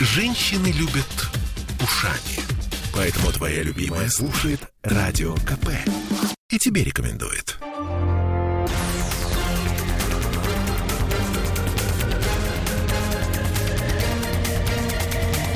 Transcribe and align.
Женщины 0.00 0.68
любят 0.68 1.28
ушами. 1.82 2.38
Поэтому 2.94 3.32
твоя 3.32 3.64
любимая 3.64 4.08
слушает 4.08 4.60
Радио 4.84 5.34
КП. 5.34 5.70
И 6.50 6.58
тебе 6.58 6.84
рекомендует. 6.84 7.58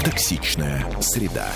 Токсичная 0.04 0.90
среда. 1.00 1.48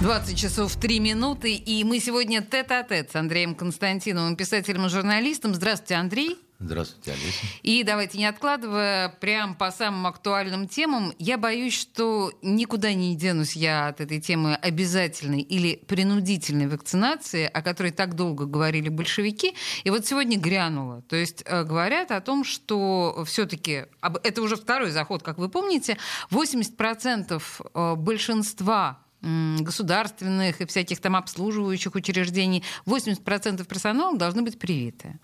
20 0.00 0.38
часов 0.38 0.76
3 0.76 1.00
минуты, 1.00 1.54
и 1.54 1.82
мы 1.82 1.98
сегодня 1.98 2.40
тет-а-тет 2.40 3.10
с 3.10 3.16
Андреем 3.16 3.56
Константиновым, 3.56 4.36
писателем 4.36 4.86
и 4.86 4.88
журналистом. 4.88 5.54
Здравствуйте, 5.54 5.96
Андрей. 5.96 6.38
Здравствуйте, 6.64 7.12
Олеся. 7.12 7.46
И 7.62 7.82
давайте, 7.82 8.16
не 8.16 8.24
откладывая, 8.24 9.10
прям 9.20 9.54
по 9.54 9.70
самым 9.70 10.06
актуальным 10.06 10.66
темам, 10.66 11.12
я 11.18 11.36
боюсь, 11.36 11.78
что 11.78 12.32
никуда 12.40 12.94
не 12.94 13.14
денусь 13.14 13.54
я 13.54 13.88
от 13.88 14.00
этой 14.00 14.18
темы 14.18 14.54
обязательной 14.54 15.42
или 15.42 15.76
принудительной 15.86 16.66
вакцинации, 16.66 17.44
о 17.44 17.60
которой 17.60 17.92
так 17.92 18.14
долго 18.14 18.46
говорили 18.46 18.88
большевики, 18.88 19.54
и 19.84 19.90
вот 19.90 20.06
сегодня 20.06 20.38
грянуло. 20.38 21.02
То 21.02 21.16
есть 21.16 21.42
э, 21.44 21.64
говорят 21.64 22.10
о 22.10 22.20
том, 22.22 22.44
что 22.44 23.24
все-таки, 23.26 23.84
это 24.22 24.40
уже 24.40 24.56
второй 24.56 24.90
заход, 24.90 25.22
как 25.22 25.36
вы 25.36 25.50
помните, 25.50 25.98
80% 26.30 27.42
э, 27.74 27.94
большинства 27.94 29.03
государственных 29.60 30.60
и 30.60 30.66
всяких 30.66 31.00
там 31.00 31.16
обслуживающих 31.16 31.94
учреждений, 31.94 32.62
80% 32.86 33.64
персонала 33.64 34.16
должны 34.16 34.42
быть 34.42 34.58
привиты. 34.58 35.18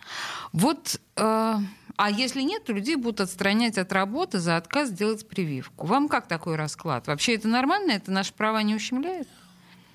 Вот, 0.53 1.01
э, 1.17 1.55
а 1.97 2.11
если 2.11 2.43
нет, 2.43 2.65
то 2.65 2.73
людей 2.73 2.97
будут 2.97 3.21
отстранять 3.21 3.77
от 3.79 3.93
работы 3.93 4.39
за 4.39 4.57
отказ 4.57 4.89
сделать 4.89 5.29
прививку. 5.29 5.87
Вам 5.87 6.09
как 6.09 6.27
такой 6.27 6.57
расклад? 6.57 7.07
Вообще 7.07 7.35
это 7.35 7.49
нормально? 7.49 7.93
Это 7.93 8.11
наши 8.11 8.33
права 8.33 8.63
не 8.63 8.75
ущемляет? 8.75 9.29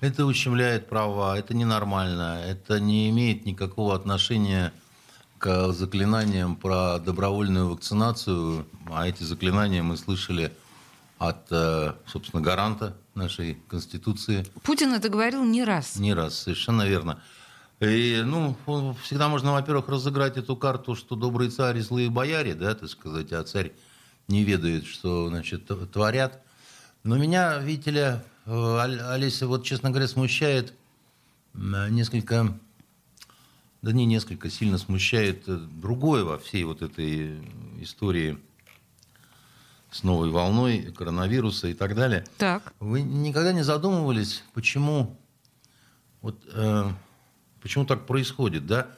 Это 0.00 0.26
ущемляет 0.26 0.88
права, 0.88 1.38
это 1.38 1.54
ненормально, 1.54 2.42
это 2.46 2.78
не 2.78 3.08
имеет 3.10 3.46
никакого 3.46 3.94
отношения 3.94 4.72
к 5.38 5.72
заклинаниям 5.72 6.54
про 6.54 6.98
добровольную 6.98 7.70
вакцинацию, 7.70 8.66
а 8.90 9.08
эти 9.08 9.22
заклинания 9.22 9.82
мы 9.82 9.96
слышали 9.96 10.52
от, 11.18 11.46
э, 11.50 11.94
собственно, 12.06 12.42
гаранта 12.42 12.94
нашей 13.16 13.58
Конституции. 13.68 14.46
Путин 14.62 14.92
это 14.92 15.08
говорил 15.08 15.44
не 15.44 15.64
раз. 15.64 15.96
Не 15.96 16.14
раз, 16.14 16.38
совершенно 16.38 16.86
верно. 16.86 17.22
И, 17.80 18.22
ну, 18.24 18.56
всегда 19.02 19.28
можно, 19.28 19.52
во-первых, 19.52 19.88
разыграть 19.88 20.36
эту 20.36 20.56
карту, 20.56 20.94
что 20.94 21.14
добрый 21.16 21.50
царь 21.50 21.78
и 21.78 21.80
злые 21.80 22.08
бояре, 22.08 22.54
да, 22.54 22.74
так 22.74 22.88
сказать, 22.88 23.32
а 23.32 23.42
царь 23.44 23.72
не 24.28 24.44
ведает, 24.44 24.86
что, 24.86 25.28
значит, 25.28 25.70
творят. 25.92 26.42
Но 27.02 27.18
меня, 27.18 27.58
видите 27.58 27.90
ли, 27.90 28.00
э, 28.00 28.20
Олеся, 29.10 29.46
вот, 29.46 29.64
честно 29.64 29.90
говоря, 29.90 30.08
смущает 30.08 30.72
несколько, 31.54 32.58
да 33.82 33.92
не 33.92 34.06
несколько, 34.06 34.50
сильно 34.50 34.78
смущает 34.78 35.44
другое 35.80 36.24
во 36.24 36.38
всей 36.38 36.64
вот 36.64 36.82
этой 36.82 37.40
истории– 37.80 38.38
с 39.90 40.02
новой 40.02 40.30
волной 40.30 40.92
коронавируса 40.96 41.68
и 41.68 41.74
так 41.74 41.94
далее. 41.94 42.24
Так. 42.38 42.74
Вы 42.80 43.02
никогда 43.02 43.52
не 43.52 43.62
задумывались, 43.62 44.44
почему, 44.52 45.16
вот, 46.22 46.42
э, 46.52 46.90
почему 47.62 47.86
так 47.86 48.06
происходит, 48.06 48.66
да? 48.66 48.88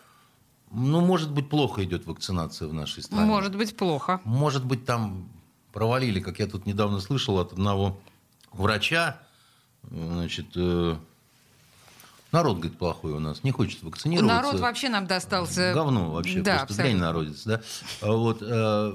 Ну, 0.70 1.00
может 1.00 1.30
быть, 1.30 1.48
плохо 1.48 1.84
идет 1.84 2.06
вакцинация 2.06 2.68
в 2.68 2.74
нашей 2.74 3.02
стране. 3.02 3.24
Может 3.24 3.56
быть, 3.56 3.76
плохо. 3.76 4.20
Может 4.24 4.64
быть, 4.64 4.84
там 4.84 5.30
провалили, 5.72 6.20
как 6.20 6.38
я 6.38 6.46
тут 6.46 6.66
недавно 6.66 7.00
слышал 7.00 7.38
от 7.38 7.52
одного 7.52 8.00
врача, 8.52 9.20
значит, 9.90 10.46
э, 10.56 10.96
народ, 12.32 12.58
говорит, 12.58 12.78
плохой 12.78 13.12
у 13.12 13.20
нас, 13.20 13.44
не 13.44 13.50
хочет 13.50 13.82
вакцинироваться. 13.82 14.34
Народ 14.34 14.60
вообще 14.60 14.88
нам 14.88 15.06
достался... 15.06 15.72
Говно 15.72 16.10
вообще, 16.10 16.40
да, 16.40 16.64
просто 16.64 16.82
дрянь 16.82 16.96
народец, 16.96 17.44
да? 17.44 17.60
Вот, 18.02 18.38
э, 18.42 18.92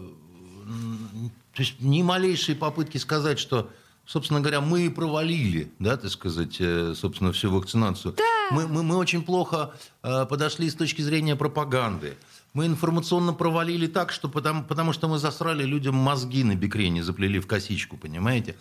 то 1.53 1.61
есть 1.61 1.79
ни 1.79 2.01
малейшие 2.01 2.55
попытки 2.55 2.97
сказать, 2.97 3.37
что, 3.39 3.69
собственно 4.05 4.39
говоря, 4.41 4.59
мы 4.59 4.89
провалили, 4.89 5.71
да, 5.79 5.97
так 5.97 6.09
сказать, 6.09 6.57
э, 6.59 6.93
собственно, 6.95 7.31
всю 7.31 7.51
вакцинацию. 7.51 8.15
Да. 8.17 8.23
Мы, 8.51 8.67
мы, 8.67 8.83
мы 8.83 8.97
очень 8.97 9.23
плохо 9.23 9.73
э, 10.01 10.25
подошли 10.25 10.69
с 10.69 10.75
точки 10.75 11.01
зрения 11.01 11.35
пропаганды. 11.35 12.17
Мы 12.53 12.65
информационно 12.65 13.33
провалили 13.33 13.87
так, 13.87 14.11
что 14.11 14.29
потому, 14.29 14.63
потому 14.63 14.93
что 14.93 15.07
мы 15.07 15.19
засрали 15.19 15.63
людям 15.63 15.95
мозги 15.95 16.43
на 16.43 16.55
бикрене, 16.55 17.03
заплели 17.03 17.39
в 17.39 17.47
косичку, 17.47 17.97
понимаете? 17.97 18.55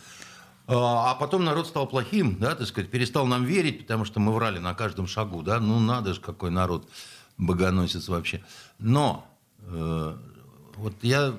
А, 0.66 1.10
а 1.10 1.14
потом 1.14 1.44
народ 1.44 1.66
стал 1.66 1.86
плохим, 1.86 2.36
да, 2.38 2.54
так 2.54 2.66
сказать, 2.66 2.91
перестал 2.91 3.26
нам 3.26 3.44
верить, 3.44 3.81
потому 3.81 4.04
что 4.04 4.20
мы 4.20 4.32
врали 4.32 4.58
на 4.58 4.75
каждом 4.75 5.06
шагу, 5.06 5.42
да, 5.42 5.60
ну 5.60 5.81
надо 5.81 6.14
же, 6.14 6.20
какой 6.20 6.50
народ 6.50 6.88
богоносец 7.38 8.08
вообще. 8.08 8.42
Но 8.78 9.26
э, 9.60 10.16
вот 10.76 10.94
я 11.02 11.34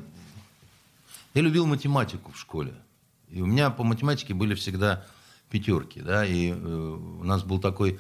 я 1.34 1.42
любил 1.42 1.66
математику 1.66 2.32
в 2.32 2.40
школе. 2.40 2.74
И 3.30 3.42
у 3.42 3.46
меня 3.46 3.70
по 3.70 3.84
математике 3.84 4.34
были 4.34 4.56
всегда 4.56 5.06
пятерки. 5.50 6.02
Да? 6.02 6.26
И 6.26 6.52
э, 6.52 6.54
у 6.56 7.24
нас 7.24 7.44
был 7.44 7.60
такой 7.60 8.00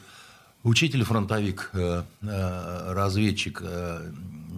учитель-фронтовик, 0.63 1.69
э, 1.73 2.03
э, 2.21 2.93
разведчик 2.93 3.61
э, 3.63 4.11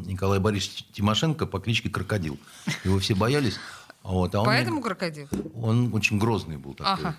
Николай 0.05 0.39
Борисович 0.39 0.85
Тимошенко 0.93 1.45
по 1.45 1.59
кличке 1.59 1.89
Крокодил. 1.89 2.37
Его 2.83 2.99
все 2.99 3.15
боялись. 3.15 3.57
Вот, 4.03 4.35
а 4.35 4.41
он 4.41 4.45
Поэтому 4.45 4.75
мне, 4.75 4.83
крокодил? 4.83 5.27
Он 5.55 5.91
очень 5.93 6.19
грозный 6.19 6.57
был 6.57 6.75
такой. 6.75 6.93
Ага. 6.93 7.15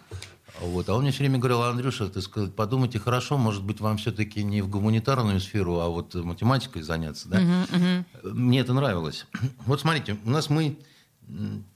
Вот, 0.60 0.88
а 0.88 0.94
он 0.94 1.02
мне 1.02 1.10
все 1.10 1.20
время 1.20 1.38
говорил, 1.38 1.62
Андрюша, 1.62 2.08
ты 2.08 2.22
сказать, 2.22 2.54
подумайте 2.54 3.00
хорошо, 3.00 3.36
может 3.36 3.64
быть, 3.64 3.80
вам 3.80 3.98
все-таки 3.98 4.44
не 4.44 4.62
в 4.62 4.68
гуманитарную 4.68 5.40
сферу, 5.40 5.80
а 5.80 5.88
вот 5.88 6.14
математикой 6.14 6.82
заняться. 6.82 7.28
Да? 7.28 7.40
Угу, 7.40 7.76
угу. 7.76 8.34
Мне 8.34 8.60
это 8.60 8.72
нравилось. 8.72 9.26
Вот 9.66 9.80
смотрите, 9.80 10.16
у 10.24 10.30
нас 10.30 10.48
мы 10.48 10.78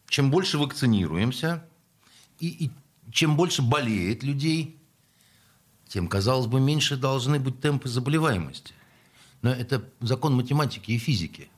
чем 0.09 0.31
больше 0.31 0.59
вакцинируемся, 0.59 1.65
и, 2.39 2.49
и 2.49 2.71
чем 3.11 3.37
больше 3.37 3.63
болеет 3.63 4.23
людей, 4.23 4.79
тем, 5.89 6.09
казалось 6.09 6.47
бы, 6.47 6.61
меньше 6.61 6.97
должны 6.97 7.41
быть 7.41 7.61
темпы 7.61 7.89
заболеваемости. 7.89 8.73
Но 9.43 9.51
это 9.51 9.85
закон 10.01 10.35
математики 10.35 10.93
и 10.93 10.99
физики. 10.99 11.49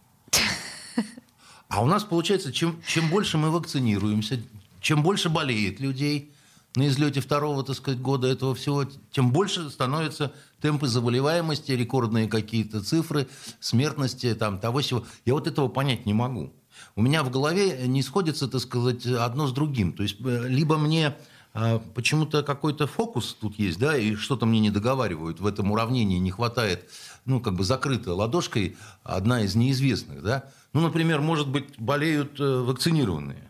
А 1.69 1.83
у 1.83 1.87
нас 1.87 2.05
получается, 2.05 2.53
чем, 2.53 2.81
чем 2.87 3.09
больше 3.09 3.39
мы 3.39 3.51
вакцинируемся, 3.51 4.43
чем 4.81 5.03
больше 5.03 5.31
болеет 5.31 5.81
людей 5.81 6.33
на 6.77 6.89
излете 6.89 7.21
второго, 7.21 7.65
так 7.65 7.77
сказать, 7.77 8.01
года 8.01 8.29
этого 8.29 8.55
всего, 8.55 8.85
тем 9.11 9.33
больше 9.33 9.71
становятся 9.71 10.33
темпы 10.61 10.87
заболеваемости, 10.87 11.73
рекордные 11.73 12.29
какие-то 12.29 12.83
цифры, 12.83 13.27
смертности, 13.61 14.35
там, 14.35 14.59
того 14.59 14.81
всего. 14.81 15.07
Я 15.25 15.35
вот 15.35 15.47
этого 15.47 15.69
понять 15.69 16.07
не 16.07 16.13
могу 16.13 16.53
у 16.97 17.03
меня 17.03 17.23
в 17.23 17.31
голове 17.31 17.87
не 17.87 18.03
сходится, 18.03 18.49
так 18.49 18.61
сказать, 18.61 19.07
одно 19.07 19.47
с 19.47 19.53
другим. 19.53 19.93
То 19.93 20.03
есть 20.03 20.17
э, 20.25 20.49
либо 20.49 20.79
мне 20.79 21.15
э, 21.55 21.81
почему-то 21.95 22.43
какой-то 22.43 22.87
фокус 22.87 23.37
тут 23.41 23.59
есть, 23.59 23.79
да, 23.79 23.97
и 23.97 24.15
что-то 24.15 24.47
мне 24.47 24.61
не 24.61 24.71
договаривают, 24.71 25.41
в 25.41 25.47
этом 25.47 25.71
уравнении 25.73 26.19
не 26.19 26.31
хватает, 26.31 26.89
ну, 27.25 27.41
как 27.41 27.55
бы 27.55 27.65
закрыта 27.65 28.15
ладошкой 28.15 28.77
одна 29.05 29.43
из 29.43 29.55
неизвестных, 29.55 30.23
да. 30.23 30.45
Ну, 30.73 30.81
например, 30.81 31.21
может 31.21 31.49
быть, 31.49 31.79
болеют 31.79 32.41
э, 32.41 32.63
вакцинированные. 32.63 33.43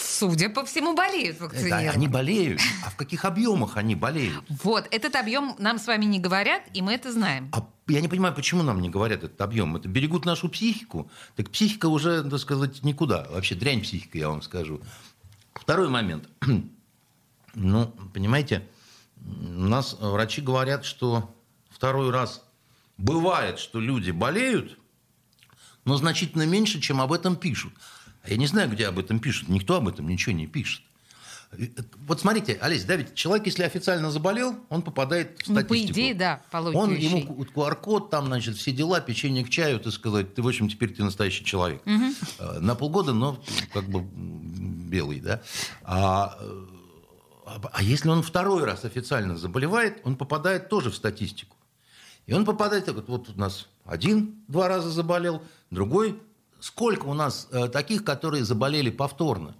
Судя 0.00 0.48
по 0.48 0.64
всему, 0.64 0.94
болеют 0.94 1.40
вакцинированные. 1.40 1.90
Да, 1.90 1.94
они 1.94 2.08
болеют. 2.08 2.60
А 2.84 2.90
в 2.90 2.96
каких 2.96 3.24
объемах 3.24 3.76
они 3.76 3.94
болеют? 3.94 4.44
Вот, 4.62 4.86
этот 4.90 5.14
объем 5.16 5.54
нам 5.58 5.78
с 5.78 5.86
вами 5.86 6.04
не 6.04 6.20
говорят, 6.20 6.62
и 6.72 6.82
мы 6.82 6.94
это 6.94 7.12
знаем. 7.12 7.50
А 7.52 7.66
я 7.88 8.00
не 8.00 8.08
понимаю, 8.08 8.34
почему 8.34 8.62
нам 8.62 8.80
не 8.80 8.90
говорят 8.90 9.24
этот 9.24 9.40
объем. 9.40 9.76
Это 9.76 9.88
берегут 9.88 10.24
нашу 10.24 10.48
психику. 10.48 11.10
Так 11.36 11.50
психика 11.50 11.86
уже, 11.86 12.22
так 12.22 12.38
сказать, 12.38 12.82
никуда. 12.82 13.26
Вообще 13.30 13.54
дрянь 13.54 13.82
психика, 13.82 14.18
я 14.18 14.28
вам 14.28 14.42
скажу. 14.42 14.80
Второй 15.54 15.88
момент. 15.88 16.28
Ну, 17.54 17.86
понимаете, 18.14 18.68
у 19.16 19.66
нас 19.66 19.96
врачи 19.98 20.40
говорят, 20.40 20.84
что 20.84 21.34
второй 21.70 22.10
раз 22.10 22.44
бывает, 22.98 23.58
что 23.58 23.80
люди 23.80 24.12
болеют, 24.12 24.78
но 25.84 25.96
значительно 25.96 26.46
меньше, 26.46 26.80
чем 26.80 27.00
об 27.00 27.12
этом 27.12 27.34
пишут. 27.34 27.72
Я 28.28 28.36
не 28.36 28.46
знаю, 28.46 28.70
где 28.70 28.86
об 28.86 28.98
этом 28.98 29.20
пишут. 29.20 29.48
Никто 29.48 29.76
об 29.76 29.88
этом 29.88 30.08
ничего 30.08 30.34
не 30.34 30.46
пишет. 30.46 30.82
Вот 32.06 32.20
смотрите, 32.20 32.58
Олесь, 32.60 32.84
да, 32.84 32.96
ведь 32.96 33.14
человек, 33.14 33.46
если 33.46 33.62
официально 33.62 34.10
заболел, 34.10 34.54
он 34.68 34.82
попадает 34.82 35.38
в 35.38 35.44
статистику. 35.44 35.74
Ну, 35.74 35.86
по 35.86 35.92
идее, 35.92 36.14
да, 36.14 36.42
по 36.50 36.58
Он, 36.58 36.94
ему 36.94 37.20
QR-код, 37.22 38.10
там, 38.10 38.26
значит, 38.26 38.56
все 38.56 38.70
дела, 38.70 39.00
печенье 39.00 39.44
к 39.44 39.48
чаю, 39.48 39.80
так 39.80 39.94
сказать, 39.94 40.34
ты, 40.34 40.42
в 40.42 40.48
общем, 40.48 40.68
теперь 40.68 40.92
ты 40.92 41.02
настоящий 41.02 41.46
человек. 41.46 41.80
Угу. 41.86 42.60
На 42.60 42.74
полгода, 42.74 43.14
но 43.14 43.42
как 43.72 43.88
бы 43.88 44.04
белый, 44.90 45.20
да. 45.20 45.40
А, 45.84 46.38
а, 47.46 47.60
а 47.72 47.82
если 47.82 48.10
он 48.10 48.22
второй 48.22 48.64
раз 48.64 48.84
официально 48.84 49.34
заболевает, 49.34 50.00
он 50.04 50.16
попадает 50.16 50.68
тоже 50.68 50.90
в 50.90 50.96
статистику. 50.96 51.56
И 52.26 52.34
он 52.34 52.44
попадает, 52.44 52.88
вот, 52.92 53.08
вот 53.08 53.30
у 53.34 53.40
нас 53.40 53.68
один 53.86 54.44
два 54.48 54.68
раза 54.68 54.90
заболел, 54.90 55.42
другой. 55.70 56.20
Сколько 56.60 57.06
у 57.06 57.14
нас 57.14 57.48
э, 57.50 57.68
таких, 57.68 58.04
которые 58.04 58.44
заболели 58.44 58.90
повторно? 58.90 59.54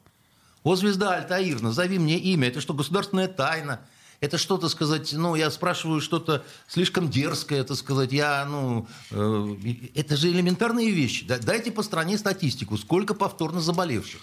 О, 0.64 0.74
звезда 0.74 1.14
Альтаир, 1.14 1.62
назови 1.62 1.98
мне 1.98 2.18
имя. 2.18 2.48
Это 2.48 2.60
что, 2.60 2.74
государственная 2.74 3.28
тайна? 3.28 3.80
Это 4.20 4.36
что-то 4.36 4.68
сказать, 4.68 5.12
ну, 5.12 5.36
я 5.36 5.48
спрашиваю 5.48 6.00
что-то 6.00 6.44
слишком 6.66 7.08
дерзкое, 7.08 7.60
это 7.60 7.76
сказать, 7.76 8.10
я, 8.10 8.44
ну, 8.46 8.88
э, 9.12 9.56
это 9.94 10.16
же 10.16 10.28
элементарные 10.28 10.90
вещи. 10.90 11.24
Дайте 11.24 11.70
по 11.70 11.84
стране 11.84 12.18
статистику, 12.18 12.76
сколько 12.76 13.14
повторно 13.14 13.60
заболевших. 13.60 14.20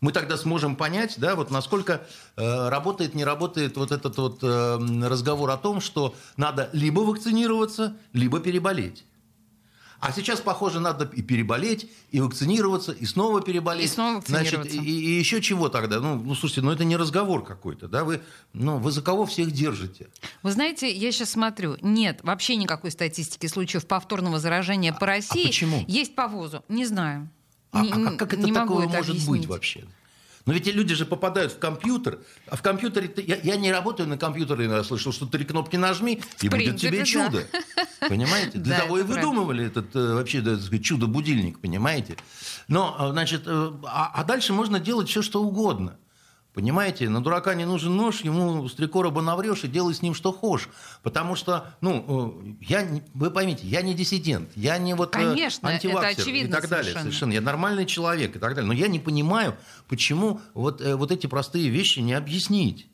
Мы 0.00 0.12
тогда 0.12 0.36
сможем 0.36 0.76
понять, 0.76 1.14
да, 1.16 1.34
вот 1.34 1.50
насколько 1.50 2.06
э, 2.36 2.68
работает, 2.68 3.14
не 3.14 3.24
работает 3.24 3.76
вот 3.76 3.90
этот 3.90 4.16
вот 4.18 4.38
э, 4.42 4.78
разговор 5.02 5.50
о 5.50 5.56
том, 5.56 5.80
что 5.80 6.14
надо 6.36 6.70
либо 6.72 7.00
вакцинироваться, 7.00 7.96
либо 8.12 8.38
переболеть. 8.38 9.04
А 10.00 10.12
сейчас, 10.12 10.40
похоже, 10.40 10.80
надо 10.80 11.10
и 11.14 11.22
переболеть, 11.22 11.90
и 12.10 12.20
вакцинироваться, 12.20 12.92
и 12.92 13.06
снова 13.06 13.40
переболеть. 13.40 13.84
И 13.84 13.88
снова 13.88 14.16
вакцинироваться. 14.16 14.74
Значит, 14.74 14.74
и, 14.74 15.16
и 15.16 15.18
еще 15.18 15.40
чего 15.40 15.68
тогда? 15.68 16.00
Ну, 16.00 16.16
ну, 16.16 16.34
слушайте, 16.34 16.60
ну 16.60 16.70
это 16.70 16.84
не 16.84 16.96
разговор 16.96 17.44
какой-то, 17.44 17.88
да? 17.88 18.04
Вы, 18.04 18.20
ну, 18.52 18.78
вы 18.78 18.90
за 18.90 19.02
кого 19.02 19.26
всех 19.26 19.50
держите? 19.50 20.08
Вы 20.42 20.52
знаете, 20.52 20.94
я 20.94 21.12
сейчас 21.12 21.30
смотрю, 21.30 21.76
нет 21.80 22.20
вообще 22.22 22.56
никакой 22.56 22.90
статистики 22.90 23.46
случаев 23.46 23.86
повторного 23.86 24.38
заражения 24.38 24.92
по 24.92 25.06
России. 25.06 25.44
А 25.44 25.46
почему? 25.46 25.84
Есть 25.88 26.14
по 26.14 26.28
ВОЗу, 26.28 26.64
не 26.68 26.84
знаю. 26.84 27.30
А, 27.72 27.82
а 27.82 28.16
как 28.16 28.34
это 28.34 28.42
не 28.42 28.52
такое 28.52 28.86
может 28.86 29.10
объяснить. 29.10 29.28
быть 29.28 29.46
вообще? 29.46 29.84
Но 30.46 30.52
ведь 30.52 30.66
люди 30.66 30.94
же 30.94 31.06
попадают 31.06 31.52
в 31.52 31.58
компьютер, 31.58 32.18
а 32.46 32.56
в 32.56 32.62
компьютере... 32.62 33.10
Я, 33.26 33.36
я 33.42 33.56
не 33.56 33.72
работаю 33.72 34.08
на 34.08 34.18
компьютере, 34.18 34.66
я 34.66 34.84
слышал, 34.84 35.10
что 35.12 35.26
три 35.26 35.44
кнопки 35.44 35.76
нажми, 35.76 36.20
и 36.42 36.48
в 36.48 36.50
будет 36.50 36.64
принципе, 36.64 36.88
тебе 36.90 37.04
чудо. 37.04 37.44
Да. 37.50 38.08
Понимаете? 38.08 38.58
Для 38.58 38.80
того 38.80 38.98
и 38.98 39.02
выдумывали 39.02 39.66
этот 39.66 39.96
э, 39.96 40.14
вообще 40.14 40.42
чудо-будильник, 40.80 41.60
понимаете? 41.60 42.16
Но, 42.68 42.94
э, 42.98 43.10
значит, 43.12 43.44
э, 43.46 43.72
а, 43.84 44.10
а 44.14 44.24
дальше 44.24 44.52
можно 44.52 44.78
делать 44.78 45.08
все, 45.08 45.22
что 45.22 45.42
угодно. 45.42 45.96
Понимаете, 46.54 47.08
на 47.08 47.20
дурака 47.20 47.54
не 47.54 47.64
нужен 47.64 47.96
нож, 47.96 48.20
ему 48.20 48.68
с 48.68 48.74
три 48.74 48.86
короба 48.86 49.20
наврешь 49.22 49.64
и 49.64 49.68
делай 49.68 49.92
с 49.92 50.02
ним 50.02 50.14
что 50.14 50.32
хочешь. 50.32 50.68
Потому 51.02 51.34
что, 51.34 51.74
ну, 51.80 52.56
э, 52.60 52.64
я, 52.68 52.88
вы 53.12 53.32
поймите, 53.32 53.66
я 53.66 53.82
не 53.82 53.92
диссидент, 53.92 54.50
я 54.54 54.78
не 54.78 54.94
вот 54.94 55.16
э, 55.16 55.18
Конечно, 55.18 55.68
антиваксер 55.68 56.10
это 56.10 56.22
очевидно 56.22 56.48
и 56.48 56.52
так 56.52 56.68
далее. 56.68 56.84
Совершенно. 56.84 57.02
совершенно. 57.02 57.32
Я 57.32 57.40
нормальный 57.40 57.86
человек 57.86 58.36
и 58.36 58.38
так 58.38 58.54
далее. 58.54 58.68
Но 58.68 58.72
я 58.72 58.86
не 58.86 59.00
понимаю, 59.00 59.56
почему 59.88 60.40
вот, 60.54 60.80
э, 60.80 60.94
вот 60.94 61.10
эти 61.10 61.26
простые 61.26 61.68
вещи 61.70 61.98
не 61.98 62.14
объяснить. 62.14 62.86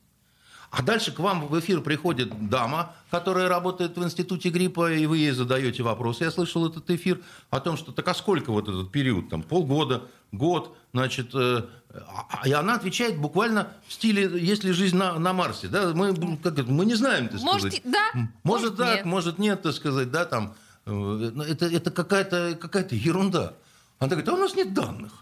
А 0.70 0.82
дальше 0.82 1.10
к 1.10 1.18
вам 1.18 1.48
в 1.48 1.58
эфир 1.58 1.80
приходит 1.80 2.48
дама, 2.48 2.94
которая 3.10 3.48
работает 3.48 3.96
в 3.96 4.04
институте 4.04 4.50
гриппа, 4.50 4.92
и 4.92 5.04
вы 5.06 5.18
ей 5.18 5.32
задаете 5.32 5.82
вопрос. 5.82 6.20
Я 6.20 6.30
слышал 6.30 6.66
этот 6.66 6.88
эфир 6.90 7.20
о 7.50 7.58
том, 7.58 7.76
что 7.76 7.90
так 7.90 8.06
а 8.06 8.14
сколько 8.14 8.52
вот 8.52 8.68
этот 8.68 8.92
период, 8.92 9.28
там 9.28 9.42
полгода, 9.42 10.04
год, 10.30 10.76
значит, 10.92 11.34
э, 11.34 11.64
а, 11.92 12.46
и 12.46 12.52
она 12.52 12.74
отвечает 12.74 13.18
буквально 13.18 13.68
в 13.88 13.92
стиле 13.92 14.30
«Если 14.40 14.70
жизнь 14.70 14.96
на, 14.96 15.18
на 15.18 15.32
Марсе». 15.32 15.66
Да? 15.66 15.92
Мы, 15.92 16.36
как 16.36 16.56
это, 16.56 16.70
мы 16.70 16.86
не 16.86 16.94
знаем, 16.94 17.28
так 17.28 17.40
может, 17.40 17.72
сказать. 17.72 17.82
Да, 17.84 18.10
может, 18.14 18.30
может 18.44 18.76
так, 18.76 18.96
нет. 18.96 19.04
может 19.04 19.38
нет, 19.38 19.62
так 19.62 19.74
сказать, 19.74 20.10
да, 20.12 20.24
там. 20.24 20.54
Э, 20.86 21.32
это, 21.48 21.66
это 21.66 21.90
какая-то 21.90 22.56
какая 22.60 22.86
ерунда. 22.90 23.54
Она 23.98 24.10
говорит, 24.10 24.28
а 24.28 24.34
у 24.34 24.36
нас 24.36 24.54
нет 24.54 24.72
данных. 24.72 25.12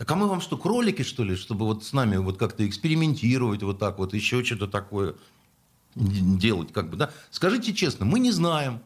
Так 0.00 0.10
а 0.12 0.14
мы 0.14 0.28
вам 0.28 0.40
что, 0.40 0.56
кролики, 0.56 1.02
что 1.02 1.24
ли, 1.24 1.36
чтобы 1.36 1.66
вот 1.66 1.84
с 1.84 1.92
нами 1.92 2.16
вот 2.16 2.38
как-то 2.38 2.66
экспериментировать 2.66 3.62
вот 3.62 3.78
так 3.78 3.98
вот, 3.98 4.14
еще 4.14 4.42
что-то 4.42 4.66
такое 4.66 5.14
делать, 5.94 6.72
как 6.72 6.88
бы, 6.88 6.96
да? 6.96 7.10
Скажите 7.30 7.74
честно, 7.74 8.06
мы 8.06 8.18
не 8.18 8.30
знаем. 8.30 8.80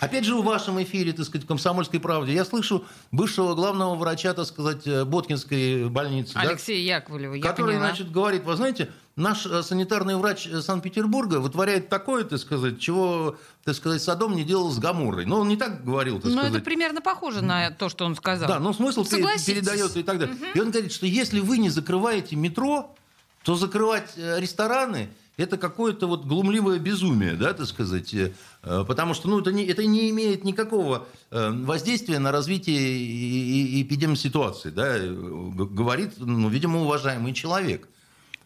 Опять 0.00 0.24
же, 0.24 0.34
в 0.34 0.42
вашем 0.42 0.82
эфире, 0.82 1.12
так 1.12 1.26
сказать, 1.26 1.44
в 1.44 1.46
«Комсомольской 1.46 2.00
правде» 2.00 2.34
я 2.34 2.44
слышу 2.44 2.84
бывшего 3.12 3.54
главного 3.54 3.94
врача, 3.94 4.34
так 4.34 4.46
сказать, 4.46 4.84
э, 4.88 5.04
Боткинской 5.04 5.88
больницы. 5.88 6.32
Алексея 6.34 6.84
да, 6.84 6.96
Яковлева, 6.96 7.38
Который, 7.38 7.76
поняла. 7.76 7.86
значит, 7.90 8.10
говорит, 8.10 8.42
вы 8.42 8.56
знаете, 8.56 8.90
наш 9.16 9.46
э, 9.46 9.62
санитарный 9.62 10.16
врач 10.16 10.46
э, 10.46 10.60
Санкт-Петербурга 10.60 11.40
вытворяет 11.40 11.88
такое, 11.88 12.24
так 12.24 12.38
сказать, 12.38 12.78
чего, 12.78 13.36
так 13.64 13.74
сказать, 13.74 14.02
Садом 14.02 14.36
не 14.36 14.44
делал 14.44 14.70
с 14.70 14.78
Гамурой. 14.78 15.26
Но 15.26 15.40
он 15.40 15.48
не 15.48 15.56
так 15.56 15.84
говорил, 15.84 16.16
так 16.16 16.26
ну, 16.26 16.32
сказать. 16.32 16.50
Ну, 16.52 16.56
это 16.56 16.64
примерно 16.64 17.00
похоже 17.00 17.42
на 17.42 17.70
то, 17.70 17.88
что 17.88 18.04
он 18.04 18.14
сказал. 18.14 18.48
Да, 18.48 18.60
но 18.60 18.72
смысл 18.72 19.04
передает 19.04 19.96
и 19.96 20.02
так 20.02 20.18
далее. 20.18 20.36
Угу. 20.36 20.44
И 20.54 20.60
он 20.60 20.70
говорит, 20.70 20.92
что 20.92 21.06
если 21.06 21.40
вы 21.40 21.58
не 21.58 21.70
закрываете 21.70 22.36
метро, 22.36 22.94
то 23.42 23.54
закрывать 23.54 24.12
рестораны– 24.16 25.08
это 25.36 25.58
какое-то 25.58 26.06
вот 26.06 26.24
глумливое 26.24 26.78
безумие, 26.78 27.34
да, 27.34 27.52
так 27.52 27.66
сказать, 27.66 28.12
э, 28.14 28.32
потому 28.62 29.14
что 29.14 29.28
ну, 29.28 29.40
это, 29.40 29.52
не, 29.52 29.64
это 29.66 29.84
не 29.84 30.10
имеет 30.10 30.44
никакого 30.44 31.06
э, 31.30 31.50
воздействия 31.50 32.18
на 32.18 32.32
развитие 32.32 33.82
эпидемситуации, 33.82 34.70
да, 34.70 34.98
говорит, 34.98 36.14
ну, 36.18 36.48
видимо, 36.48 36.80
уважаемый 36.80 37.34
человек, 37.34 37.88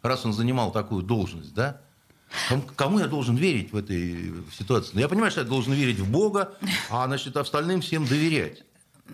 раз 0.02 0.24
он 0.24 0.32
занимал 0.32 0.72
такую 0.72 1.02
должность, 1.02 1.54
да. 1.54 1.80
Кому 2.76 3.00
я 3.00 3.06
должен 3.06 3.36
верить 3.36 3.72
в 3.72 3.76
этой 3.76 4.32
ситуации? 4.56 4.92
Ну, 4.94 5.00
я 5.00 5.08
понимаю, 5.08 5.30
что 5.30 5.40
я 5.40 5.46
должен 5.46 5.72
верить 5.72 5.98
в 5.98 6.10
Бога, 6.10 6.52
а 6.88 7.06
значит, 7.06 7.36
остальным 7.36 7.80
всем 7.80 8.06
доверять. 8.06 8.64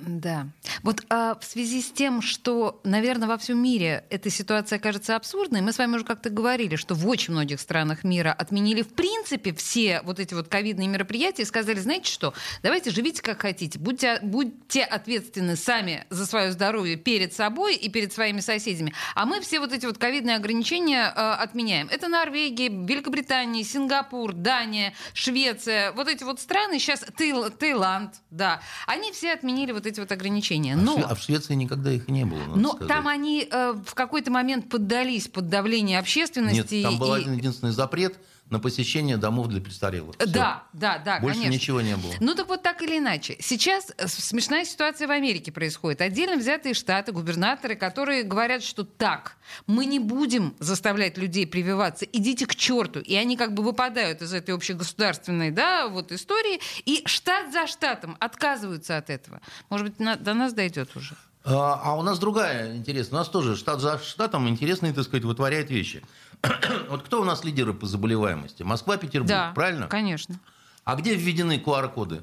Да. 0.06 0.46
Вот 0.82 1.02
а, 1.08 1.38
в 1.38 1.44
связи 1.44 1.80
с 1.80 1.90
тем, 1.90 2.22
что, 2.22 2.80
наверное, 2.84 3.28
во 3.28 3.38
всем 3.38 3.62
мире 3.62 4.04
эта 4.10 4.30
ситуация 4.30 4.78
кажется 4.78 5.16
абсурдной, 5.16 5.60
мы 5.60 5.72
с 5.72 5.78
вами 5.78 5.96
уже 5.96 6.04
как-то 6.04 6.30
говорили, 6.30 6.76
что 6.76 6.94
в 6.94 7.06
очень 7.08 7.32
многих 7.32 7.60
странах 7.60 8.04
мира 8.04 8.32
отменили 8.32 8.82
в 8.82 8.94
принципе 8.94 9.54
все 9.54 10.02
вот 10.04 10.20
эти 10.20 10.34
вот 10.34 10.48
ковидные 10.48 10.88
мероприятия 10.88 11.42
и 11.42 11.46
сказали, 11.46 11.78
знаете 11.78 12.10
что, 12.10 12.34
давайте 12.62 12.90
живите 12.90 13.22
как 13.22 13.42
хотите, 13.42 13.78
будьте, 13.78 14.18
будьте 14.22 14.82
ответственны 14.82 15.56
сами 15.56 16.04
за 16.10 16.26
свое 16.26 16.52
здоровье 16.52 16.96
перед 16.96 17.32
собой 17.32 17.76
и 17.76 17.88
перед 17.88 18.12
своими 18.12 18.40
соседями, 18.40 18.92
а 19.14 19.26
мы 19.26 19.40
все 19.40 19.60
вот 19.60 19.72
эти 19.72 19.86
вот 19.86 19.98
ковидные 19.98 20.36
ограничения 20.36 21.12
э, 21.14 21.20
отменяем. 21.20 21.88
Это 21.90 22.08
Норвегия, 22.08 22.68
Великобритания, 22.68 23.64
Сингапур, 23.64 24.32
Дания, 24.32 24.92
Швеция, 25.14 25.92
вот 25.92 26.08
эти 26.08 26.24
вот 26.24 26.40
страны, 26.40 26.78
сейчас 26.78 27.04
Таил, 27.16 27.50
Таиланд, 27.50 28.14
да, 28.30 28.60
они 28.86 29.12
все 29.12 29.32
отменили 29.32 29.72
вот 29.72 29.85
эти 29.86 30.00
вот 30.00 30.12
ограничения. 30.12 30.74
А 30.74 30.76
но, 30.76 31.04
а 31.08 31.14
в 31.14 31.20
Швеции 31.20 31.54
никогда 31.54 31.90
их 31.90 32.08
не 32.08 32.24
было. 32.24 32.56
Но 32.56 32.70
сказать. 32.70 32.88
там 32.88 33.08
они 33.08 33.48
э, 33.50 33.74
в 33.84 33.94
какой-то 33.94 34.30
момент 34.30 34.68
поддались 34.68 35.28
под 35.28 35.48
давление 35.48 35.98
общественности. 35.98 36.74
Нет, 36.74 36.84
там 36.84 36.94
и... 36.94 36.98
был 36.98 37.12
один 37.12 37.34
единственный 37.34 37.72
запрет– 37.72 38.16
на 38.50 38.60
посещение 38.60 39.16
домов 39.16 39.48
для 39.48 39.60
престарелых. 39.60 40.14
Все. 40.16 40.26
Да, 40.26 40.64
да, 40.72 40.98
да, 40.98 41.18
Больше 41.20 41.40
конечно. 41.40 41.54
ничего 41.54 41.80
не 41.80 41.96
было. 41.96 42.12
Ну 42.20 42.34
так 42.34 42.48
вот 42.48 42.62
так 42.62 42.80
или 42.82 42.98
иначе. 42.98 43.36
Сейчас 43.40 43.92
э, 43.96 44.06
смешная 44.06 44.64
ситуация 44.64 45.08
в 45.08 45.10
Америке 45.10 45.50
происходит. 45.50 46.00
Отдельно 46.00 46.36
взятые 46.36 46.74
штаты, 46.74 47.12
губернаторы, 47.12 47.74
которые 47.74 48.22
говорят, 48.22 48.62
что 48.62 48.84
так, 48.84 49.36
мы 49.66 49.86
не 49.86 49.98
будем 49.98 50.54
заставлять 50.60 51.18
людей 51.18 51.46
прививаться, 51.46 52.04
идите 52.04 52.46
к 52.46 52.54
черту. 52.54 53.00
И 53.00 53.14
они 53.16 53.36
как 53.36 53.52
бы 53.52 53.62
выпадают 53.62 54.22
из 54.22 54.32
этой 54.32 54.54
общегосударственной 54.54 55.50
да, 55.50 55.88
вот 55.88 56.12
истории, 56.12 56.60
и 56.84 57.02
штат 57.06 57.52
за 57.52 57.66
штатом 57.66 58.16
отказываются 58.20 58.96
от 58.96 59.10
этого. 59.10 59.40
Может 59.70 59.88
быть, 59.88 59.98
на, 59.98 60.16
до 60.16 60.34
нас 60.34 60.52
дойдет 60.52 60.94
уже. 60.96 61.16
А, 61.46 61.80
а 61.82 61.96
у 61.96 62.02
нас 62.02 62.18
другая 62.18 62.76
интересная. 62.76 63.18
У 63.18 63.20
нас 63.20 63.28
тоже 63.28 63.56
штат 63.56 63.80
за 63.80 63.98
штатом 63.98 64.48
интересные, 64.48 64.92
так 64.92 65.04
сказать, 65.04 65.24
вытворяет 65.24 65.70
вещи. 65.70 66.02
вот 66.90 67.02
кто 67.04 67.20
у 67.20 67.24
нас 67.24 67.44
лидеры 67.44 67.72
по 67.72 67.86
заболеваемости? 67.86 68.64
Москва, 68.64 68.96
Петербург, 68.96 69.28
да, 69.28 69.52
правильно? 69.54 69.86
конечно. 69.86 70.40
А 70.84 70.96
где 70.96 71.14
введены 71.14 71.62
QR-коды? 71.64 72.22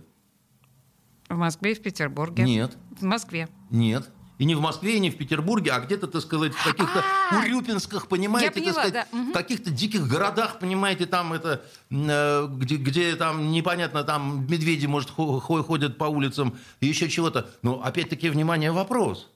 В 1.30 1.36
Москве 1.38 1.72
и 1.72 1.76
в 1.76 1.82
Петербурге. 1.82 2.44
Нет. 2.44 2.78
В 3.00 3.04
Москве. 3.04 3.48
Нет. 3.70 4.10
И 4.40 4.46
не 4.46 4.56
в 4.56 4.62
Москве, 4.62 4.96
и 4.96 5.00
не 5.00 5.12
в 5.12 5.18
Петербурге, 5.18 5.72
а 5.72 5.80
где-то, 5.80 6.08
так 6.08 6.22
сказать, 6.22 6.54
в 6.54 6.64
каких-то 6.64 7.04
а! 7.32 7.40
Урюпинсках, 7.40 8.08
понимаете, 8.08 8.62
так 8.62 8.74
сказать, 8.74 9.08
в 9.12 9.32
каких-то 9.32 9.70
диких 9.70 10.08
городах, 10.08 10.58
понимаете, 10.60 11.06
там 11.06 11.34
это, 11.34 11.62
э, 11.92 12.48
где, 12.50 12.78
где 12.78 13.16
там 13.16 13.52
непонятно, 13.52 14.04
там 14.04 14.48
медведи, 14.50 14.88
может, 14.88 15.12
ходят 15.12 15.98
по 16.00 16.06
улицам, 16.06 16.58
и 16.80 16.88
еще 16.88 17.10
чего-то. 17.10 17.50
Но 17.62 17.84
опять-таки, 17.84 18.30
внимание, 18.30 18.72
вопрос. 18.72 19.30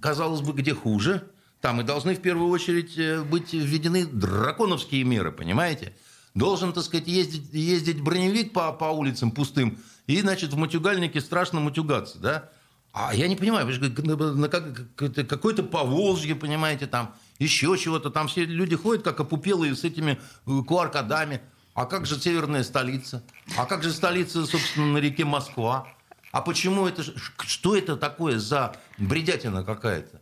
Казалось 0.00 0.40
бы, 0.40 0.52
где 0.52 0.74
хуже? 0.74 1.22
Там 1.60 1.80
и 1.80 1.84
должны 1.84 2.16
в 2.16 2.20
первую 2.20 2.50
очередь 2.50 2.98
э, 2.98 3.22
быть 3.22 3.52
введены 3.52 4.04
драконовские 4.04 5.04
меры, 5.04 5.30
понимаете? 5.30 5.94
Должен, 6.34 6.72
так 6.72 6.82
сказать, 6.82 7.06
ездить, 7.06 7.52
ездить 7.52 8.00
броневик 8.00 8.52
по, 8.52 8.72
по 8.72 8.86
улицам 8.86 9.30
пустым 9.30 9.78
и, 10.08 10.20
значит, 10.20 10.52
в 10.52 10.56
матюгальнике 10.56 11.20
страшно 11.20 11.60
матюгаться, 11.60 12.18
да? 12.18 12.50
А 12.92 13.14
я 13.14 13.26
не 13.26 13.36
понимаю, 13.36 13.66
вы 13.66 13.72
же 13.72 13.80
на 13.80 14.48
какое-то 14.48 15.62
Поволжье, 15.62 16.34
понимаете, 16.34 16.86
там 16.86 17.14
еще 17.38 17.76
чего-то, 17.78 18.10
там 18.10 18.28
все 18.28 18.44
люди 18.44 18.76
ходят 18.76 19.02
как 19.02 19.20
опупелые 19.20 19.74
с 19.74 19.84
этими. 19.84 20.20
Э, 20.46 21.38
а 21.74 21.86
как 21.86 22.06
же 22.06 22.20
северная 22.20 22.62
столица? 22.64 23.22
А 23.56 23.64
как 23.64 23.82
же 23.82 23.92
столица, 23.92 24.44
собственно, 24.46 24.86
на 24.86 24.98
реке 24.98 25.24
Москва? 25.24 25.88
А 26.32 26.40
почему 26.40 26.86
это, 26.86 27.02
что 27.46 27.76
это 27.76 27.96
такое 27.96 28.38
за 28.38 28.74
бредятина 28.98 29.64
какая-то? 29.64 30.21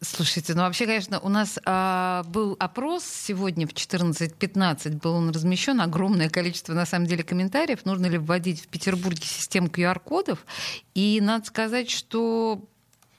Слушайте, 0.00 0.54
ну 0.54 0.60
вообще, 0.60 0.86
конечно, 0.86 1.18
у 1.18 1.28
нас 1.28 1.58
а, 1.64 2.22
был 2.28 2.54
опрос 2.60 3.02
сегодня 3.04 3.66
в 3.66 3.72
14.15, 3.72 5.00
был 5.00 5.14
он 5.14 5.30
размещен, 5.30 5.80
огромное 5.80 6.30
количество, 6.30 6.72
на 6.72 6.86
самом 6.86 7.06
деле, 7.06 7.24
комментариев, 7.24 7.84
нужно 7.84 8.06
ли 8.06 8.16
вводить 8.16 8.60
в 8.60 8.68
Петербурге 8.68 9.24
систему 9.24 9.66
QR-кодов. 9.66 10.46
И 10.94 11.18
надо 11.20 11.46
сказать, 11.46 11.90
что 11.90 12.64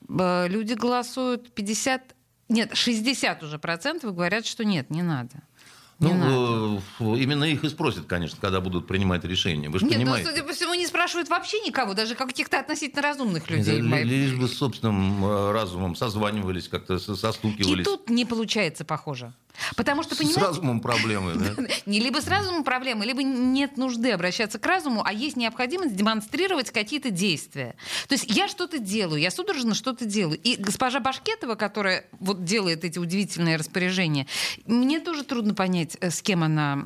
а, 0.07 0.47
люди 0.47 0.73
голосуют 0.73 1.53
50 1.53 2.15
Нет, 2.47 2.75
60 2.75 3.43
уже 3.43 3.59
процентов 3.59 4.15
говорят, 4.15 4.45
что 4.45 4.63
нет, 4.63 4.89
не 4.89 5.01
надо. 5.01 5.43
Не 5.99 6.13
ну, 6.13 6.17
надо. 6.17 6.81
Э, 6.99 7.17
именно 7.17 7.43
их 7.43 7.63
и 7.65 7.69
спросят, 7.69 8.05
конечно, 8.05 8.37
когда 8.39 8.61
будут 8.61 8.87
принимать 8.87 9.25
решения. 9.25 9.69
Вы 9.69 9.79
же 9.79 9.85
Нет, 9.85 9.95
ну, 9.95 9.99
понимаете. 9.99 10.29
ну, 10.29 10.35
судя 10.35 10.47
по 10.47 10.53
всему, 10.53 10.73
не 10.73 10.87
спрашивают 10.87 11.29
вообще 11.29 11.59
никого, 11.59 11.93
даже 11.93 12.15
каких-то 12.15 12.59
относительно 12.59 13.01
разумных 13.01 13.49
людей. 13.49 13.81
Лишь, 13.81 14.05
лишь 14.05 14.35
бы 14.35 14.47
с 14.47 14.53
собственным 14.53 15.25
э, 15.25 15.51
разумом 15.51 15.95
созванивались, 15.95 16.69
как-то 16.69 16.99
состукивались. 16.99 17.81
И 17.81 17.83
тут 17.83 18.09
не 18.09 18.25
получается, 18.25 18.85
похоже. 18.85 19.33
Потому 19.75 20.03
что, 20.03 20.15
понимаете... 20.15 20.39
С 20.39 20.43
разумом 20.43 20.81
проблемы, 20.81 21.33
да? 21.35 21.63
Не 21.85 21.99
либо 21.99 22.21
с 22.21 22.27
разумом 22.27 22.63
проблемы, 22.63 23.05
либо 23.05 23.23
нет 23.23 23.77
нужды 23.77 24.11
обращаться 24.11 24.59
к 24.59 24.65
разуму, 24.65 25.03
а 25.05 25.13
есть 25.13 25.35
необходимость 25.35 25.95
демонстрировать 25.95 26.71
какие-то 26.71 27.11
действия. 27.11 27.75
То 28.07 28.13
есть 28.13 28.25
я 28.27 28.47
что-то 28.47 28.79
делаю, 28.79 29.21
я 29.21 29.31
судорожно 29.31 29.73
что-то 29.73 30.05
делаю. 30.05 30.39
И 30.39 30.55
госпожа 30.55 30.99
Башкетова, 30.99 31.55
которая 31.55 32.05
вот 32.19 32.43
делает 32.43 32.83
эти 32.83 32.99
удивительные 32.99 33.57
распоряжения, 33.57 34.27
мне 34.65 34.99
тоже 34.99 35.23
трудно 35.23 35.53
понять, 35.53 35.97
э, 35.99 36.09
с 36.09 36.21
кем 36.21 36.43
она 36.43 36.85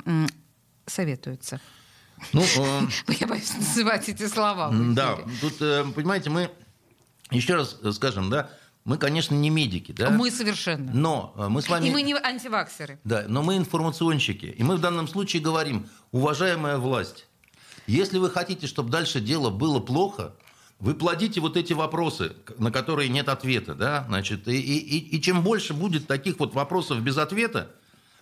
советуется. 0.86 1.60
Ну, 2.32 2.42
э... 2.42 2.80
Я 3.20 3.26
боюсь 3.26 3.54
называть 3.54 4.08
эти 4.08 4.26
слова. 4.26 4.70
Да, 4.72 5.18
тут, 5.40 5.60
э, 5.60 5.84
понимаете, 5.94 6.30
мы 6.30 6.50
еще 7.30 7.54
раз 7.54 7.78
скажем, 7.92 8.30
да, 8.30 8.50
мы, 8.84 8.98
конечно, 8.98 9.34
не 9.34 9.48
медики, 9.48 9.92
да? 9.92 10.10
Мы 10.10 10.30
совершенно. 10.30 10.92
Но 10.92 11.34
э, 11.36 11.48
мы 11.48 11.62
с 11.62 11.68
вами... 11.68 11.88
И 11.88 11.90
мы 11.90 12.02
не 12.02 12.14
антиваксеры. 12.14 13.00
Да, 13.04 13.24
но 13.26 13.42
мы 13.42 13.56
информационщики. 13.56 14.46
И 14.46 14.62
мы 14.62 14.76
в 14.76 14.80
данном 14.80 15.08
случае 15.08 15.40
говорим, 15.40 15.88
уважаемая 16.12 16.76
власть, 16.76 17.26
если 17.86 18.18
вы 18.18 18.30
хотите, 18.30 18.66
чтобы 18.66 18.90
дальше 18.90 19.20
дело 19.20 19.48
было 19.48 19.80
плохо, 19.80 20.34
вы 20.80 20.94
плодите 20.94 21.40
вот 21.40 21.56
эти 21.56 21.72
вопросы, 21.72 22.32
на 22.58 22.70
которые 22.70 23.08
нет 23.08 23.30
ответа, 23.30 23.74
да, 23.74 24.04
значит, 24.08 24.48
и, 24.48 24.60
и, 24.60 25.16
и 25.16 25.22
чем 25.22 25.42
больше 25.42 25.72
будет 25.72 26.06
таких 26.06 26.38
вот 26.38 26.54
вопросов 26.54 27.00
без 27.00 27.16
ответа, 27.16 27.70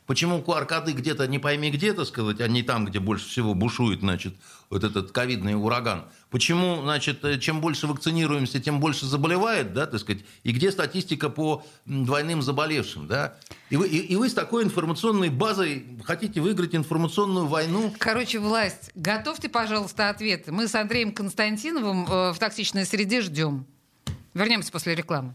Почему 0.07 0.41
QR-коды 0.41 0.93
где-то 0.93 1.27
не 1.29 1.39
пойми 1.39 1.71
где, 1.71 1.93
то 1.93 2.05
сказать, 2.05 2.41
а 2.41 2.49
не 2.49 2.63
там, 2.63 2.87
где 2.87 2.99
больше 2.99 3.29
всего 3.29 3.55
бушует, 3.55 4.01
значит, 4.01 4.35
вот 4.69 4.83
этот 4.83 5.13
ковидный 5.13 5.55
ураган? 5.55 6.07
Почему, 6.29 6.83
значит, 6.83 7.25
э, 7.25 7.39
чем 7.39 7.61
больше 7.61 7.87
вакцинируемся, 7.87 8.61
тем 8.61 8.81
больше 8.81 9.07
заболевает, 9.07 9.73
да, 9.73 9.87
так 9.87 10.01
сказать, 10.01 10.25
и 10.43 10.51
где 10.51 10.73
статистика 10.73 11.29
по 11.29 11.65
двойным 11.87 12.43
заболевшим, 12.43 13.07
да? 13.07 13.37
И 13.71 13.77
вы, 13.77 13.87
и, 13.87 13.99
и 13.99 14.17
вы 14.17 14.29
с 14.29 14.35
такой 14.35 14.65
информационной 14.65 15.31
базой 15.31 15.87
хотите 16.05 16.41
выиграть 16.41 16.75
информационную 16.75 17.47
войну? 17.47 17.95
Короче, 17.99 18.41
власть, 18.41 18.91
готовьте, 18.97 19.49
пожалуйста, 19.49 20.09
ответы. 20.09 20.51
Мы 20.51 20.67
с 20.67 20.75
Андреем 20.75 21.13
Константиновым 21.13 22.07
э, 22.07 22.33
в 22.33 22.39
токсичной 22.41 22.87
среде 22.87 23.21
ждем. 23.21 23.67
Вернемся 24.35 24.73
после 24.73 24.95
рекламы. 24.97 25.35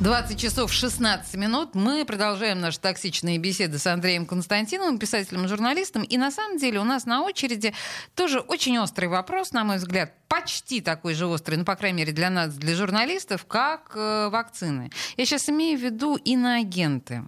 20 0.00 0.40
часов 0.40 0.72
16 0.72 1.34
минут. 1.34 1.74
Мы 1.74 2.06
продолжаем 2.06 2.58
наши 2.58 2.80
токсичные 2.80 3.36
беседы 3.36 3.76
с 3.76 3.86
Андреем 3.86 4.24
Константиновым, 4.24 4.98
писателем 4.98 5.44
и 5.44 5.48
журналистом. 5.48 6.04
И 6.04 6.16
на 6.16 6.30
самом 6.30 6.56
деле 6.56 6.80
у 6.80 6.84
нас 6.84 7.04
на 7.04 7.22
очереди 7.22 7.74
тоже 8.14 8.40
очень 8.40 8.78
острый 8.78 9.10
вопрос, 9.10 9.52
на 9.52 9.62
мой 9.62 9.76
взгляд, 9.76 10.14
почти 10.26 10.80
такой 10.80 11.12
же 11.12 11.26
острый, 11.26 11.56
ну, 11.56 11.66
по 11.66 11.76
крайней 11.76 11.98
мере, 11.98 12.12
для 12.12 12.30
нас, 12.30 12.54
для 12.54 12.74
журналистов, 12.74 13.44
как 13.44 13.92
э, 13.94 14.30
вакцины. 14.30 14.90
Я 15.18 15.26
сейчас 15.26 15.50
имею 15.50 15.78
в 15.78 15.82
виду 15.82 16.16
иноагенты. 16.16 17.24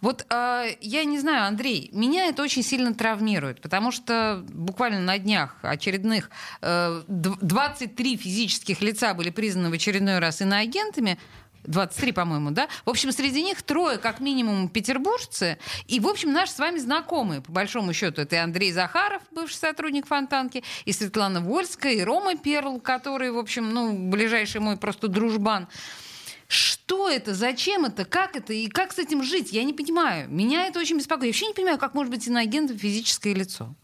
Вот 0.00 0.24
э, 0.30 0.76
я 0.80 1.02
не 1.02 1.18
знаю, 1.18 1.48
Андрей, 1.48 1.90
меня 1.92 2.26
это 2.26 2.44
очень 2.44 2.62
сильно 2.62 2.94
травмирует, 2.94 3.60
потому 3.60 3.90
что 3.90 4.44
буквально 4.48 5.00
на 5.00 5.18
днях 5.18 5.56
очередных 5.62 6.30
э, 6.60 7.02
23 7.08 8.16
физических 8.16 8.80
лица 8.80 9.12
были 9.12 9.30
признаны 9.30 9.70
в 9.70 9.72
очередной 9.72 10.20
раз 10.20 10.40
иноагентами. 10.40 11.18
23, 11.64 12.12
по-моему, 12.12 12.50
да? 12.50 12.68
В 12.84 12.90
общем, 12.90 13.12
среди 13.12 13.42
них 13.42 13.62
трое, 13.62 13.98
как 13.98 14.20
минимум, 14.20 14.68
петербуржцы. 14.68 15.58
И, 15.86 16.00
в 16.00 16.08
общем, 16.08 16.32
наши 16.32 16.52
с 16.52 16.58
вами 16.58 16.78
знакомые, 16.78 17.40
по 17.40 17.52
большому 17.52 17.92
счету. 17.92 18.22
Это 18.22 18.36
и 18.36 18.38
Андрей 18.38 18.72
Захаров, 18.72 19.22
бывший 19.30 19.56
сотрудник 19.56 20.06
Фонтанки, 20.06 20.64
и 20.84 20.92
Светлана 20.92 21.40
Вольская, 21.40 21.92
и 21.92 22.02
Рома 22.02 22.36
Перл, 22.36 22.80
который, 22.80 23.30
в 23.30 23.38
общем, 23.38 23.70
ну, 23.70 24.10
ближайший 24.10 24.60
мой 24.60 24.76
просто 24.76 25.08
дружбан. 25.08 25.68
Что 26.48 27.08
это, 27.08 27.34
зачем 27.34 27.86
это, 27.86 28.04
как 28.04 28.36
это 28.36 28.52
и 28.52 28.66
как 28.68 28.92
с 28.92 28.98
этим 28.98 29.22
жить? 29.22 29.52
Я 29.52 29.64
не 29.64 29.72
понимаю. 29.72 30.28
Меня 30.28 30.66
это 30.66 30.80
очень 30.80 30.98
беспокоит. 30.98 31.24
Я 31.24 31.28
вообще 31.28 31.46
не 31.46 31.54
понимаю, 31.54 31.78
как 31.78 31.94
может 31.94 32.10
быть 32.10 32.26
иноагентом 32.26 32.76
физическое 32.76 33.32
лицо. 33.32 33.74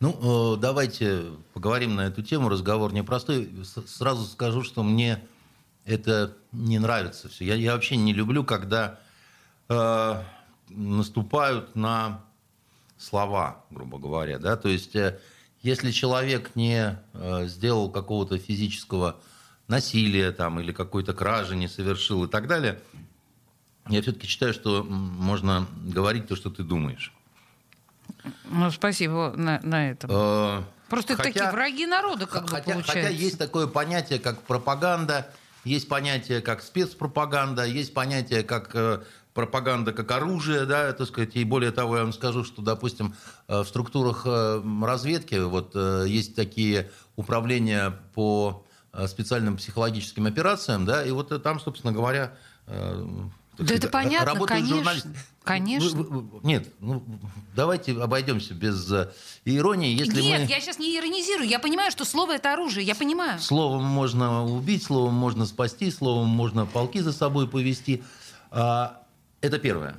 Ну, 0.00 0.54
э, 0.54 0.60
давайте 0.60 1.26
поговорим 1.54 1.94
на 1.94 2.02
эту 2.02 2.22
тему. 2.22 2.48
Разговор 2.48 2.92
непростой. 2.92 3.50
Сразу 3.86 4.26
скажу, 4.26 4.62
что 4.62 4.82
мне 4.82 5.22
это 5.84 6.36
не 6.52 6.78
нравится 6.78 7.28
все. 7.28 7.44
Я, 7.44 7.54
я 7.54 7.72
вообще 7.74 7.96
не 7.96 8.12
люблю, 8.12 8.44
когда 8.44 8.98
э, 9.68 10.22
наступают 10.68 11.74
на 11.76 12.22
слова, 12.98 13.64
грубо 13.70 13.98
говоря. 13.98 14.38
Да? 14.38 14.56
То 14.56 14.68
есть, 14.68 14.94
э, 14.94 15.18
если 15.62 15.90
человек 15.90 16.54
не 16.54 16.98
э, 17.12 17.46
сделал 17.46 17.90
какого-то 17.90 18.38
физического 18.38 19.16
насилия 19.68 20.32
там, 20.32 20.60
или 20.60 20.72
какой-то 20.72 21.14
кражи 21.14 21.56
не 21.56 21.68
совершил 21.68 22.24
и 22.24 22.28
так 22.28 22.46
далее, 22.46 22.80
я 23.88 24.02
все-таки 24.02 24.26
считаю, 24.26 24.52
что 24.52 24.84
можно 24.84 25.66
говорить 25.82 26.28
то, 26.28 26.36
что 26.36 26.50
ты 26.50 26.62
думаешь. 26.62 27.12
Ну, 28.44 28.70
спасибо 28.70 29.32
на, 29.36 29.60
на 29.62 29.90
этом. 29.90 30.10
Э, 30.12 30.62
Просто 30.88 31.16
хотя, 31.16 31.32
такие 31.32 31.50
враги 31.50 31.86
народа, 31.86 32.26
как 32.26 32.50
хотя, 32.50 32.56
бы 32.56 32.72
получается. 32.72 32.92
Хотя 32.92 33.08
есть 33.08 33.38
такое 33.38 33.66
понятие, 33.66 34.18
как 34.18 34.42
пропаганда 34.42 35.32
есть 35.64 35.88
понятие 35.88 36.40
как 36.40 36.62
спецпропаганда, 36.62 37.64
есть 37.64 37.94
понятие 37.94 38.42
как 38.42 38.74
э, 38.74 39.00
пропаганда 39.34 39.92
как 39.92 40.10
оружие, 40.10 40.64
да, 40.64 40.92
так 40.92 41.06
сказать, 41.06 41.36
и 41.36 41.44
более 41.44 41.70
того, 41.70 41.96
я 41.96 42.02
вам 42.02 42.12
скажу, 42.12 42.44
что, 42.44 42.62
допустим, 42.62 43.14
э, 43.48 43.60
в 43.60 43.66
структурах 43.66 44.22
э, 44.26 44.62
разведки 44.82 45.36
вот 45.36 45.74
есть 46.06 46.34
такие 46.34 46.90
управления 47.16 47.98
по 48.14 48.66
специальным 49.06 49.56
психологическим 49.56 50.26
операциям, 50.26 50.84
да, 50.84 51.04
и 51.04 51.12
вот 51.12 51.42
там, 51.44 51.60
собственно 51.60 51.92
говоря, 51.92 52.36
да 53.60 53.74
это 53.74 53.88
понятно, 53.88 54.44
конечно. 54.46 54.76
Журналист. 54.76 55.06
Конечно. 55.42 55.98
Вы, 55.98 56.20
вы, 56.20 56.40
нет, 56.42 56.68
ну, 56.80 57.02
давайте 57.56 57.92
обойдемся 57.92 58.54
без 58.54 58.90
uh, 58.90 59.10
иронии. 59.44 59.92
Если 59.94 60.20
нет, 60.20 60.42
мы... 60.42 60.46
я 60.46 60.60
сейчас 60.60 60.78
не 60.78 60.96
иронизирую. 60.96 61.48
Я 61.48 61.58
понимаю, 61.58 61.90
что 61.90 62.04
слово 62.04 62.32
это 62.32 62.52
оружие. 62.52 62.86
Я 62.86 62.94
понимаю. 62.94 63.38
Словом 63.40 63.84
можно 63.84 64.44
убить, 64.44 64.82
словом 64.82 65.14
можно 65.14 65.46
спасти, 65.46 65.90
словом 65.90 66.28
можно 66.28 66.66
полки 66.66 67.00
за 67.00 67.12
собой 67.12 67.48
повести. 67.48 68.02
А, 68.50 69.02
это 69.40 69.58
первое. 69.58 69.96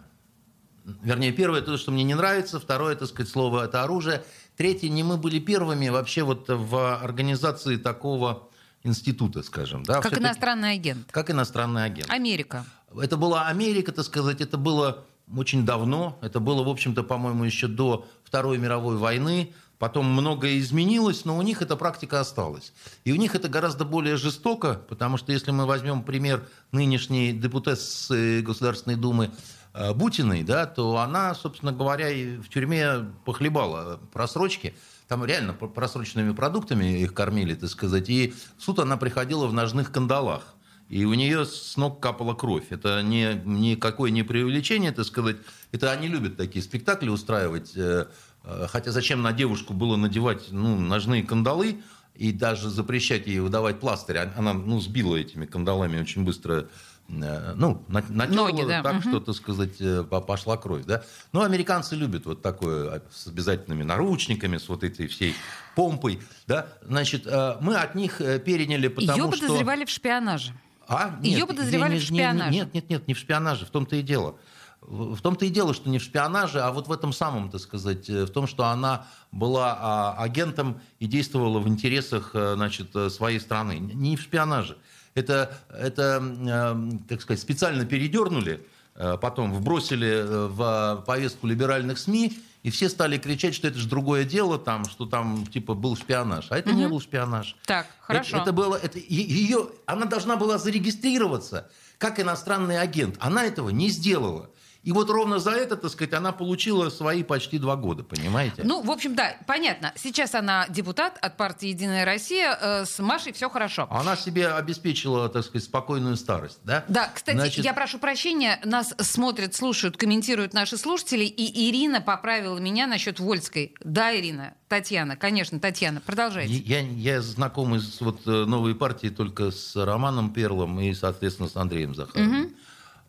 Вернее, 1.02 1.32
первое 1.32 1.62
то, 1.62 1.76
что 1.78 1.92
мне 1.92 2.04
не 2.04 2.16
нравится. 2.16 2.60
Второе, 2.60 2.96
так 2.96 3.08
сказать, 3.08 3.32
слово 3.32 3.66
это 3.66 3.84
оружие. 3.84 4.24
Третье, 4.58 4.90
не 4.90 5.04
мы 5.04 5.18
были 5.18 5.40
первыми 5.40 5.90
вообще 5.90 6.24
вот 6.24 6.46
в 6.48 6.96
организации 7.02 7.78
такого 7.78 8.50
института, 8.84 9.44
скажем. 9.44 9.84
Да, 9.84 10.02
как 10.02 10.18
иностранный 10.18 10.74
агент. 10.74 11.08
Как 11.12 11.30
иностранный 11.30 11.84
агент. 11.86 12.10
Америка. 12.10 12.66
Это 13.00 13.18
была 13.18 13.48
Америка, 13.48 13.92
так 13.92 14.06
сказать, 14.06 14.42
это 14.42 14.58
было 14.58 15.06
очень 15.36 15.66
давно. 15.66 16.18
Это 16.22 16.40
было, 16.40 16.64
в 16.64 16.70
общем-то, 16.70 17.04
по-моему, 17.04 17.44
еще 17.44 17.68
до 17.68 18.06
Второй 18.24 18.58
мировой 18.58 18.98
войны. 18.98 19.54
Потом 19.78 20.06
многое 20.06 20.60
изменилось, 20.60 21.26
но 21.26 21.38
у 21.38 21.42
них 21.42 21.64
эта 21.64 21.76
практика 21.76 22.20
осталась. 22.20 22.72
И 23.04 23.12
у 23.12 23.16
них 23.16 23.34
это 23.34 23.50
гораздо 23.50 23.84
более 23.84 24.16
жестоко, 24.16 24.80
потому 24.88 25.18
что 25.18 25.32
если 25.32 25.50
мы 25.50 25.66
возьмем 25.66 26.04
пример 26.04 26.48
нынешней 26.72 27.34
депутатсы 27.34 28.44
Государственной 28.44 28.96
Думы 28.96 29.32
э, 29.74 29.94
Бутиной, 29.96 30.44
да, 30.44 30.68
то 30.68 30.98
она, 30.98 31.34
собственно 31.34 31.72
говоря, 31.72 32.10
и 32.10 32.38
в 32.38 32.48
тюрьме 32.50 33.08
похлебала 33.26 34.00
просрочки. 34.14 34.76
Там 35.08 35.26
реально 35.26 35.54
просроченными 35.54 36.34
продуктами 36.34 37.02
их 37.02 37.16
кормили, 37.16 37.56
так 37.56 37.70
сказать. 37.70 38.08
И 38.08 38.36
в 38.60 38.64
суд 38.64 38.78
она 38.78 38.98
приходила 38.98 39.48
в 39.48 39.54
ножных 39.54 39.92
кандалах 39.92 40.56
и 40.92 41.06
у 41.06 41.14
нее 41.14 41.46
с 41.46 41.78
ног 41.78 42.02
капала 42.02 42.34
кровь. 42.34 42.66
Это 42.70 43.02
не, 43.02 43.42
никакое 43.46 44.12
не 44.12 44.24
преувеличение, 44.24 44.92
так 44.92 45.06
сказать. 45.06 45.38
Это 45.72 45.90
они 45.90 46.10
любят 46.10 46.36
такие 46.36 46.62
спектакли 46.62 47.08
устраивать. 47.08 47.72
Э, 47.78 48.08
э, 48.44 48.68
хотя 48.68 48.92
зачем 48.92 49.22
на 49.22 49.32
девушку 49.32 49.74
было 49.74 49.96
надевать 49.96 50.52
ну, 50.52 50.78
ножные 50.78 51.24
кандалы? 51.24 51.82
и 52.14 52.34
даже 52.34 52.70
запрещать 52.70 53.26
ей 53.26 53.40
выдавать 53.40 53.80
пластырь. 53.80 54.18
Она 54.18 54.54
ну, 54.54 54.82
сбила 54.82 55.16
этими 55.16 55.46
кандалами 55.46 56.02
очень 56.02 56.26
быстро 56.26 56.68
э, 57.08 57.54
ну, 57.56 57.84
натерла 57.88 58.50
Ноги, 58.50 58.68
да. 58.68 58.84
так, 58.84 58.96
угу. 58.96 59.02
что, 59.02 59.20
так 59.22 59.36
сказать, 59.36 60.08
пошла 60.28 60.58
кровь. 60.58 60.84
Да? 60.86 61.04
Но 61.32 61.44
американцы 61.44 61.96
любят 61.96 62.26
вот 62.26 62.42
такое 62.42 62.96
а, 62.96 63.02
с 63.10 63.28
обязательными 63.28 63.84
наручниками, 63.84 64.58
с 64.58 64.68
вот 64.68 64.84
этой 64.84 65.08
всей 65.08 65.36
помпой. 65.74 66.20
Да? 66.48 66.68
Значит, 66.86 67.26
мы 67.62 67.78
от 67.78 67.96
них 67.96 68.18
переняли, 68.18 68.90
потому 68.90 69.18
Ее 69.18 69.32
что... 69.32 69.48
подозревали 69.48 69.86
в 69.86 69.90
шпионаже. 69.90 70.54
А? 70.92 71.18
Нет, 71.22 71.40
Ее 71.40 71.48
подозревали 71.48 71.94
не, 71.94 72.00
в 72.00 72.04
шпионаже. 72.04 72.52
Нет, 72.52 72.74
нет, 72.74 72.90
нет, 72.90 73.08
не 73.08 73.14
в 73.14 73.18
шпионаже, 73.18 73.66
в 73.66 73.70
том-то 73.70 73.96
и 73.96 74.02
дело. 74.02 74.36
В 74.82 75.22
том-то 75.22 75.46
и 75.46 75.50
дело, 75.50 75.74
что 75.74 75.90
не 75.90 76.00
в 76.00 76.04
шпионаже, 76.04 76.60
а 76.60 76.72
вот 76.72 76.88
в 76.88 76.92
этом 76.92 77.14
самом, 77.14 77.50
так 77.50 77.62
сказать, 77.62 78.10
в 78.10 78.30
том, 78.30 78.46
что 78.46 78.66
она 78.66 79.06
была 79.32 79.78
а, 79.80 80.16
агентом 80.18 80.82
и 81.00 81.06
действовала 81.06 81.60
в 81.60 81.68
интересах 81.68 82.32
значит, 82.34 82.90
своей 83.10 83.40
страны. 83.40 83.78
Не 83.80 84.18
в 84.18 84.22
шпионаже. 84.22 84.78
Это, 85.14 85.54
это 85.70 86.78
как 87.08 87.22
сказать, 87.22 87.40
специально 87.40 87.86
передернули, 87.86 88.66
потом 88.96 89.54
вбросили 89.54 90.24
в 90.26 91.04
повестку 91.06 91.48
либеральных 91.48 91.98
СМИ, 92.00 92.38
и 92.64 92.70
все 92.70 92.90
стали 92.90 93.18
кричать, 93.18 93.56
что 93.56 93.68
это 93.68 93.80
же 93.80 93.88
другое 93.88 94.24
дело, 94.24 94.60
там, 94.60 94.86
что 94.86 95.06
там 95.06 95.48
типа 95.48 95.74
был 95.74 95.96
шпионаж. 95.96 96.48
А 96.52 96.58
это 96.58 96.70
угу. 96.70 96.78
не 96.78 96.88
был 96.88 97.02
шпионаж. 97.02 97.56
Так, 97.66 97.88
хорошо. 98.00 98.38
Это, 98.38 98.44
это 98.44 98.54
было, 98.54 98.76
это, 98.76 99.00
ее, 99.00 99.70
она 99.88 100.06
должна 100.06 100.36
была 100.36 100.58
зарегистрироваться 100.58 101.72
как 101.98 102.20
иностранный 102.20 102.80
агент. 102.80 103.16
Она 103.20 103.46
этого 103.46 103.70
не 103.70 103.90
сделала. 103.90 104.51
И 104.84 104.92
вот 104.92 105.10
ровно 105.10 105.38
за 105.38 105.52
это, 105.52 105.78
так 105.78 105.92
сказать, 105.92 106.14
она 106.14 106.32
получила 106.32 106.90
свои 106.90 107.22
почти 107.24 107.60
два 107.60 107.76
года, 107.76 108.04
понимаете? 108.04 108.64
Ну, 108.64 108.82
в 108.82 108.90
общем, 108.90 109.16
да, 109.16 109.36
понятно. 109.46 109.94
Сейчас 109.96 110.34
она 110.34 110.66
депутат 110.70 111.20
от 111.22 111.38
партии 111.38 111.68
«Единая 111.68 112.04
Россия». 112.04 112.58
Э, 112.60 112.86
с 112.86 112.98
Машей 112.98 113.32
все 113.32 113.50
хорошо. 113.50 113.88
Она 113.92 114.16
себе 114.16 114.48
обеспечила, 114.48 115.30
так 115.30 115.46
сказать, 115.46 115.66
спокойную 115.66 116.16
старость, 116.16 116.60
да? 116.64 116.84
Да, 116.88 117.12
кстати, 117.14 117.36
Значит... 117.36 117.64
я 117.64 117.74
прошу 117.74 118.00
прощения, 118.00 118.60
нас 118.64 118.94
смотрят, 118.98 119.54
слушают, 119.54 119.98
комментируют 119.98 120.54
наши 120.54 120.78
слушатели, 120.78 121.26
и 121.26 121.70
Ирина 121.70 122.02
поправила 122.02 122.58
меня 122.58 122.88
насчет 122.88 123.20
Вольской. 123.20 123.76
Да, 123.84 124.16
Ирина, 124.16 124.56
Татьяна, 124.68 125.16
конечно, 125.16 125.60
Татьяна, 125.60 126.02
продолжайте. 126.02 126.56
Я, 126.56 126.80
я 126.80 127.22
знаком 127.22 127.76
из 127.76 128.02
вот, 128.02 128.22
э, 128.26 128.46
новой 128.46 128.74
партии 128.74 129.10
только 129.10 129.52
с 129.52 129.76
Романом 129.76 130.34
Перлом 130.34 130.80
и, 130.80 130.92
соответственно, 130.96 131.50
с 131.50 131.56
Андреем 131.56 131.94
Захаровым. 131.94 132.46
Угу. 132.46 132.52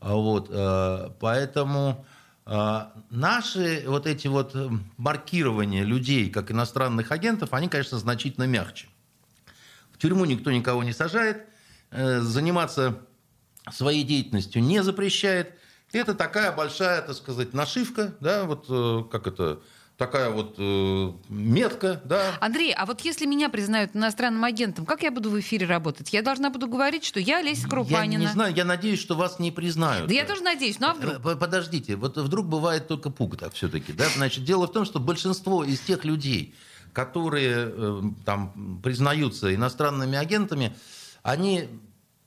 А 0.03 0.15
вот, 0.15 0.49
э, 0.51 1.11
поэтому 1.21 2.05
э, 2.45 2.81
наши 3.11 3.85
вот 3.87 4.09
эти 4.09 4.27
вот 4.27 4.57
маркирования 4.97 5.85
людей 5.85 6.29
как 6.29 6.51
иностранных 6.51 7.13
агентов, 7.13 7.53
они, 7.53 7.69
конечно, 7.69 7.99
значительно 7.99 8.45
мягче. 8.45 8.89
В 9.93 9.99
тюрьму 9.99 10.25
никто 10.25 10.51
никого 10.51 10.83
не 10.83 10.93
сажает, 10.93 11.47
э, 11.93 12.19
заниматься 12.19 12.99
своей 13.71 14.03
деятельностью 14.03 14.61
не 14.61 14.83
запрещает. 14.83 15.55
Это 15.93 16.15
такая 16.15 16.51
большая, 16.51 17.03
так 17.03 17.15
сказать, 17.15 17.55
нашивка, 17.55 18.13
да, 18.19 18.45
вот 18.45 19.09
как 19.09 19.29
это, 19.29 19.61
такая 20.05 20.31
вот 20.31 20.57
э, 20.59 21.13
метка, 21.29 22.01
да. 22.05 22.33
Андрей, 22.41 22.75
а 22.75 22.87
вот 22.87 23.03
если 23.03 23.25
меня 23.25 23.49
признают 23.49 23.95
иностранным 23.95 24.43
агентом, 24.43 24.85
как 24.85 25.03
я 25.03 25.13
буду 25.13 25.31
в 25.31 25.39
эфире 25.39 25.67
работать? 25.67 26.13
Я 26.13 26.23
должна 26.23 26.51
буду 26.51 26.67
говорить, 26.67 27.05
что 27.05 27.21
я 27.21 27.41
Леся 27.41 27.69
Крупанина. 27.69 28.23
Я 28.23 28.27
не 28.29 28.33
знаю, 28.33 28.55
я 28.55 28.65
надеюсь, 28.65 29.01
что 29.01 29.15
вас 29.15 29.39
не 29.39 29.53
признают. 29.53 30.09
Да 30.09 30.15
я 30.15 30.25
тоже 30.25 30.43
надеюсь, 30.43 30.81
ну 30.81 30.89
а 30.89 30.95
вдруг? 30.95 31.39
Подождите, 31.39 31.95
вот 31.95 32.17
вдруг 32.17 32.47
бывает 32.47 32.89
только 32.89 33.11
пуг 33.11 33.37
так 33.37 33.55
все-таки, 33.55 33.93
да? 33.93 34.07
Значит, 34.17 34.45
дело 34.45 34.67
в 34.67 34.73
том, 34.73 34.85
что 34.85 34.99
большинство 34.99 35.63
из 35.63 35.79
тех 35.81 36.05
людей, 36.05 36.55
которые 36.93 37.71
э, 37.71 38.03
там 38.25 38.81
признаются 38.83 39.55
иностранными 39.55 40.19
агентами, 40.19 40.75
они, 41.23 41.69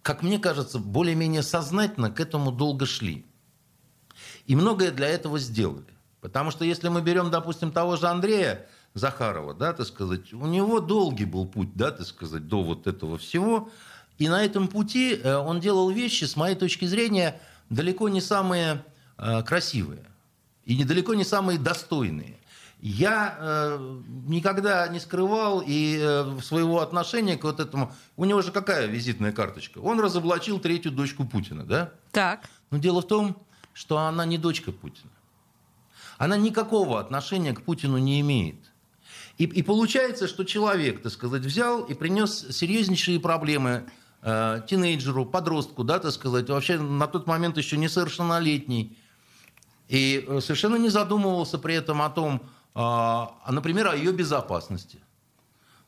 как 0.02 0.24
мне 0.24 0.40
кажется, 0.40 0.80
более-менее 0.80 1.44
сознательно 1.44 2.10
к 2.10 2.22
этому 2.22 2.54
долго 2.54 2.86
шли. 2.86 3.26
И 4.48 4.56
многое 4.56 4.92
для 4.92 5.08
этого 5.08 5.40
сделали. 5.40 5.95
Потому 6.26 6.50
что 6.50 6.66
если 6.66 6.90
мы 6.90 7.04
берем, 7.04 7.30
допустим, 7.30 7.72
того 7.72 7.98
же 7.98 8.08
Андрея 8.08 8.66
Захарова, 8.96 9.54
да, 9.54 9.74
так 9.74 9.86
сказать, 9.86 10.34
у 10.34 10.48
него 10.48 10.80
долгий 10.80 11.26
был 11.26 11.46
путь, 11.46 11.76
да, 11.76 11.92
так 11.92 12.08
сказать, 12.08 12.48
до 12.48 12.64
вот 12.64 12.88
этого 12.88 13.20
всего. 13.20 13.70
И 14.18 14.28
на 14.28 14.44
этом 14.44 14.68
пути 14.68 15.20
э, 15.22 15.36
он 15.36 15.60
делал 15.60 15.92
вещи, 15.92 16.24
с 16.24 16.36
моей 16.36 16.56
точки 16.56 16.86
зрения, 16.86 17.40
далеко 17.70 18.10
не 18.10 18.22
самые 18.22 18.84
э, 19.20 19.44
красивые 19.44 20.04
и 20.64 20.76
недалеко 20.76 21.14
не 21.14 21.24
самые 21.24 21.60
достойные. 21.60 22.40
Я 22.80 23.38
э, 23.40 24.00
никогда 24.26 24.88
не 24.88 25.00
скрывал 25.00 25.62
и 25.64 26.00
э, 26.02 26.40
своего 26.42 26.80
отношения 26.80 27.38
к 27.38 27.44
вот 27.44 27.60
этому. 27.60 27.94
У 28.18 28.26
него 28.26 28.42
же 28.42 28.52
какая 28.52 28.88
визитная 28.88 29.32
карточка? 29.32 29.78
Он 29.78 30.00
разоблачил 30.00 30.60
третью 30.60 30.92
дочку 30.92 31.24
Путина, 31.24 31.66
да? 31.66 31.92
Так. 32.12 32.50
Но 32.72 32.80
дело 32.80 33.04
в 33.04 33.08
том, 33.08 33.38
что 33.74 34.00
она 34.00 34.26
не 34.26 34.40
дочка 34.40 34.72
Путина 34.72 35.12
она 36.18 36.38
никакого 36.38 37.00
отношения 37.00 37.54
к 37.54 37.62
Путину 37.62 37.98
не 37.98 38.22
имеет. 38.22 38.56
И, 39.38 39.44
и 39.44 39.62
получается, 39.64 40.28
что 40.28 40.44
человек, 40.44 41.02
так 41.02 41.12
сказать, 41.12 41.42
взял 41.42 41.82
и 41.84 41.94
принес 41.94 42.48
серьезнейшие 42.52 43.20
проблемы 43.20 43.86
э, 44.22 44.62
тинейджеру, 44.68 45.26
подростку, 45.26 45.84
да, 45.84 46.00
так 46.00 46.12
сказать, 46.12 46.50
вообще 46.50 46.80
на 46.80 47.08
тот 47.08 47.28
момент 47.28 47.58
еще 47.58 47.78
несовершеннолетний, 47.78 48.98
и 49.90 50.26
э, 50.28 50.40
совершенно 50.42 50.78
не 50.78 50.90
задумывался 50.90 51.58
при 51.58 51.76
этом 51.76 52.02
о 52.02 52.10
том, 52.10 52.42
э, 52.76 53.52
например, 53.52 53.88
о 53.88 53.96
ее 53.96 54.14
безопасности. 54.14 55.00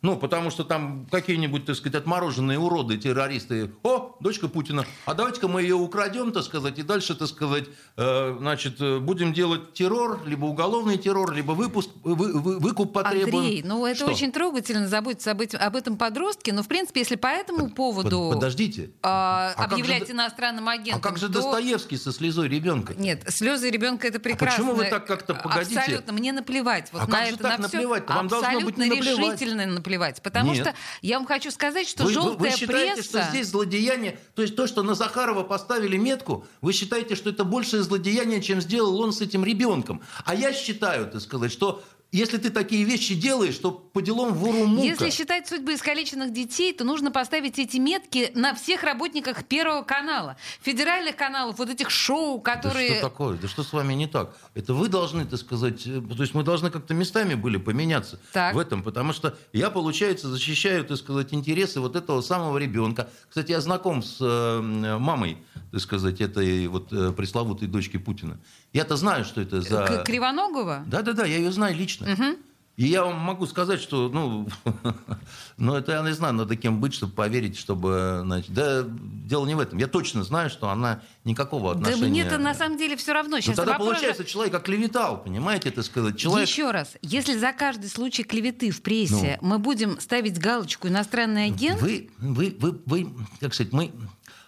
Ну, 0.03 0.15
потому 0.15 0.51
что 0.51 0.63
там 0.63 1.07
какие-нибудь, 1.09 1.65
так 1.65 1.75
сказать, 1.75 1.95
отмороженные 1.95 2.59
уроды, 2.59 2.97
террористы. 2.97 3.71
О, 3.81 4.15
дочка 4.19 4.47
Путина, 4.47 4.85
а 5.05 5.15
давайте-ка 5.15 5.47
мы 5.47 5.63
ее 5.63 5.73
украдем, 5.73 6.31
так 6.31 6.43
сказать, 6.43 6.77
и 6.77 6.83
дальше, 6.83 7.15
так 7.15 7.27
сказать, 7.27 7.65
э, 7.95 8.35
значит, 8.37 8.79
э, 8.79 8.99
будем 8.99 9.33
делать 9.33 9.73
террор, 9.73 10.19
либо 10.27 10.45
уголовный 10.45 10.99
террор, 10.99 11.33
либо 11.33 11.53
выпуск, 11.53 11.89
вы, 12.03 12.39
вы, 12.39 12.59
выкуп 12.59 12.93
потребуем. 12.93 13.37
Андрей, 13.37 13.63
ну 13.65 13.87
это 13.87 14.01
Что? 14.01 14.11
очень 14.11 14.31
трогательно 14.31 14.87
заботиться 14.87 15.31
об, 15.31 15.41
об 15.41 15.75
этом 15.75 15.97
подростке, 15.97 16.53
но, 16.53 16.61
в 16.61 16.67
принципе, 16.67 16.99
если 16.99 17.15
по 17.15 17.27
этому 17.27 17.71
поводу... 17.71 18.29
Подождите. 18.31 18.83
Э, 18.83 18.89
а 19.01 19.53
объявлять 19.57 20.05
же, 20.05 20.13
иностранным 20.13 20.69
агентом... 20.69 21.01
А 21.03 21.03
как 21.03 21.17
же 21.17 21.27
то... 21.27 21.41
Достоевский 21.41 21.97
со 21.97 22.11
слезой 22.11 22.49
ребенка? 22.49 22.93
Нет, 22.93 23.23
слезы 23.29 23.71
ребенка 23.71 24.07
это 24.07 24.19
прекрасно. 24.19 24.47
А 24.47 24.57
почему 24.57 24.75
вы 24.75 24.85
так 24.85 25.07
как-то 25.07 25.33
погодите? 25.33 25.79
Абсолютно, 25.79 26.13
мне 26.13 26.33
наплевать. 26.33 26.89
Вот 26.93 27.01
а 27.01 27.07
на 27.07 27.11
как 27.11 27.21
это, 27.21 27.31
же 27.31 27.37
так 27.37 27.57
на 27.57 27.63
наплевать? 27.63 28.05
Все. 28.05 28.13
Вам 28.13 28.27
должно 28.27 28.59
быть 28.61 28.77
не 28.77 28.89
наплевать. 28.89 29.41
решительно 29.41 29.65
наплевать. 29.65 29.86
Потому 30.21 30.53
Нет. 30.53 30.61
что 30.61 30.75
я 31.01 31.17
вам 31.17 31.27
хочу 31.27 31.51
сказать, 31.51 31.87
что 31.87 32.03
вы, 32.03 32.13
желтая 32.13 32.37
вы, 32.37 32.49
вы 32.49 32.55
считаете, 32.55 32.95
пресса... 32.95 33.21
что 33.21 33.29
здесь 33.29 33.47
злодеяние, 33.47 34.19
то 34.35 34.41
есть 34.41 34.55
то, 34.55 34.67
что 34.67 34.83
на 34.83 34.95
Захарова 34.95 35.43
поставили 35.43 35.97
метку, 35.97 36.45
вы 36.61 36.73
считаете, 36.73 37.15
что 37.15 37.29
это 37.29 37.43
большее 37.43 37.83
злодеяние, 37.83 38.41
чем 38.41 38.61
сделал 38.61 38.99
он 38.99 39.13
с 39.13 39.21
этим 39.21 39.43
ребенком. 39.43 40.01
А 40.25 40.35
я 40.35 40.53
считаю, 40.53 41.09
так 41.09 41.21
сказать, 41.21 41.51
что 41.51 41.83
если 42.17 42.37
ты 42.37 42.49
такие 42.49 42.83
вещи 42.83 43.13
делаешь, 43.15 43.57
то 43.57 43.71
по 43.71 44.01
делам 44.01 44.33
вору 44.33 44.65
мука. 44.65 44.83
Если 44.83 45.09
считать 45.11 45.47
судьбы 45.47 45.75
искалеченных 45.75 46.33
детей, 46.33 46.73
то 46.73 46.83
нужно 46.83 47.11
поставить 47.11 47.59
эти 47.59 47.77
метки 47.77 48.31
на 48.33 48.55
всех 48.55 48.83
работниках 48.83 49.45
Первого 49.45 49.83
канала, 49.83 50.35
федеральных 50.61 51.15
каналов, 51.15 51.59
вот 51.59 51.69
этих 51.69 51.89
шоу, 51.89 52.41
которые... 52.41 52.89
Да 52.89 52.95
что 52.95 53.09
такое? 53.09 53.37
Да 53.37 53.47
что 53.47 53.63
с 53.63 53.71
вами 53.71 53.93
не 53.93 54.07
так? 54.07 54.35
Это 54.55 54.73
вы 54.73 54.87
должны, 54.87 55.25
так 55.25 55.39
сказать... 55.39 55.85
Э, 55.85 56.01
то 56.01 56.21
есть 56.21 56.33
мы 56.33 56.43
должны 56.43 56.71
как-то 56.71 56.93
местами 56.93 57.35
были 57.35 57.57
поменяться 57.57 58.19
так. 58.33 58.55
в 58.55 58.59
этом, 58.59 58.81
потому 58.81 59.13
что 59.13 59.37
я, 59.53 59.69
получается, 59.69 60.27
защищаю, 60.27 60.85
так 60.85 60.97
сказать, 60.97 61.33
интересы 61.33 61.79
вот 61.79 61.95
этого 61.95 62.21
самого 62.21 62.57
ребенка. 62.57 63.09
Кстати, 63.29 63.51
я 63.51 63.61
знаком 63.61 64.01
с 64.01 64.17
э, 64.19 64.97
мамой, 64.97 65.37
так 65.71 65.81
сказать, 65.81 66.19
этой 66.21 66.67
вот 66.67 66.91
э, 66.91 67.11
пресловутой 67.11 67.67
дочки 67.67 67.97
Путина. 67.97 68.39
Я-то 68.73 68.95
знаю, 68.95 69.23
что 69.23 69.41
это 69.41 69.61
за... 69.61 70.03
Кривоногова? 70.05 70.83
Да-да-да, 70.87 71.25
я 71.25 71.37
ее 71.37 71.51
знаю 71.51 71.75
лично. 71.75 72.06
Угу. 72.07 72.37
И 72.77 72.85
я 72.85 73.03
вам 73.03 73.15
могу 73.15 73.47
сказать, 73.47 73.81
что, 73.81 74.07
ну, 74.07 74.47
ну, 75.57 75.73
это 75.73 75.93
я 75.93 76.03
не 76.03 76.13
знаю, 76.13 76.35
надо 76.35 76.55
кем 76.55 76.79
быть, 76.79 76.93
чтобы 76.93 77.11
поверить, 77.11 77.57
чтобы, 77.57 78.19
значит, 78.23 78.51
да, 78.51 78.85
дело 78.87 79.47
не 79.47 79.55
в 79.55 79.59
этом. 79.59 79.79
Я 79.79 79.87
точно 79.87 80.23
знаю, 80.23 80.51
что 80.51 80.69
она 80.69 81.01
никакого 81.23 81.71
отношения... 81.71 82.01
Да 82.01 82.07
мне-то 82.07 82.37
на 82.37 82.53
самом 82.53 82.77
деле 82.77 82.95
все 82.95 83.13
равно. 83.13 83.39
Сейчас 83.39 83.57
ну, 83.57 83.63
тогда 83.63 83.71
вопрос... 83.79 83.95
получается, 83.95 84.25
человек 84.25 84.53
оклеветал, 84.53 85.23
понимаете, 85.23 85.69
это 85.69 85.81
сказать. 85.81 86.17
Человек... 86.17 86.47
Еще 86.47 86.69
раз, 86.69 86.97
если 87.01 87.35
за 87.35 87.51
каждый 87.51 87.89
случай 87.89 88.23
клеветы 88.23 88.69
в 88.69 88.83
прессе 88.83 89.39
ну, 89.41 89.47
мы 89.47 89.57
будем 89.57 89.99
ставить 89.99 90.37
галочку 90.37 90.87
«иностранный 90.87 91.45
агент»... 91.45 91.81
Вы, 91.81 92.11
вы, 92.19 92.55
вы, 92.59 92.79
вы, 92.85 93.09
как 93.39 93.55
сказать, 93.55 93.73
мы 93.73 93.91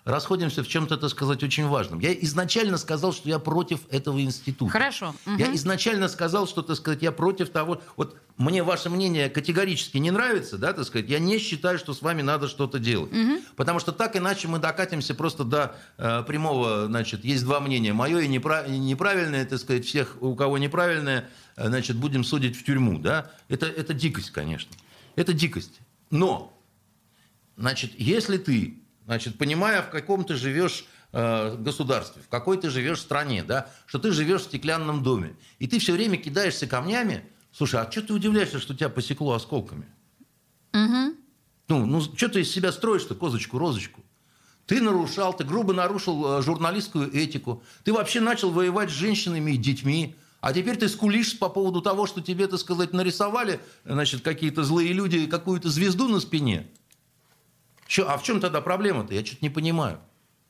расходимся 0.10 0.64
в 0.64 0.68
чем-то, 0.68 0.98
так 0.98 1.10
сказать, 1.10 1.44
очень 1.44 1.68
важном. 1.68 2.00
Я 2.00 2.14
изначально 2.14 2.78
сказал, 2.78 3.14
что 3.14 3.30
я 3.30 3.40
против 3.40 3.82
этого 3.90 4.22
института. 4.22 4.72
Хорошо. 4.72 5.16
Угу. 5.26 5.38
Я 5.38 5.54
изначально 5.56 6.08
сказал, 6.08 6.48
что, 6.48 6.62
так 6.62 6.76
сказать, 6.76 7.02
я 7.02 7.12
против 7.12 7.50
того... 7.50 7.82
Вот 7.96 8.18
мне 8.38 8.64
ваше 8.64 8.90
мнение 8.90 9.30
категорически 9.30 9.98
не 9.98 10.12
нравится, 10.12 10.58
да, 10.58 10.74
так 10.74 10.86
сказать, 10.86 11.10
я 11.10 11.20
не 11.20 11.40
считаю, 11.40 11.78
что 11.78 11.94
с 11.94 12.02
вами 12.02 12.22
надо 12.22 12.48
что-то 12.48 12.80
делать. 12.80 13.12
Угу. 13.12 13.42
Потому 13.56 13.80
что 13.80 13.92
так 13.92 14.16
иначе 14.16 14.48
мы 14.48 14.60
докатимся 14.60 15.14
просто 15.14 15.44
до 15.44 15.76
э, 15.98 16.24
прямого, 16.24 16.88
значит, 16.88 17.24
есть 17.26 17.44
два 17.44 17.60
мнения. 17.60 17.94
Мое 17.94 18.20
и, 18.20 18.28
неправ... 18.28 18.68
и 18.68 18.78
неправильное, 18.78 19.46
так 19.46 19.60
сказать, 19.60 19.86
всех, 19.86 20.18
у 20.22 20.36
кого 20.36 20.58
неправильное, 20.58 21.30
э, 21.56 21.68
значит, 21.68 21.98
будем 21.98 22.24
судить 22.24 22.58
в 22.58 22.64
тюрьму, 22.64 22.98
да. 23.00 23.32
Это, 23.48 23.66
это 23.66 23.94
дикость, 23.94 24.32
конечно. 24.32 24.72
Это 25.16 25.34
дикость. 25.34 25.80
Но, 26.10 26.58
значит, 27.58 27.92
если 27.98 28.38
ты, 28.38 28.80
значит, 29.10 29.40
понимая, 29.40 29.82
в 29.82 29.90
каком 29.90 30.24
ты 30.24 30.36
живешь 30.36 30.86
э, 31.14 31.56
государстве, 31.58 32.22
в 32.22 32.30
какой 32.30 32.60
ты 32.60 32.70
живешь 32.70 33.00
стране, 33.00 33.44
да, 33.44 33.68
что 33.88 33.98
ты 33.98 34.12
живешь 34.12 34.42
в 34.42 34.44
стеклянном 34.44 35.02
доме, 35.02 35.36
и 35.58 35.66
ты 35.66 35.80
все 35.80 35.94
время 35.94 36.18
кидаешься 36.18 36.68
камнями, 36.68 37.24
слушай, 37.52 37.82
а 37.82 37.90
что 37.90 38.04
ты 38.04 38.14
удивляешься, 38.14 38.60
что 38.60 38.76
тебя 38.76 38.90
посекло 38.90 39.34
осколками? 39.34 39.88
Угу. 40.74 41.16
Ну, 41.70 41.86
ну 41.88 42.02
что 42.02 42.30
ты 42.30 42.42
из 42.42 42.52
себя 42.52 42.72
строишь-то, 42.72 43.16
козочку-розочку? 43.16 44.06
Ты 44.68 44.80
нарушал, 44.80 45.36
ты 45.36 45.44
грубо 45.44 45.74
нарушил 45.74 46.38
э, 46.38 46.42
журналистскую 46.44 47.12
этику. 47.12 47.64
Ты 47.84 47.94
вообще 47.94 48.20
начал 48.20 48.52
воевать 48.52 48.92
с 48.92 48.94
женщинами 48.94 49.54
и 49.54 49.58
детьми. 49.58 50.16
А 50.40 50.54
теперь 50.54 50.78
ты 50.78 50.88
скулишь 50.88 51.40
по 51.40 51.50
поводу 51.50 51.82
того, 51.82 52.06
что 52.06 52.22
тебе, 52.22 52.46
так 52.46 52.60
сказать, 52.60 52.94
нарисовали, 52.94 53.60
значит, 53.86 54.22
какие-то 54.22 54.64
злые 54.64 54.94
люди 54.94 55.26
какую-то 55.26 55.68
звезду 55.70 56.08
на 56.10 56.20
спине. 56.20 56.68
Чё, 57.90 58.08
а 58.08 58.18
в 58.18 58.24
чем 58.24 58.40
тогда 58.40 58.62
проблема-то? 58.62 59.16
Я 59.16 59.26
что-то 59.26 59.40
не 59.42 59.50
понимаю. 59.50 59.98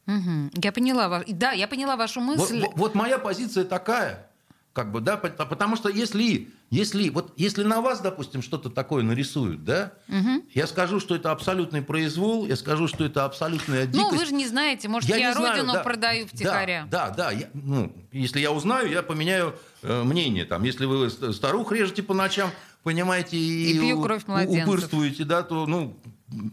Угу. 0.08 0.52
Я 0.62 0.74
поняла. 0.74 1.24
Да, 1.26 1.54
я 1.54 1.70
поняла 1.70 1.96
вашу 1.96 2.20
мысль. 2.20 2.60
Вот, 2.60 2.74
вот 2.76 2.96
моя 2.96 3.18
позиция 3.18 3.64
такая. 3.64 4.28
Как 4.74 4.92
бы, 4.92 5.00
да, 5.00 5.18
потому 5.18 5.76
что 5.76 5.90
если, 5.90 6.50
если, 6.70 7.10
вот, 7.10 7.34
если 7.38 7.64
на 7.64 7.82
вас, 7.82 8.02
допустим, 8.02 8.42
что-то 8.42 8.70
такое 8.70 9.04
нарисуют, 9.04 9.64
да, 9.64 9.94
угу. 10.08 10.44
я 10.54 10.68
скажу, 10.68 11.00
что 11.00 11.16
это 11.16 11.32
абсолютный 11.32 11.82
произвол, 11.82 12.46
я 12.46 12.56
скажу, 12.56 12.88
что 12.88 13.04
это 13.06 13.26
абсолютная 13.26 13.88
дикость. 13.88 14.12
Ну, 14.12 14.18
вы 14.18 14.26
же 14.26 14.34
не 14.34 14.48
знаете, 14.48 14.88
может, 14.88 15.10
я, 15.10 15.18
я 15.18 15.34
родину 15.34 15.64
знаю, 15.64 15.74
да, 15.74 15.84
продаю 15.84 16.28
втихаря. 16.28 16.88
Да, 16.92 17.10
да, 17.10 17.16
да. 17.16 17.32
Я, 17.32 17.50
ну, 17.54 17.92
если 18.12 18.40
я 18.40 18.52
узнаю, 18.52 18.90
я 18.92 19.02
поменяю 19.02 19.56
э, 19.82 20.04
мнение. 20.04 20.46
Там, 20.46 20.64
если 20.64 20.86
вы 20.86 21.10
старух 21.10 21.72
режете 21.72 22.04
по 22.04 22.14
ночам, 22.14 22.52
понимаете, 22.84 23.38
и, 23.38 23.74
и 23.74 23.80
пью 23.80 24.02
кровь 24.02 24.24
упырствуете, 24.28 25.26
да, 25.26 25.44
то, 25.44 25.66
ну, 25.66 25.98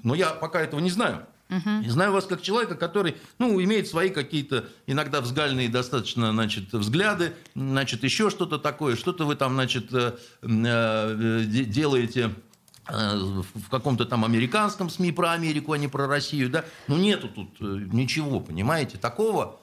но 0.03 0.15
я 0.15 0.31
пока 0.31 0.61
этого 0.61 0.81
не 0.81 0.91
знаю. 0.91 1.27
Угу. 1.49 1.91
знаю 1.91 2.13
вас 2.13 2.27
как 2.27 2.43
человека, 2.43 2.75
который, 2.75 3.17
ну, 3.39 3.63
имеет 3.63 3.87
свои 3.87 4.11
какие-то 4.11 4.65
иногда 4.89 5.21
взгальные 5.21 5.69
достаточно, 5.69 6.33
значит, 6.33 6.73
взгляды, 6.73 7.35
значит, 7.55 8.03
еще 8.03 8.31
что-то 8.31 8.59
такое, 8.59 8.97
что-то 8.97 9.25
вы 9.27 9.37
там, 9.37 9.55
значит, 9.55 9.93
э, 9.93 10.17
э, 10.43 11.45
делаете 11.47 12.35
э, 12.89 13.17
в 13.55 13.69
каком-то 13.71 14.07
там 14.07 14.25
американском 14.25 14.91
СМИ 14.91 15.13
про 15.13 15.33
Америку, 15.33 15.71
а 15.71 15.79
не 15.79 15.87
про 15.87 16.09
Россию, 16.09 16.51
да, 16.51 16.65
ну, 16.89 16.97
нету 16.97 17.29
тут 17.29 17.61
ничего, 17.61 18.41
понимаете, 18.41 18.99
такого. 18.99 19.61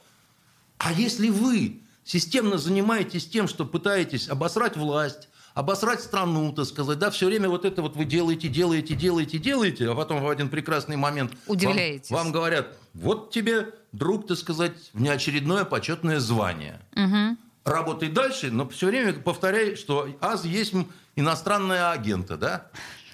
А 0.78 0.93
если 0.93 1.30
вы 1.30 1.82
системно 2.06 2.58
занимаетесь 2.58 3.28
тем, 3.28 3.49
что 3.49 3.65
пытаетесь 3.65 4.30
обосрать 4.30 4.78
власть, 4.78 5.28
обосрать 5.54 6.02
страну, 6.02 6.52
так 6.52 6.66
сказать, 6.66 7.00
да, 7.00 7.12
все 7.12 7.28
время 7.28 7.50
вот 7.50 7.66
это 7.66 7.82
вот 7.82 7.96
вы 7.96 8.06
делаете, 8.06 8.48
делаете, 8.48 8.96
делаете, 8.96 9.38
делаете, 9.38 9.89
а 9.89 9.96
потом 9.96 10.22
в 10.24 10.30
один 10.30 10.50
прекрасный 10.50 10.96
момент 10.96 11.34
Удивляетесь. 11.48 12.10
Вам, 12.10 12.26
вам 12.26 12.34
говорят, 12.34 12.78
вот 12.94 13.32
тебе, 13.32 13.74
друг, 13.92 14.28
так 14.28 14.38
сказать, 14.38 14.74
внеочередное 14.94 15.66
почетное 15.66 16.20
звание. 16.20 16.82
Угу. 16.96 17.38
Работай 17.66 18.10
дальше, 18.10 18.52
но 18.52 18.68
все 18.68 18.88
время 18.88 19.13
повторяй, 19.13 19.76
что 19.76 20.10
АЗ 20.20 20.46
есть 20.46 20.74
иностранная 21.16 21.92
агента, 21.92 22.38
да? 22.38 22.68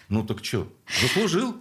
Ну 0.08 0.26
так 0.26 0.44
что, 0.44 0.68
заслужил? 1.02 1.56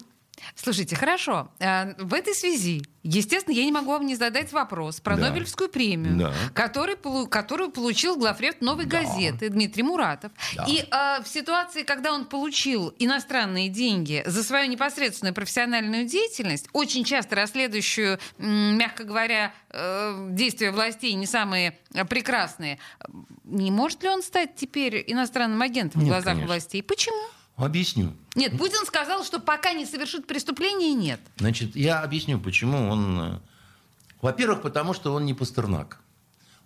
Слушайте, 0.54 0.96
хорошо. 0.96 1.50
Э, 1.58 1.94
в 1.98 2.14
этой 2.14 2.34
связи, 2.34 2.82
естественно, 3.02 3.54
я 3.54 3.64
не 3.64 3.72
могу 3.72 3.90
вам 3.90 4.06
не 4.06 4.16
задать 4.16 4.52
вопрос 4.52 5.00
про 5.00 5.16
да. 5.16 5.28
Нобелевскую 5.28 5.68
премию, 5.68 6.16
да. 6.16 6.32
который, 6.54 6.96
которую 7.28 7.70
получил 7.70 8.16
главред 8.16 8.60
«Новой 8.60 8.86
да. 8.86 9.02
газеты» 9.02 9.48
Дмитрий 9.48 9.82
Муратов. 9.82 10.32
Да. 10.56 10.64
И 10.68 10.78
э, 10.78 11.22
в 11.22 11.28
ситуации, 11.28 11.82
когда 11.82 12.12
он 12.12 12.26
получил 12.26 12.94
иностранные 12.98 13.68
деньги 13.68 14.22
за 14.26 14.42
свою 14.42 14.70
непосредственную 14.70 15.34
профессиональную 15.34 16.06
деятельность, 16.06 16.68
очень 16.72 17.04
часто 17.04 17.36
расследующую, 17.36 18.18
мягко 18.38 19.04
говоря, 19.04 19.52
э, 19.70 20.28
действия 20.30 20.70
властей 20.70 21.14
не 21.14 21.26
самые 21.26 21.78
прекрасные, 22.08 22.78
не 23.44 23.70
может 23.70 24.02
ли 24.02 24.08
он 24.08 24.22
стать 24.22 24.56
теперь 24.56 25.02
иностранным 25.06 25.60
агентом 25.62 26.02
Нет, 26.02 26.08
в 26.08 26.12
глазах 26.12 26.34
конечно. 26.34 26.46
властей? 26.46 26.82
Почему? 26.82 27.16
Объясню. 27.58 28.14
Нет, 28.36 28.56
Путин 28.56 28.86
сказал, 28.86 29.24
что 29.24 29.40
пока 29.40 29.72
не 29.72 29.84
совершит 29.84 30.26
преступление, 30.26 30.94
нет. 30.94 31.20
Значит, 31.36 31.74
я 31.74 32.00
объясню, 32.02 32.38
почему 32.38 32.88
он... 32.88 33.20
Э, 33.20 33.38
во-первых, 34.22 34.62
потому 34.62 34.94
что 34.94 35.12
он 35.12 35.26
не 35.26 35.34
Пастернак. 35.34 35.98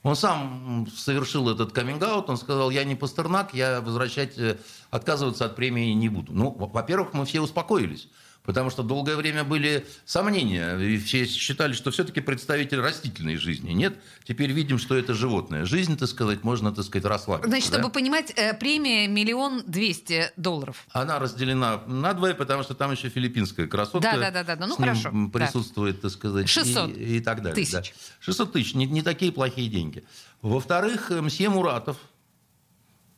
Он 0.03 0.17
сам 0.17 0.87
совершил 0.95 1.49
этот 1.49 1.73
каминг 1.73 2.03
он 2.29 2.37
сказал, 2.37 2.71
я 2.71 2.85
не 2.85 2.95
Пастернак, 2.95 3.55
я 3.55 3.81
возвращать, 3.81 4.37
э, 4.37 4.59
отказываться 4.91 5.47
от 5.47 5.57
премии 5.57 5.93
не 5.95 6.11
буду. 6.11 6.35
Ну, 6.35 6.51
во-первых, 6.51 7.15
мы 7.15 7.25
все 7.25 7.41
успокоились 7.41 8.09
потому 8.45 8.71
что 8.71 8.83
долгое 8.83 9.17
время 9.17 9.45
были 9.45 9.87
сомнения, 10.05 10.77
и 10.79 10.99
все 10.99 11.27
считали, 11.27 11.73
что 11.73 11.91
все-таки 11.91 12.21
представитель 12.21 12.81
растительной 12.81 13.37
жизни. 13.37 13.73
Нет, 13.73 13.95
теперь 14.25 14.51
видим, 14.53 14.79
что 14.79 14.97
это 14.97 15.15
животное. 15.15 15.65
Жизнь, 15.65 15.97
так 15.97 16.09
сказать, 16.09 16.43
можно, 16.43 16.73
так 16.73 16.85
сказать, 16.85 17.05
расслабиться. 17.05 17.49
Значит, 17.49 17.71
да? 17.71 17.79
чтобы 17.79 17.93
понимать, 17.93 18.33
э, 18.37 18.55
премия 18.55 19.07
миллион 19.07 19.63
двести 19.67 20.31
долларов. 20.37 20.85
Она 20.93 21.19
разделена 21.19 21.83
на 21.87 22.13
двое, 22.15 22.35
потому 22.35 22.63
что 22.63 22.75
там 22.75 22.93
еще 22.93 23.09
филиппинская 23.09 23.67
красотка. 23.67 24.13
Да, 24.13 24.31
да, 24.31 24.45
да, 24.45 24.57
да. 24.57 24.67
ну 24.67 24.75
с 24.75 24.79
хорошо. 24.79 25.13
присутствует, 25.33 25.97
да. 25.97 26.03
так 26.03 26.11
сказать, 26.11 26.49
600 26.49 26.97
и, 26.97 27.17
и 27.17 27.21
так 27.21 27.43
далее. 27.43 27.55
Тысяч. 27.55 27.73
Да. 27.73 27.85
600 28.21 28.53
тысяч, 28.53 28.75
не, 28.75 28.87
не 28.87 29.03
такие 29.03 29.33
плохие 29.33 29.69
деньги. 29.69 30.05
Во-вторых, 30.41 31.11
э, 31.11 31.21
мсье 31.21 31.49
Муратов, 31.49 31.97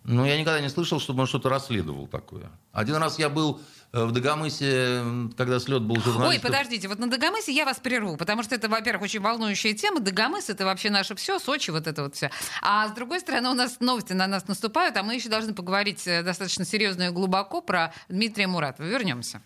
ну, 0.04 0.26
я 0.26 0.38
никогда 0.38 0.60
не 0.60 0.68
слышал, 0.68 1.00
чтобы 1.00 1.22
он 1.22 1.26
что-то 1.26 1.48
расследовал 1.48 2.06
такое. 2.06 2.50
Один 2.72 2.96
раз 2.96 3.18
я 3.18 3.30
был 3.30 3.60
в 3.94 4.10
Дагомысе, 4.10 5.04
когда 5.36 5.60
слет 5.60 5.82
был 5.82 5.96
журналистов... 5.96 6.28
Ой, 6.28 6.40
подождите, 6.40 6.88
вот 6.88 6.98
на 6.98 7.06
Дагомысе 7.06 7.52
я 7.52 7.64
вас 7.64 7.78
прерву, 7.78 8.16
потому 8.16 8.42
что 8.42 8.56
это, 8.56 8.68
во-первых, 8.68 9.04
очень 9.04 9.20
волнующая 9.20 9.72
тема. 9.74 10.00
Дагомыс— 10.00 10.48
это 10.50 10.64
вообще 10.64 10.90
наше 10.90 11.14
все, 11.14 11.38
Сочи, 11.38 11.70
вот 11.70 11.86
это 11.86 12.02
вот 12.02 12.16
все. 12.16 12.30
А 12.60 12.88
с 12.88 12.92
другой 12.92 13.20
стороны, 13.20 13.50
у 13.50 13.54
нас 13.54 13.78
новости 13.78 14.12
на 14.12 14.26
нас 14.26 14.48
наступают, 14.48 14.96
а 14.96 15.04
мы 15.04 15.14
еще 15.14 15.28
должны 15.28 15.54
поговорить 15.54 16.06
э, 16.06 16.22
достаточно 16.22 16.64
серьезно 16.64 17.04
и 17.04 17.10
глубоко 17.10 17.60
про 17.60 17.94
Дмитрия 18.08 18.48
Муратова. 18.48 18.86
Вернемся. 18.86 19.40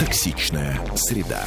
Токсичная 0.00 0.80
среда. 0.96 1.46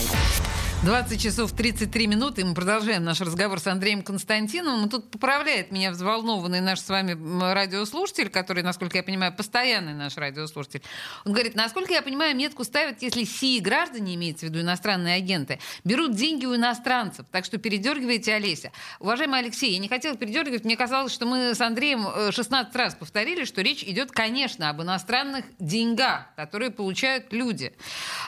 20 0.83 1.21
часов 1.21 1.51
33 1.51 2.07
минуты, 2.07 2.41
и 2.41 2.43
мы 2.43 2.55
продолжаем 2.55 3.03
наш 3.03 3.21
разговор 3.21 3.59
с 3.59 3.67
Андреем 3.67 4.01
Константиновым. 4.01 4.89
Тут 4.89 5.11
поправляет 5.11 5.71
меня 5.71 5.91
взволнованный 5.91 6.59
наш 6.59 6.79
с 6.79 6.89
вами 6.89 7.15
радиослушатель, 7.53 8.31
который, 8.31 8.63
насколько 8.63 8.97
я 8.97 9.03
понимаю, 9.03 9.31
постоянный 9.31 9.93
наш 9.93 10.17
радиослушатель. 10.17 10.81
Он 11.23 11.33
говорит, 11.33 11.53
насколько 11.53 11.93
я 11.93 12.01
понимаю, 12.01 12.35
метку 12.35 12.63
ставят, 12.63 13.03
если 13.03 13.25
сии 13.25 13.59
граждане, 13.59 14.15
имеется 14.15 14.47
в 14.47 14.49
виду 14.49 14.61
иностранные 14.61 15.17
агенты, 15.17 15.59
берут 15.83 16.15
деньги 16.15 16.47
у 16.47 16.55
иностранцев. 16.55 17.27
Так 17.31 17.45
что 17.45 17.59
передергивайте 17.59 18.33
Олеся. 18.33 18.71
Уважаемый 18.99 19.37
Алексей, 19.37 19.73
я 19.73 19.77
не 19.77 19.87
хотела 19.87 20.17
передергивать, 20.17 20.65
мне 20.65 20.75
казалось, 20.75 21.13
что 21.13 21.27
мы 21.27 21.53
с 21.53 21.61
Андреем 21.61 22.31
16 22.31 22.73
э, 22.73 22.77
раз 22.79 22.95
повторили, 22.95 23.45
что 23.45 23.61
речь 23.61 23.83
идет, 23.83 24.11
конечно, 24.11 24.71
об 24.71 24.81
иностранных 24.81 25.45
деньгах, 25.59 26.25
которые 26.35 26.71
получают 26.71 27.31
люди. 27.31 27.71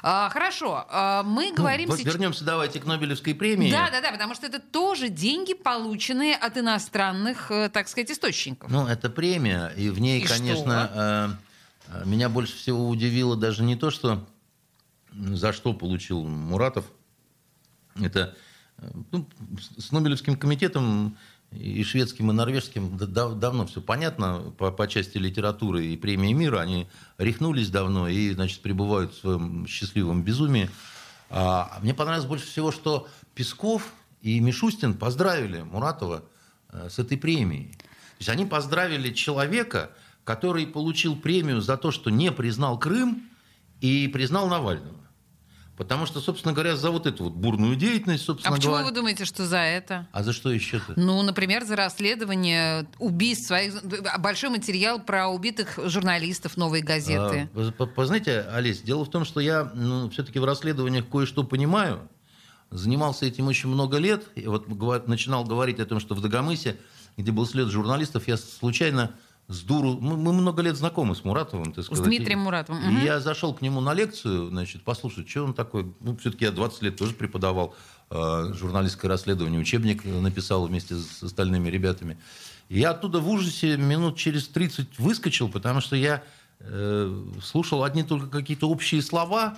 А, 0.03 0.29
хорошо, 0.29 0.85
а, 0.87 1.23
мы 1.23 1.49
ну, 1.49 1.55
говорим 1.55 1.89
вот 1.89 1.97
сейчас... 1.97 2.13
Вернемся 2.13 2.42
давайте 2.43 2.79
к 2.79 2.85
Нобелевской 2.85 3.33
премии. 3.33 3.71
Да, 3.71 3.89
да, 3.89 4.01
да, 4.01 4.11
потому 4.11 4.35
что 4.35 4.45
это 4.47 4.59
тоже 4.59 5.09
деньги, 5.09 5.53
полученные 5.53 6.35
от 6.35 6.57
иностранных, 6.57 7.51
э, 7.51 7.69
так 7.69 7.87
сказать, 7.87 8.11
источников. 8.11 8.69
Ну, 8.71 8.87
это 8.87 9.09
премия, 9.09 9.67
и 9.77 9.89
в 9.89 9.99
ней, 9.99 10.21
и 10.21 10.25
конечно, 10.25 11.37
э, 11.89 12.01
э, 12.01 12.05
меня 12.05 12.29
больше 12.29 12.55
всего 12.55 12.87
удивило 12.87 13.35
даже 13.35 13.63
не 13.63 13.75
то, 13.75 13.91
что 13.91 14.27
за 15.11 15.53
что 15.53 15.73
получил 15.73 16.23
Муратов. 16.23 16.85
Это 17.95 18.35
ну, 19.11 19.27
с 19.77 19.91
Нобелевским 19.91 20.35
комитетом 20.35 21.17
и 21.51 21.83
шведским, 21.83 22.31
и 22.31 22.33
норвежским 22.33 22.97
дав 22.97 23.35
давно 23.35 23.65
все 23.67 23.81
понятно 23.81 24.53
по, 24.57 24.71
по 24.71 24.87
части 24.87 25.17
литературы 25.17 25.85
и 25.85 25.97
премии 25.97 26.33
мира. 26.33 26.59
Они 26.59 26.87
рехнулись 27.17 27.69
давно 27.69 28.07
и, 28.07 28.31
значит, 28.31 28.61
пребывают 28.61 29.13
в 29.13 29.19
своем 29.19 29.67
счастливом 29.67 30.23
безумии. 30.23 30.69
А, 31.35 31.79
мне 31.81 31.95
понравилось 31.95 32.27
больше 32.27 32.45
всего, 32.45 32.71
что 32.71 33.07
Песков 33.33 33.91
и 34.21 34.39
Мишустин 34.39 34.93
поздравили 34.93 35.61
Муратова 35.61 36.23
э, 36.69 36.89
с 36.91 36.99
этой 36.99 37.17
премией. 37.17 37.71
То 37.71 38.19
есть 38.19 38.29
они 38.29 38.45
поздравили 38.45 39.11
человека, 39.11 39.89
который 40.25 40.67
получил 40.67 41.15
премию 41.15 41.59
за 41.59 41.75
то, 41.75 41.89
что 41.89 42.11
не 42.11 42.31
признал 42.31 42.77
Крым 42.77 43.23
и 43.81 44.07
признал 44.07 44.47
Навального. 44.47 45.02
Потому 45.75 46.05
что, 46.05 46.19
собственно 46.19 46.53
говоря, 46.53 46.75
за 46.75 46.91
вот 46.91 47.07
эту 47.07 47.23
вот 47.23 47.33
бурную 47.33 47.75
деятельность, 47.75 48.25
собственно 48.25 48.53
а 48.53 48.57
почему 48.57 48.73
говоря... 48.73 48.89
вы 48.89 48.93
думаете, 48.93 49.25
что 49.25 49.45
за 49.45 49.57
это? 49.57 50.07
А 50.11 50.21
за 50.21 50.31
что 50.31 50.51
еще-то? 50.51 50.93
Ну, 50.95 51.19
например, 51.23 51.65
за 51.65 51.75
расследование 51.75 52.85
убийств 52.99 53.47
своих... 53.47 53.83
Большой 54.19 54.51
материал 54.51 54.99
про 54.99 55.29
убитых 55.29 55.79
журналистов 55.85 56.57
«Новой 56.57 56.81
газеты». 56.81 57.49
А, 57.55 58.05
знаете, 58.05 58.41
Олесь, 58.51 58.81
дело 58.81 59.03
в 59.03 59.09
том, 59.09 59.25
что 59.25 59.39
я 59.39 59.71
ну, 59.73 60.11
все-таки 60.11 60.37
в 60.37 60.45
расследованиях 60.45 61.09
кое-что 61.09 61.43
понимаю. 61.43 62.07
Занимался 62.69 63.25
этим 63.25 63.47
очень 63.47 63.69
много 63.69 63.97
лет. 63.97 64.25
И 64.35 64.45
вот 64.45 64.67
начинал 65.07 65.43
говорить 65.43 65.79
о 65.79 65.85
том, 65.87 65.99
что 65.99 66.13
в 66.13 66.21
Дагомысе, 66.21 66.77
где 67.17 67.31
был 67.31 67.47
след 67.47 67.69
журналистов, 67.69 68.27
я 68.27 68.37
случайно 68.37 69.11
с 69.47 69.61
дуру... 69.61 69.97
Мы, 69.99 70.15
мы 70.17 70.33
много 70.33 70.61
лет 70.61 70.75
знакомы 70.75 71.15
с 71.15 71.23
Муратовым, 71.23 71.73
так 71.73 71.85
сказать. 71.85 72.03
С 72.03 72.07
Дмитрием 72.07 72.39
Муратовым. 72.39 72.81
И 72.83 72.97
угу. 72.97 73.05
я 73.05 73.19
зашел 73.19 73.53
к 73.53 73.61
нему 73.61 73.81
на 73.81 73.93
лекцию, 73.93 74.49
значит, 74.49 74.83
послушать, 74.83 75.29
что 75.29 75.43
он 75.43 75.53
такой. 75.53 75.93
Ну, 75.99 76.15
все-таки 76.17 76.45
я 76.45 76.51
20 76.51 76.81
лет 76.81 76.97
тоже 76.97 77.13
преподавал 77.13 77.75
э, 78.09 78.53
журналистское 78.53 79.09
расследование, 79.09 79.59
учебник 79.59 80.05
написал 80.05 80.65
вместе 80.65 80.95
с 80.95 81.23
остальными 81.23 81.69
ребятами. 81.69 82.17
И 82.69 82.79
я 82.79 82.91
оттуда 82.91 83.19
в 83.19 83.29
ужасе 83.29 83.77
минут 83.77 84.17
через 84.17 84.47
30 84.47 84.97
выскочил, 84.99 85.49
потому 85.49 85.81
что 85.81 85.95
я 85.95 86.23
э, 86.59 87.23
слушал 87.43 87.83
одни 87.83 88.03
только 88.03 88.27
какие-то 88.27 88.69
общие 88.69 89.01
слова, 89.01 89.57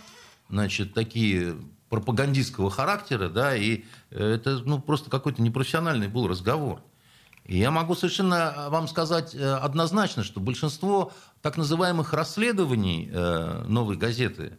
значит, 0.50 0.94
такие 0.94 1.56
пропагандистского 1.90 2.72
характера, 2.72 3.30
да, 3.30 3.56
и 3.56 3.84
это 4.10 4.62
ну, 4.66 4.80
просто 4.80 5.10
какой-то 5.10 5.42
непрофессиональный 5.42 6.08
был 6.08 6.28
разговор. 6.28 6.82
И 7.46 7.60
я 7.60 7.70
могу 7.70 7.94
совершенно 7.96 8.54
э, 8.56 8.70
вам 8.70 8.88
сказать 8.88 9.36
э, 9.36 9.54
однозначно, 9.56 10.24
что 10.24 10.40
большинство 10.40 11.12
так 11.42 11.58
называемых 11.58 12.12
расследований 12.14 13.10
э, 13.12 13.66
новой 13.68 13.98
газеты, 13.98 14.58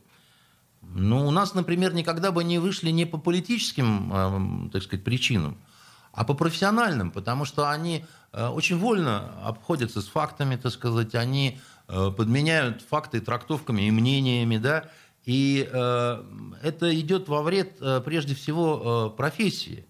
ну, 0.82 1.26
у 1.26 1.32
нас, 1.32 1.54
например, 1.54 1.94
никогда 1.94 2.30
бы 2.30 2.44
не 2.44 2.60
вышли 2.60 2.90
не 2.90 3.06
по 3.06 3.18
политическим, 3.18 4.70
так 4.72 4.84
сказать, 4.84 5.04
причинам, 5.04 5.58
а 6.12 6.24
по 6.24 6.34
профессиональным, 6.34 7.10
потому 7.10 7.44
что 7.44 7.68
они 7.68 8.04
очень 8.32 8.78
вольно 8.78 9.32
обходятся 9.42 10.00
с 10.00 10.06
фактами, 10.06 10.54
так 10.54 10.70
сказать, 10.70 11.16
они 11.16 11.58
подменяют 11.88 12.82
факты 12.82 13.20
трактовками 13.20 13.82
и 13.82 13.90
мнениями, 13.90 14.58
да, 14.58 14.84
и 15.24 15.68
это 15.68 17.00
идет 17.00 17.26
во 17.26 17.42
вред 17.42 17.78
прежде 18.04 18.36
всего 18.36 19.10
профессии. 19.10 19.88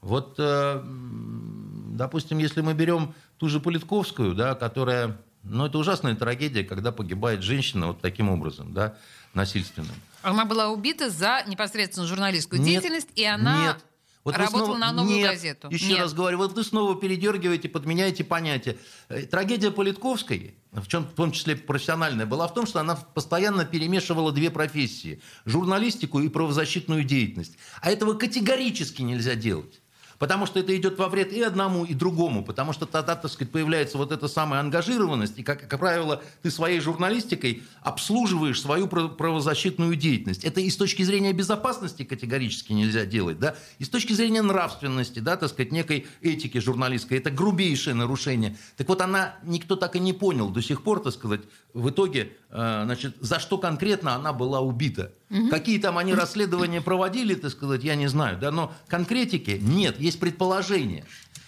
Вот, 0.00 0.34
э, 0.38 0.82
допустим, 0.84 2.38
если 2.38 2.60
мы 2.60 2.74
берем 2.74 3.14
ту 3.38 3.48
же 3.48 3.60
Политковскую, 3.60 4.34
да, 4.34 4.54
которая, 4.54 5.18
ну, 5.42 5.66
это 5.66 5.78
ужасная 5.78 6.14
трагедия, 6.14 6.64
когда 6.64 6.92
погибает 6.92 7.42
женщина 7.42 7.88
вот 7.88 8.00
таким 8.00 8.28
образом, 8.28 8.72
да, 8.72 8.96
насильственным. 9.34 9.94
Она 10.22 10.44
была 10.44 10.68
убита 10.68 11.10
за 11.10 11.42
непосредственно 11.46 12.06
журналистскую 12.06 12.60
нет, 12.60 12.82
деятельность, 12.82 13.08
и 13.14 13.24
она 13.24 13.66
нет. 13.66 13.84
Вот 14.28 14.36
Работала 14.36 14.64
снова... 14.64 14.78
на 14.78 14.92
новую 14.92 15.16
Нет, 15.16 15.30
газету. 15.30 15.68
Еще 15.70 15.88
Нет. 15.88 16.00
раз 16.00 16.12
говорю, 16.12 16.36
вот 16.36 16.52
вы 16.52 16.62
снова 16.62 16.94
передергиваете, 17.00 17.70
подменяете 17.70 18.24
понятия. 18.24 18.76
Э, 19.08 19.22
трагедия 19.22 19.70
Политковской, 19.70 20.54
в, 20.70 20.86
чем, 20.86 21.04
в 21.04 21.14
том 21.14 21.32
числе 21.32 21.56
профессиональная, 21.56 22.26
была 22.26 22.46
в 22.46 22.52
том, 22.52 22.66
что 22.66 22.78
она 22.78 22.94
постоянно 22.96 23.64
перемешивала 23.64 24.30
две 24.30 24.50
профессии. 24.50 25.22
Журналистику 25.46 26.20
и 26.20 26.28
правозащитную 26.28 27.04
деятельность. 27.04 27.56
А 27.80 27.90
этого 27.90 28.12
категорически 28.12 29.00
нельзя 29.00 29.34
делать. 29.34 29.80
Потому 30.18 30.46
что 30.46 30.58
это 30.58 30.76
идет 30.76 30.98
во 30.98 31.08
вред 31.08 31.32
и 31.32 31.42
одному, 31.42 31.84
и 31.84 31.94
другому. 31.94 32.44
Потому 32.44 32.72
что 32.72 32.86
тогда, 32.86 33.14
так 33.14 33.30
сказать, 33.30 33.52
появляется 33.52 33.98
вот 33.98 34.10
эта 34.10 34.26
самая 34.26 34.60
ангажированность. 34.60 35.38
И, 35.38 35.42
как, 35.42 35.68
как 35.68 35.78
правило, 35.78 36.22
ты 36.42 36.50
своей 36.50 36.80
журналистикой 36.80 37.62
обслуживаешь 37.82 38.60
свою 38.60 38.88
правозащитную 38.88 39.94
деятельность. 39.94 40.44
Это 40.44 40.60
и 40.60 40.68
с 40.68 40.76
точки 40.76 41.02
зрения 41.02 41.32
безопасности 41.32 42.02
категорически 42.02 42.72
нельзя 42.72 43.04
делать. 43.04 43.38
Да? 43.38 43.54
И 43.78 43.84
с 43.84 43.88
точки 43.88 44.12
зрения 44.12 44.42
нравственности, 44.42 45.20
да, 45.20 45.36
так 45.36 45.50
сказать, 45.50 45.70
некой 45.70 46.06
этики 46.20 46.58
журналистской. 46.58 47.18
Это 47.18 47.30
грубейшее 47.30 47.94
нарушение. 47.94 48.56
Так 48.76 48.88
вот, 48.88 49.00
она, 49.00 49.36
никто 49.44 49.76
так 49.76 49.94
и 49.94 50.00
не 50.00 50.12
понял 50.12 50.50
до 50.50 50.62
сих 50.62 50.82
пор, 50.82 51.00
так 51.00 51.12
сказать, 51.12 51.42
в 51.74 51.90
итоге, 51.90 52.32
э, 52.50 52.82
значит, 52.84 53.16
за 53.20 53.38
что 53.38 53.58
конкретно 53.58 54.14
она 54.14 54.32
была 54.32 54.60
убита. 54.60 55.12
Угу. 55.30 55.48
Какие 55.48 55.78
там 55.78 55.98
они 55.98 56.14
расследования 56.14 56.80
проводили, 56.80 57.34
так 57.34 57.50
сказать, 57.50 57.84
я 57.84 57.94
не 57.94 58.06
знаю. 58.08 58.38
Да, 58.38 58.50
но 58.50 58.72
конкретики 58.88 59.58
нет, 59.60 59.98
есть 60.00 60.18
предположения. 60.18 61.04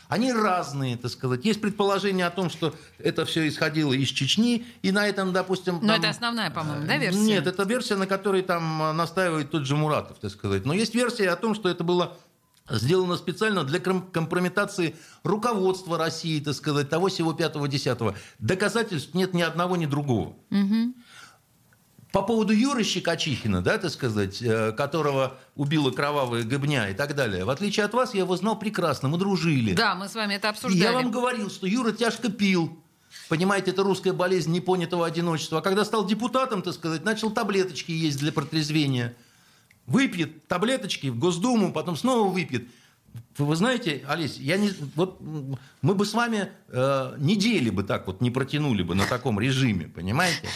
Они 0.09 0.33
разные, 0.33 0.97
так 0.97 1.11
сказать. 1.13 1.45
Есть 1.45 1.61
предположение 1.61 2.27
о 2.27 2.31
том, 2.31 2.51
что 2.51 2.75
это 2.99 3.25
все 3.25 3.47
исходило 3.47 3.93
из 3.93 4.09
Чечни, 4.09 4.67
и 4.83 4.91
на 4.91 5.07
этом, 5.07 5.33
допустим... 5.33 5.79
Но 5.81 5.87
там... 5.87 6.01
это 6.01 6.09
основная, 6.09 6.51
по-моему, 6.51 6.85
да, 6.85 6.97
версия? 6.97 7.21
Нет, 7.21 7.47
это 7.47 7.63
версия, 7.63 7.95
на 7.95 8.09
которой 8.09 8.43
там 8.43 8.97
настаивает 8.97 9.53
тот 9.53 9.67
же 9.67 9.77
Муратов, 9.77 10.19
так 10.19 10.33
сказать. 10.33 10.65
Но 10.65 10.75
есть 10.75 10.97
версия 10.97 11.31
о 11.31 11.37
том, 11.37 11.55
что 11.55 11.69
это 11.69 11.85
было 11.85 12.19
сделано 12.71 13.17
специально 13.17 13.65
для 13.65 13.81
компрометации 13.81 14.97
руководства 15.23 15.99
России, 15.99 16.41
так 16.41 16.55
сказать, 16.55 16.89
того 16.89 17.09
всего 17.09 17.33
пятого-десятого. 17.33 18.15
Доказательств 18.39 19.15
нет 19.15 19.35
ни 19.35 19.43
одного, 19.43 19.77
ни 19.77 19.87
другого. 19.87 20.37
Угу. 20.51 20.95
По 22.13 22.23
поводу 22.23 22.53
Юры 22.53 22.83
Щекочихина, 22.83 23.63
да, 23.63 23.79
так 23.79 23.91
сказать, 23.93 24.43
э, 24.43 24.73
которого 24.73 25.39
убила 25.55 25.93
кровавая 25.93 26.43
гыбня 26.43 26.91
и 26.91 26.95
так 26.95 27.15
далее. 27.15 27.45
В 27.45 27.51
отличие 27.51 27.87
от 27.87 27.95
вас, 27.95 28.15
я 28.15 28.21
его 28.21 28.37
знал 28.37 28.59
прекрасно, 28.59 29.09
мы 29.09 29.17
дружили. 29.17 29.75
Да, 29.75 29.95
мы 29.95 30.09
с 30.09 30.15
вами 30.15 30.35
это 30.35 30.49
обсуждали. 30.49 30.81
И 30.81 30.83
я 30.83 30.93
вам 30.93 31.13
говорил, 31.13 31.51
что 31.51 31.69
Юра 31.69 31.93
тяжко 31.93 32.29
пил. 32.29 32.83
Понимаете, 33.29 33.71
это 33.71 33.85
русская 33.85 34.13
болезнь 34.13 34.51
непонятого 34.51 35.07
одиночества. 35.07 35.59
А 35.59 35.63
когда 35.63 35.85
стал 35.85 36.05
депутатом, 36.05 36.63
так 36.63 36.75
сказать, 36.75 37.05
начал 37.05 37.31
таблеточки 37.31 37.93
есть 37.93 38.19
для 38.19 38.33
протрезвения. 38.33 39.15
Выпьет 39.87 40.47
таблеточки 40.47 41.09
в 41.09 41.19
Госдуму, 41.19 41.73
потом 41.73 41.97
снова 41.97 42.31
выпьет. 42.31 42.69
Вы 43.39 43.57
знаете, 43.57 44.05
Олесь, 44.07 44.37
я 44.37 44.57
не, 44.57 44.71
вот 44.95 45.21
мы 45.21 45.95
бы 45.95 46.05
с 46.05 46.15
вами 46.15 46.51
э, 46.69 47.17
недели 47.19 47.71
бы 47.71 47.83
так 47.83 48.07
вот 48.07 48.21
не 48.21 48.31
протянули 48.31 48.83
бы 48.83 48.95
на 48.95 49.05
таком 49.07 49.41
режиме, 49.41 49.87
понимаете? 49.87 50.49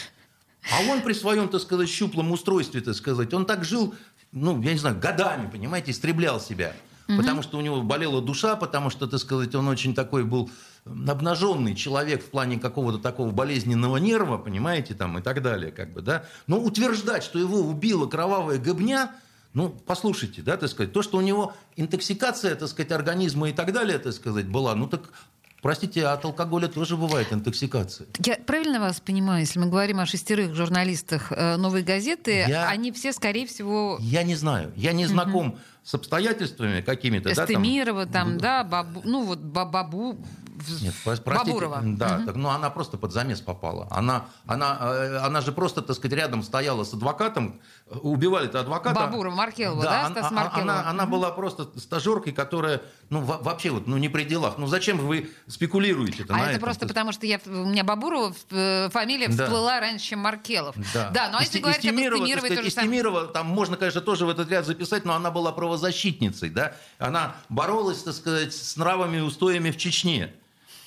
А 0.71 0.89
он 0.89 1.01
при 1.01 1.13
своем, 1.13 1.49
так 1.49 1.61
сказать, 1.61 1.89
щуплом 1.89 2.31
устройстве, 2.31 2.81
так 2.81 2.95
сказать, 2.95 3.33
он 3.33 3.45
так 3.45 3.65
жил, 3.65 3.93
ну, 4.31 4.61
я 4.61 4.73
не 4.73 4.79
знаю, 4.79 4.99
годами, 4.99 5.49
понимаете, 5.49 5.91
истреблял 5.91 6.39
себя. 6.39 6.75
Угу. 7.07 7.17
Потому 7.17 7.41
что 7.43 7.57
у 7.57 7.61
него 7.61 7.81
болела 7.81 8.21
душа, 8.21 8.55
потому 8.55 8.89
что, 8.89 9.07
так 9.07 9.19
сказать, 9.19 9.53
он 9.53 9.67
очень 9.67 9.93
такой 9.93 10.23
был 10.23 10.49
обнаженный 10.85 11.75
человек 11.75 12.23
в 12.23 12.29
плане 12.29 12.59
какого-то 12.59 12.99
такого 12.99 13.31
болезненного 13.31 13.97
нерва, 13.97 14.37
понимаете, 14.37 14.93
там 14.93 15.17
и 15.17 15.21
так 15.21 15.41
далее, 15.41 15.71
как 15.71 15.91
бы, 15.91 16.01
да. 16.01 16.25
Но 16.47 16.59
утверждать, 16.59 17.23
что 17.23 17.39
его 17.39 17.59
убила 17.59 18.07
кровавая 18.07 18.59
гобня, 18.59 19.11
ну, 19.53 19.69
послушайте, 19.69 20.41
да, 20.41 20.57
так 20.57 20.69
сказать, 20.69 20.93
то, 20.93 21.01
что 21.01 21.17
у 21.17 21.21
него 21.21 21.53
интоксикация, 21.75 22.55
так 22.55 22.69
сказать, 22.69 22.91
организма 22.91 23.49
и 23.49 23.53
так 23.53 23.73
далее, 23.73 23.97
так 23.97 24.13
сказать, 24.13 24.47
была, 24.47 24.75
ну 24.75 24.87
так 24.87 25.09
Простите, 25.65 26.05
от 26.05 26.23
алкоголя 26.23 26.67
тоже 26.67 26.95
бывает 26.95 27.33
интоксикация. 27.33 28.05
Я 28.23 28.35
правильно 28.35 28.79
вас 28.79 28.99
понимаю, 28.99 29.39
если 29.39 29.57
мы 29.57 29.65
говорим 29.65 29.99
о 29.99 30.05
шестерых 30.05 30.53
журналистах 30.53 31.31
э, 31.31 31.55
«Новой 31.55 31.81
газеты», 31.81 32.45
я, 32.47 32.69
они 32.69 32.91
все, 32.91 33.11
скорее 33.11 33.47
всего... 33.47 33.97
Я 33.99 34.21
не 34.21 34.35
знаю, 34.35 34.71
я 34.75 34.93
не 34.93 35.07
знаком 35.07 35.47
угу. 35.47 35.57
с 35.83 35.95
обстоятельствами 35.95 36.81
какими-то. 36.81 37.31
Эстемирова, 37.31 38.05
да, 38.05 38.11
там, 38.11 38.27
там 38.27 38.37
да, 38.37 38.63
бабу, 38.63 39.01
ну 39.05 39.23
вот 39.23 39.39
бабу, 39.39 40.23
нет, 40.81 40.93
простите, 41.03 41.51
Бабурова. 41.51 41.81
Да, 41.83 42.17
угу. 42.17 42.25
так, 42.25 42.35
ну 42.35 42.49
она 42.49 42.69
просто 42.69 42.97
под 42.97 43.11
замес 43.11 43.41
попала. 43.41 43.87
Она, 43.91 44.25
она, 44.45 44.77
э, 44.81 45.17
она 45.17 45.41
же 45.41 45.51
просто, 45.51 45.81
так 45.81 45.95
сказать, 45.95 46.17
рядом 46.17 46.43
стояла 46.43 46.83
с 46.83 46.93
адвокатом, 46.93 47.59
убивали 47.89 48.47
это 48.47 48.61
адвоката. 48.61 48.95
Бабурова, 48.95 49.33
Маркелова, 49.33 49.83
да, 49.83 50.09
да 50.09 50.11
Стас 50.11 50.31
Маркелова. 50.31 50.61
Она, 50.61 50.89
она 50.89 51.05
была 51.05 51.31
просто 51.31 51.69
стажеркой, 51.77 52.33
которая, 52.33 52.81
ну 53.09 53.21
вообще 53.21 53.69
вот, 53.69 53.87
ну 53.87 53.97
не 53.97 54.09
при 54.09 54.23
делах. 54.23 54.57
Ну 54.57 54.67
зачем 54.67 54.97
вы 54.97 55.29
спекулируете? 55.47 56.25
А 56.29 56.39
это 56.39 56.49
этом? 56.51 56.61
просто 56.61 56.87
потому, 56.87 57.11
что 57.11 57.25
я, 57.25 57.39
у 57.45 57.49
меня 57.49 57.83
Бабурова 57.83 58.33
э, 58.51 58.89
фамилия 58.91 59.27
да. 59.27 59.45
всплыла 59.45 59.79
раньше, 59.79 60.05
чем 60.05 60.19
Маркелов. 60.19 60.75
Да, 60.93 61.09
да 61.09 61.29
но 61.29 61.39
если 61.41 61.59
говорить 61.59 61.85
об 61.85 61.95
Истемировой, 61.95 62.49
то 62.49 62.61
же 62.61 62.67
Истемирова, 62.69 63.27
там 63.27 63.47
можно, 63.47 63.77
конечно, 63.77 64.01
тоже 64.01 64.25
в 64.25 64.29
этот 64.29 64.49
ряд 64.49 64.65
записать, 64.65 65.05
но 65.05 65.13
она 65.13 65.31
была 65.31 65.51
правозащитницей, 65.51 66.49
да. 66.49 66.75
Она 66.97 67.35
боролась, 67.49 68.03
так 68.03 68.13
сказать, 68.13 68.53
с 68.53 68.77
нравами 68.77 69.17
и 69.17 69.21
устоями 69.21 69.71
в 69.71 69.77
Чечне 69.77 70.33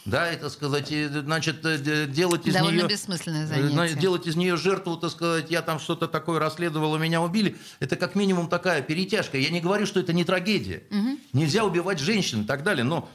да, 0.04 0.26
это 0.28 0.48
сказать, 0.48 0.88
значит, 0.88 1.64
э, 1.64 2.06
делать 2.06 2.46
из 2.46 2.54
Довольно 2.54 2.78
нее... 2.78 2.88
бессмысленное 2.88 3.44
э, 3.44 3.46
занятие. 3.46 4.00
Делать 4.00 4.26
из 4.26 4.36
нее 4.36 4.56
жертву, 4.56 4.96
так 4.96 5.10
сказать, 5.10 5.50
я 5.50 5.62
там 5.62 5.78
что-то 5.78 6.08
такое 6.08 6.38
расследовал, 6.38 6.96
меня 6.98 7.20
убили, 7.20 7.56
это 7.80 7.96
как 7.96 8.14
минимум 8.14 8.48
такая 8.48 8.82
перетяжка. 8.82 9.36
Я 9.38 9.50
не 9.50 9.60
говорю, 9.60 9.86
что 9.86 10.00
это 10.00 10.12
не 10.12 10.24
трагедия. 10.24 10.84
Угу. 10.90 11.18
Нельзя 11.34 11.64
убивать 11.64 11.98
женщин 11.98 12.42
и 12.42 12.44
так 12.44 12.62
далее, 12.62 12.84
но 12.84 13.08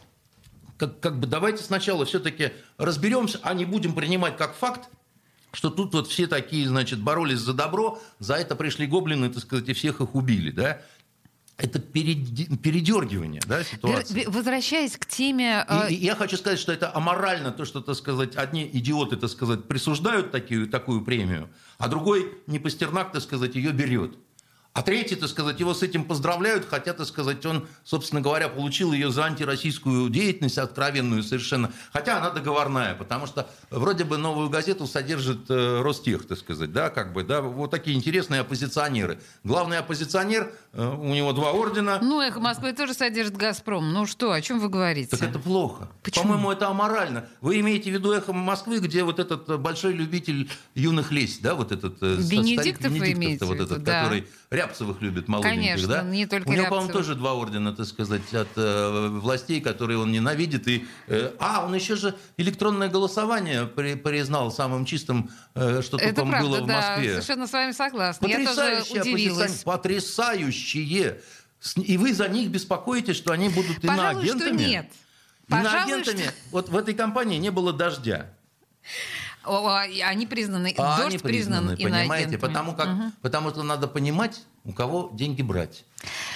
как, 0.77 0.99
как 0.99 1.19
бы 1.19 1.27
давайте 1.27 1.63
сначала 1.63 2.05
все-таки 2.05 2.51
разберемся, 2.77 3.39
а 3.41 3.53
не 3.53 3.65
будем 3.65 3.93
принимать 3.93 4.37
как 4.37 4.55
факт, 4.55 4.89
что 5.53 5.69
тут 5.69 5.93
вот 5.93 6.07
все 6.07 6.27
такие, 6.27 6.67
значит, 6.67 6.99
боролись 6.99 7.39
за 7.39 7.53
добро, 7.53 8.01
за 8.19 8.35
это 8.35 8.55
пришли 8.55 8.87
гоблины, 8.87 9.29
так 9.29 9.43
сказать, 9.43 9.69
и 9.69 9.73
всех 9.73 10.01
их 10.01 10.15
убили, 10.15 10.51
да? 10.51 10.81
Это 11.57 11.79
передергивание 11.79 13.41
да, 13.45 13.63
ситуации. 13.63 14.25
Возвращаясь 14.27 14.97
к 14.97 15.05
теме... 15.05 15.65
И, 15.89 15.93
и 15.93 16.05
я 16.05 16.15
хочу 16.15 16.37
сказать, 16.37 16.59
что 16.59 16.71
это 16.71 16.93
аморально, 16.95 17.51
то, 17.51 17.65
что, 17.65 17.81
так 17.81 17.95
сказать, 17.95 18.35
одни 18.35 18.69
идиоты, 18.73 19.17
так 19.17 19.29
сказать, 19.29 19.65
присуждают 19.65 20.31
такую, 20.31 20.67
такую 20.67 21.03
премию, 21.03 21.49
а 21.77 21.87
другой 21.87 22.37
не 22.47 22.59
Пастернак, 22.59 23.11
так 23.11 23.21
сказать, 23.21 23.55
ее 23.55 23.71
берет. 23.71 24.15
А 24.73 24.81
третий, 24.81 25.15
так 25.15 25.29
сказать, 25.29 25.59
его 25.59 25.75
с 25.75 25.83
этим 25.83 26.03
поздравляют, 26.03 26.65
хотя, 26.67 26.93
так 26.93 27.05
сказать, 27.05 27.45
он, 27.45 27.67
собственно 27.83 28.21
говоря, 28.21 28.49
получил 28.49 28.91
ее 28.91 29.11
за 29.11 29.25
антироссийскую 29.25 30.09
деятельность, 30.09 30.57
откровенную 30.57 31.21
совершенно. 31.21 31.71
Хотя 31.91 32.17
она 32.17 32.31
договорная, 32.31 32.95
потому 32.95 33.27
что 33.27 33.47
вроде 33.69 34.03
бы 34.03 34.17
новую 34.17 34.49
газету 34.49 34.87
содержит 34.87 35.45
э, 35.49 35.81
Ростех, 35.81 36.27
так 36.27 36.39
сказать, 36.39 36.73
да, 36.73 36.89
как 36.89 37.13
бы, 37.13 37.23
да, 37.23 37.41
вот 37.41 37.69
такие 37.69 37.95
интересные 37.95 38.41
оппозиционеры. 38.41 39.19
Главный 39.43 39.77
оппозиционер, 39.77 40.45
э, 40.45 40.55
у 40.75 41.13
него 41.13 41.33
два 41.33 41.51
ордена. 41.51 41.99
Ну, 42.01 42.19
«Эхо 42.19 42.39
Москвы» 42.39 42.73
тоже 42.73 42.95
содержит 42.95 43.37
«Газпром». 43.37 43.93
Ну 43.93 44.07
что, 44.07 44.31
о 44.31 44.41
чем 44.41 44.59
вы 44.59 44.69
говорите? 44.69 45.15
Так 45.15 45.21
это 45.21 45.37
плохо. 45.37 45.87
Почему? 46.01 46.23
По-моему, 46.23 46.51
это 46.51 46.67
аморально. 46.67 47.27
Вы 47.41 47.59
имеете 47.59 47.91
в 47.91 47.93
виду 47.93 48.11
«Эхо 48.11 48.33
Москвы», 48.33 48.79
где 48.79 49.03
вот 49.03 49.19
этот 49.19 49.47
э, 49.49 49.57
большой 49.57 49.93
любитель 49.93 50.49
юных 50.73 51.11
лесь, 51.11 51.37
да, 51.39 51.53
вот 51.53 51.71
этот... 51.71 52.01
э, 52.01 52.15
Венедиктов 52.17 52.91
вы 52.91 53.11
имеете 53.11 53.45
вот 53.45 53.59
этот, 53.59 53.83
да. 53.83 54.03
который 54.03 54.27
Рябцевых 54.49 55.01
любит, 55.01 55.27
молоденьких, 55.27 55.61
Конечно, 55.61 55.87
да? 55.87 56.01
не 56.03 56.25
только 56.25 56.49
У 56.49 56.53
него, 56.53 56.67
по-моему, 56.67 56.91
тоже 56.91 57.15
два 57.15 57.33
ордена, 57.33 57.73
так 57.73 57.85
сказать, 57.85 58.33
от 58.33 58.49
э, 58.55 59.07
властей, 59.09 59.61
которые 59.61 59.99
он 59.99 60.11
ненавидит. 60.11 60.67
И, 60.67 60.85
э, 61.07 61.31
а, 61.39 61.65
он 61.65 61.75
еще 61.75 61.95
же 61.95 62.15
электронное 62.37 62.87
голосование 62.89 63.65
при- 63.65 63.95
признал 63.95 64.51
самым 64.51 64.85
чистым, 64.85 65.29
э, 65.53 65.81
что 65.83 65.97
Это 65.97 66.15
только 66.15 66.31
правда, 66.31 66.49
было 66.49 66.61
в 66.61 66.67
да, 66.67 66.75
Москве. 66.75 67.11
совершенно 67.11 67.47
с 67.47 67.53
вами 67.53 67.71
согласна. 67.73 68.25
Я 68.25 68.45
тоже 68.45 68.83
удивилась. 68.91 69.63
оппозиционеры, 69.65 70.62
С- 71.59 71.77
И 71.77 71.97
вы 71.97 72.13
за 72.13 72.27
них 72.27 72.49
беспокоитесь, 72.49 73.15
что 73.15 73.31
они 73.31 73.49
будут 73.49 73.81
Пожалуй, 73.81 74.25
что 74.25 74.35
иноагентами? 74.35 74.67
нет. 74.69 74.91
Пожалуй, 75.47 75.77
Иноагентами. 75.91 76.23
что- 76.23 76.33
Вот 76.51 76.69
в 76.69 76.75
этой 76.77 76.93
компании 76.93 77.37
не 77.37 77.51
было 77.51 77.71
дождя. 77.73 78.29
Они 79.45 80.25
признаны, 80.25 80.73
А 80.77 80.97
дождь 80.97 81.07
они 81.09 81.17
признан 81.17 81.67
признаны, 81.67 81.75
понимаете? 81.77 82.05
иноагентами. 82.05 82.39
Потому, 82.39 82.73
как, 82.75 82.89
потому 83.21 83.49
что 83.49 83.63
надо 83.63 83.87
понимать, 83.89 84.41
у 84.63 84.71
кого 84.71 85.09
деньги 85.13 85.41
брать. 85.41 85.83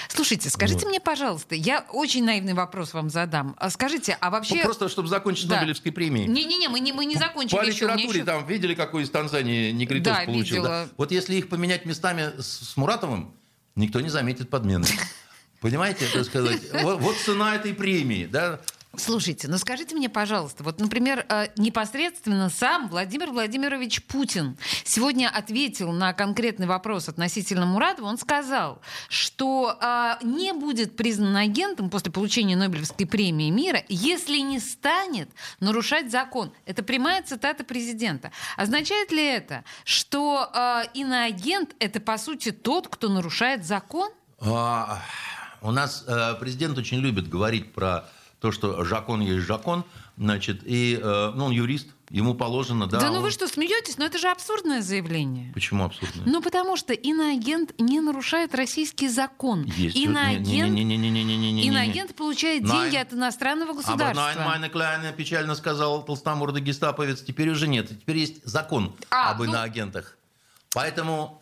Слушайте, 0.09 0.49
скажите 0.49 0.81
Вот. 0.81 0.89
мне, 0.89 0.99
пожалуйста, 0.99 1.55
я 1.55 1.85
очень 1.93 2.25
наивный 2.25 2.53
вопрос 2.53 2.93
вам 2.93 3.09
задам. 3.09 3.55
А 3.59 3.69
Скажите, 3.69 4.17
а 4.19 4.29
вообще... 4.29 4.55
Ну, 4.55 4.63
Просто 4.63 4.89
чтобы 4.89 5.07
закончить 5.07 5.47
Да. 5.47 5.57
Нобелевской 5.57 5.91
премией. 5.93 6.27
Не-не-не, 6.27 6.67
мы 6.67 6.79
не, 6.81 6.91
мы 6.91 7.05
не 7.05 7.15
закончили 7.15 7.57
По 7.57 7.61
еще. 7.63 7.71
литературе 7.85 8.07
еще- 8.19 8.23
там 8.25 8.45
видели, 8.45 8.73
какой 8.75 9.03
из 9.03 9.09
Танзании 9.09 9.71
Негритос 9.71 10.13
Да, 10.13 10.23
получил? 10.25 10.57
видела. 10.57 10.89
Вот 10.97 11.11
если 11.11 11.35
их 11.35 11.47
поменять 11.47 11.85
местами 11.85 12.31
с, 12.41 12.71
с 12.73 12.77
Муратовым, 12.77 13.33
никто 13.77 14.01
не 14.01 14.09
заметит 14.09 14.49
подмены. 14.49 14.87
Понимаете, 15.61 16.05
так 16.13 16.25
сказать? 16.25 16.61
Вот, 16.83 16.99
вот 16.99 17.15
цена 17.15 17.55
этой 17.55 17.73
премии, 17.73 18.25
да? 18.25 18.59
Слушайте, 18.95 19.47
ну 19.47 19.57
скажите 19.57 19.95
мне, 19.95 20.09
пожалуйста, 20.09 20.63
вот, 20.63 20.79
например, 20.79 21.25
э, 21.29 21.47
непосредственно 21.57 22.49
сам 22.49 22.87
Владимир 22.87 23.31
Владимирович 23.31 24.03
Путин 24.03 24.57
сегодня 24.85 25.29
ответил 25.29 25.91
на 25.91 26.13
конкретный 26.13 26.65
вопрос 26.67 27.07
относительно 27.07 27.65
Муратова. 27.65 28.07
Он 28.07 28.17
сказал, 28.17 28.81
что 29.09 29.77
э, 29.79 30.15
не 30.23 30.53
будет 30.53 30.95
признан 30.95 31.35
агентом 31.35 31.89
после 31.89 32.11
получения 32.11 32.55
Нобелевской 32.55 33.05
премии 33.05 33.51
мира, 33.51 33.83
если 33.87 34.37
не 34.37 34.59
станет 34.59 35.29
нарушать 35.59 36.09
закон. 36.09 36.51
Это 36.65 36.81
прямая 36.81 37.21
цитата 37.21 37.63
президента. 37.63 38.31
Означает 38.55 39.11
ли 39.11 39.23
это, 39.23 39.63
что 39.83 40.49
э, 40.51 40.83
иноагент 40.95 41.75
это 41.79 41.99
по 41.99 42.17
сути 42.17 42.51
тот, 42.51 42.87
кто 42.87 43.09
нарушает 43.09 43.63
закон? 43.63 44.09
А, 44.39 45.03
у 45.61 45.71
нас 45.71 46.05
президент 46.39 46.77
очень 46.77 46.99
любит 46.99 47.29
говорить 47.29 47.73
про 47.73 48.07
то, 48.47 48.51
что 48.53 48.83
Жакон 48.85 49.19
есть 49.19 49.45
Жакон, 49.45 49.83
значит, 50.17 50.61
и, 50.63 50.97
э, 51.01 51.31
ну, 51.35 51.45
он 51.45 51.51
юрист, 51.51 51.87
Ему 52.09 52.35
положено, 52.35 52.87
да. 52.87 53.01
Да 53.01 53.09
ну 53.09 53.17
он... 53.17 53.23
вы 53.23 53.31
что, 53.31 53.49
смеетесь? 53.49 53.97
Но 53.97 54.05
это 54.05 54.17
же 54.17 54.29
абсурдное 54.29 54.81
заявление. 54.81 55.51
Почему 55.53 55.83
абсурдное? 55.83 56.25
Ну 56.25 56.41
потому 56.41 56.77
что 56.77 56.93
иноагент 56.93 57.73
не 57.77 57.99
нарушает 57.99 58.55
российский 58.55 59.09
закон. 59.09 59.65
Есть. 59.65 59.97
Иноагент, 59.97 60.79
иноагент 60.79 62.15
получает 62.15 62.63
деньги 62.63 62.95
от 62.95 63.11
иностранного 63.11 63.71
а 63.71 63.73
государства. 63.73 64.29
Об 64.29 64.37
Найн 64.37 64.71
Кляйна 64.71 65.11
печально 65.11 65.53
сказал 65.53 66.01
толстомордый 66.05 66.61
гестаповец. 66.61 67.21
Теперь 67.23 67.49
уже 67.49 67.67
нет. 67.67 67.89
Теперь 67.89 68.19
есть 68.19 68.41
закон 68.45 68.95
а, 69.09 69.31
об 69.31 69.39
ну... 69.39 69.43
иноагентах. 69.43 70.15
Поэтому 70.73 71.41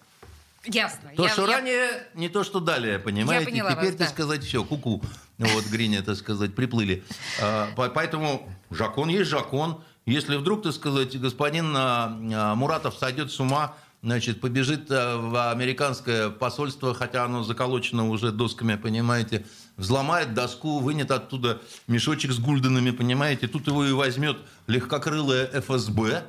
Ясно. 0.66 1.12
То, 1.16 1.26
я, 1.26 1.30
что 1.30 1.48
я... 1.48 1.58
ранее, 1.58 2.08
не 2.16 2.28
то, 2.28 2.44
что 2.44 2.60
далее, 2.60 2.98
понимаете? 2.98 3.46
Я 3.46 3.52
поняла 3.52 3.72
Теперь, 3.74 3.90
вас, 3.90 3.98
так 3.98 4.08
да. 4.08 4.14
сказать, 4.14 4.44
все, 4.44 4.64
куку. 4.64 4.96
-ку. 4.98 5.06
Вот, 5.38 5.66
Гриня, 5.66 6.02
так 6.02 6.16
сказать, 6.16 6.56
приплыли. 6.56 7.04
А, 7.42 7.70
по- 7.76 7.90
Поэтому 7.90 8.50
закон 8.70 9.10
есть 9.10 9.30
закон. 9.30 9.84
Если 10.06 10.36
вдруг, 10.38 10.64
так 10.64 10.74
сказать, 10.74 11.20
господин 11.20 11.74
а, 11.76 12.18
а, 12.34 12.56
Муратов 12.56 12.96
сойдет 12.96 13.32
с 13.32 13.40
ума, 13.40 13.76
значит, 14.02 14.40
побежит 14.40 14.88
в 14.90 15.52
американское 15.52 16.30
посольство, 16.30 16.94
хотя 16.94 17.26
оно 17.26 17.44
заколочено 17.44 18.08
уже 18.08 18.32
досками, 18.32 18.76
понимаете, 18.76 19.46
взломает 19.78 20.34
доску, 20.36 20.80
вынет 20.80 21.10
оттуда 21.10 21.62
мешочек 21.88 22.32
с 22.32 22.38
гульденами, 22.38 22.92
понимаете, 22.92 23.48
тут 23.48 23.66
его 23.68 23.84
и 23.84 23.92
возьмет 23.92 24.38
легкокрылая 24.68 25.50
ФСБ. 25.60 26.24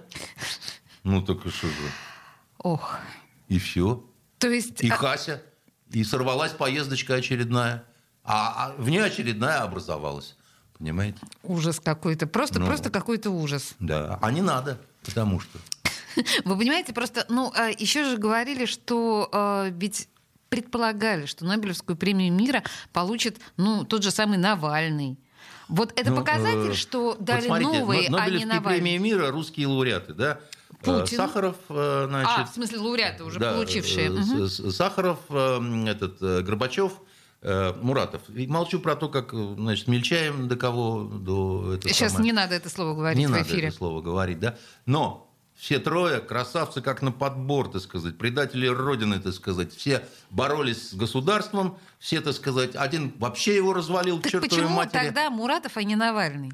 Ну, 1.05 1.23
так 1.23 1.45
и 1.45 1.51
что 1.51 1.67
же. 1.67 1.75
Ох. 2.59 2.99
И 3.49 3.59
все. 3.59 4.05
То 4.39 4.49
есть... 4.49 4.83
И 4.83 4.89
а, 4.89 4.97
Хася. 4.97 5.43
И 5.93 6.03
сорвалась 6.03 6.53
поездочка 6.53 7.15
очередная. 7.15 7.85
А, 8.27 8.67
а 8.69 8.75
внеочередная 8.83 9.61
образовалась. 9.63 10.37
Понимаете? 10.79 11.19
Ужас 11.43 11.81
какой-то. 11.81 12.27
Просто, 12.27 12.59
Ну. 12.59 12.67
просто 12.67 12.91
какой-то 12.91 13.31
ужас. 13.31 13.75
Да. 13.79 14.19
А 14.21 14.31
не 14.31 14.43
надо, 14.43 14.79
потому 15.05 15.41
что. 15.41 15.59
Вы 16.45 16.57
понимаете, 16.59 16.93
просто, 16.93 17.25
ну, 17.29 17.53
а, 17.55 17.69
еще 17.69 18.05
же 18.05 18.17
говорили, 18.17 18.67
что 18.67 19.29
а, 19.33 19.69
ведь 19.71 20.09
предполагали, 20.49 21.27
что 21.27 21.45
Нобелевскую 21.45 21.97
премию 21.97 22.33
мира 22.33 22.63
получит, 22.93 23.39
ну, 23.57 23.85
тот 23.85 24.03
же 24.03 24.11
самый 24.11 24.39
Навальный. 24.39 25.19
Вот 25.69 25.93
это 25.99 26.11
Ну, 26.11 26.17
показатель, 26.17 26.71
э, 26.71 26.75
что 26.75 27.01
вот 27.07 27.25
дали 27.25 27.47
смотрите, 27.47 27.73
новые, 27.81 28.09
Но- 28.11 28.19
а 28.19 28.21
не 28.21 28.25
Нобелевские 28.45 28.55
Навальный. 28.55 28.81
премии 28.81 28.99
мира, 28.99 29.31
русские 29.33 29.67
лауреаты, 29.67 30.15
да? 30.15 30.39
Э, 30.83 31.01
Путин. 31.01 31.17
Сахаров, 31.17 31.57
э, 31.69 31.75
А, 31.75 32.07
значит... 32.09 32.51
в 32.51 32.55
смысле 32.55 32.79
лауреаты 32.79 33.25
уже 33.25 33.41
да, 33.41 33.53
получившие. 33.55 34.11
с- 34.47 34.73
Сахаров, 34.77 35.19
этот, 35.31 36.21
Горбачев, 36.45 36.93
Муратов. 37.43 38.23
И 38.35 38.47
молчу 38.47 38.81
про 38.81 38.97
то, 38.97 39.09
как, 39.09 39.33
э, 39.33 39.55
значит, 39.59 39.89
мельчаем 39.89 40.49
до 40.49 40.57
кого, 40.57 41.05
до... 41.05 41.75
это 41.75 41.89
Сейчас 41.89 42.13
самое. 42.13 42.25
не 42.27 42.33
надо 42.33 42.55
это 42.55 42.69
слово 42.69 42.95
говорить 42.95 43.19
Не 43.19 43.27
в 43.27 43.31
надо 43.31 43.43
эфире. 43.45 43.69
это 43.69 43.77
слово 43.77 44.01
говорить, 44.03 44.41
да? 44.41 44.57
Но 44.87 45.31
все 45.55 45.79
трое 45.79 46.21
красавцы 46.21 46.81
как 46.83 47.03
на 47.03 47.13
подбор, 47.13 47.71
так 47.71 47.81
сказать, 47.83 48.19
предатели 48.19 48.67
Родины, 48.67 49.21
так 49.21 49.33
сказать. 49.33 49.73
Все 49.75 50.05
боролись 50.31 50.91
с 50.91 50.95
государством, 50.95 51.79
все, 51.99 52.21
так 52.21 52.35
сказать, 52.35 52.75
один 52.77 53.13
вообще 53.19 53.57
его 53.57 53.73
развалил 53.73 54.19
к 54.19 54.23
Так 54.25 54.33
чертовой 54.33 54.49
почему 54.51 54.77
матери. 54.77 54.93
тогда 55.07 55.31
Муратов, 55.31 55.77
а 55.77 55.83
не 55.83 55.97
Навальный? 55.97 56.53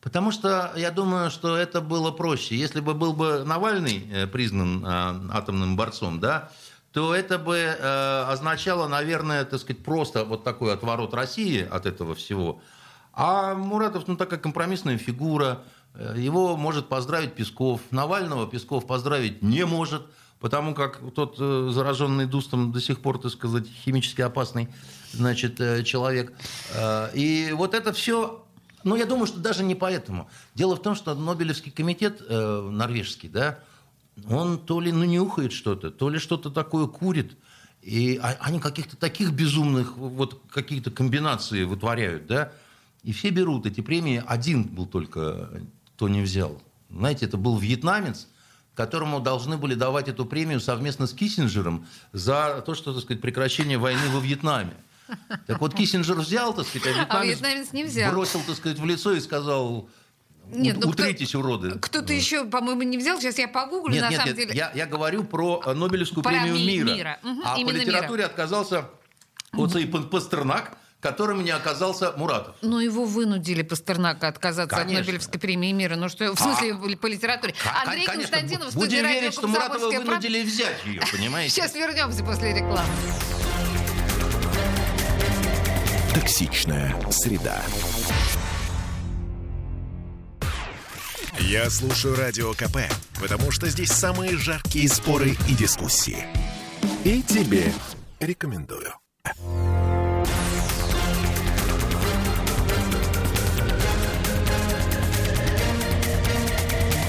Потому 0.00 0.32
что 0.32 0.72
я 0.76 0.90
думаю, 0.90 1.30
что 1.30 1.56
это 1.56 1.80
было 1.80 2.10
проще. 2.10 2.56
Если 2.56 2.80
бы 2.80 2.94
был 2.94 3.12
бы 3.12 3.44
Навальный 3.44 4.08
э, 4.12 4.26
признан 4.26 4.84
э, 4.84 4.88
атомным 5.32 5.76
борцом, 5.76 6.18
да, 6.18 6.50
то 6.92 7.14
это 7.14 7.38
бы 7.38 7.56
э, 7.56 8.24
означало, 8.28 8.86
наверное, 8.86 9.44
так 9.44 9.60
сказать, 9.60 9.82
просто 9.82 10.24
вот 10.24 10.44
такой 10.44 10.74
отворот 10.74 11.14
России 11.14 11.66
от 11.68 11.86
этого 11.86 12.14
всего. 12.14 12.60
А 13.14 13.54
Муратов, 13.54 14.06
ну, 14.06 14.16
такая 14.16 14.38
компромиссная 14.38 14.98
фигура, 14.98 15.62
э, 15.94 16.14
его 16.18 16.56
может 16.56 16.88
поздравить 16.88 17.34
Песков. 17.34 17.80
Навального 17.90 18.46
Песков 18.46 18.86
поздравить 18.86 19.42
не 19.42 19.64
может, 19.64 20.02
потому 20.38 20.74
как 20.74 21.00
тот 21.14 21.36
э, 21.38 21.70
зараженный 21.72 22.26
дустом 22.26 22.72
до 22.72 22.80
сих 22.80 23.00
пор, 23.00 23.18
так 23.18 23.32
сказать, 23.32 23.66
химически 23.66 24.20
опасный, 24.20 24.68
значит, 25.12 25.60
э, 25.60 25.84
человек. 25.84 26.34
Э, 26.74 27.08
И 27.14 27.52
вот 27.54 27.74
это 27.74 27.92
все 27.94 28.44
ну, 28.84 28.96
я 28.96 29.06
думаю, 29.06 29.26
что 29.26 29.38
даже 29.38 29.62
не 29.62 29.76
поэтому. 29.76 30.28
Дело 30.54 30.74
в 30.74 30.82
том, 30.82 30.96
что 30.96 31.14
Нобелевский 31.14 31.70
комитет 31.70 32.20
э, 32.28 32.68
норвежский, 32.70 33.28
да, 33.28 33.60
он 34.28 34.58
то 34.58 34.80
ли 34.80 34.92
ну, 34.92 35.04
нюхает 35.04 35.52
что-то, 35.52 35.90
то 35.90 36.08
ли 36.08 36.18
что-то 36.18 36.50
такое 36.50 36.86
курит. 36.86 37.36
И 37.82 38.18
а- 38.22 38.36
они 38.40 38.60
каких-то 38.60 38.96
таких 38.96 39.32
безумных 39.32 39.96
вот 39.96 40.40
какие-то 40.50 40.90
комбинации 40.90 41.64
вытворяют, 41.64 42.26
да. 42.26 42.52
И 43.02 43.12
все 43.12 43.30
берут 43.30 43.66
эти 43.66 43.80
премии. 43.80 44.22
Один 44.26 44.64
был 44.64 44.86
только, 44.86 45.62
кто 45.96 46.08
не 46.08 46.20
взял. 46.22 46.62
Знаете, 46.88 47.26
это 47.26 47.36
был 47.36 47.58
вьетнамец, 47.58 48.28
которому 48.74 49.20
должны 49.20 49.56
были 49.56 49.74
давать 49.74 50.08
эту 50.08 50.24
премию 50.24 50.60
совместно 50.60 51.06
с 51.06 51.12
Киссинджером 51.12 51.86
за 52.12 52.62
то, 52.64 52.74
что, 52.74 52.92
так 52.92 53.02
сказать, 53.02 53.20
прекращение 53.20 53.78
войны 53.78 54.08
во 54.10 54.20
Вьетнаме. 54.20 54.74
Так 55.46 55.60
вот, 55.60 55.74
Киссинджер 55.74 56.16
взял, 56.16 56.54
так 56.54 56.66
сказать, 56.66 56.96
а 56.96 57.24
вьетнамец, 57.24 57.38
вьетнамец 57.40 57.72
не 57.72 57.84
взял. 57.84 58.12
бросил, 58.12 58.40
так 58.46 58.56
сказать, 58.56 58.78
в 58.78 58.84
лицо 58.84 59.12
и 59.12 59.20
сказал, 59.20 59.88
Нет, 60.50 60.76
«Ут- 60.78 60.84
ну 60.84 60.92
кто- 60.92 61.02
утритесь, 61.04 61.34
уроды. 61.34 61.78
Кто-то 61.80 62.12
еще, 62.12 62.44
по-моему, 62.44 62.82
не 62.82 62.98
взял. 62.98 63.18
Сейчас 63.20 63.38
я 63.38 63.48
погуглю, 63.48 63.94
Нет, 63.94 64.02
на 64.02 64.08
нет, 64.10 64.20
самом 64.20 64.28
нет, 64.28 64.36
деле. 64.48 64.54
я, 64.58 64.70
я 64.74 64.86
говорю 64.86 65.24
про 65.24 65.62
э, 65.64 65.72
Нобелевскую 65.72 66.22
Про 66.22 66.30
премию 66.32 66.54
ми- 66.56 66.66
мира. 66.66 66.94
мира. 66.94 67.18
Мгм, 67.22 67.42
А 67.44 67.54
по 67.54 67.70
литературе 67.70 68.24
отказался 68.24 68.88
вот 69.52 69.74
и 69.76 69.86
Пастернак, 69.86 70.76
которым 71.00 71.42
не 71.42 71.50
оказался 71.50 72.12
Муратов. 72.16 72.54
Ну, 72.62 72.78
его 72.80 73.04
вынудили 73.06 73.62
Пастернака 73.62 74.28
отказаться 74.28 74.76
Конечно. 74.76 75.00
от 75.00 75.06
Нобелевской 75.06 75.40
премии 75.40 75.72
мира. 75.72 75.96
Ну, 75.96 76.08
что, 76.08 76.32
в 76.34 76.38
смысле, 76.38 76.74
по 76.96 77.06
литературе. 77.06 77.54
К- 77.54 77.84
Андрей 77.86 78.04
конечно, 78.06 78.30
Константинов, 78.36 78.74
будем 78.74 78.80
студия 78.88 79.02
радио 79.02 79.20
верить, 79.20 79.34
что 79.34 79.48
Муратова 79.48 79.90
вынудили 79.90 80.42
взять 80.42 80.84
ее, 80.84 81.00
понимаете? 81.10 81.50
Сейчас 81.54 81.74
вернемся 81.74 82.22
после 82.24 82.52
рекламы. 82.54 82.88
Токсичная 86.14 86.94
среда. 87.10 87.62
Я 91.38 91.70
слушаю 91.70 92.14
Радио 92.14 92.52
КП, 92.52 92.78
потому 93.20 93.50
что 93.50 93.66
здесь 93.68 93.90
самые 93.90 94.36
жаркие 94.36 94.88
споры 94.88 95.30
и 95.48 95.54
дискуссии. 95.54 96.26
И 97.04 97.22
тебе 97.22 97.72
рекомендую. 98.20 98.92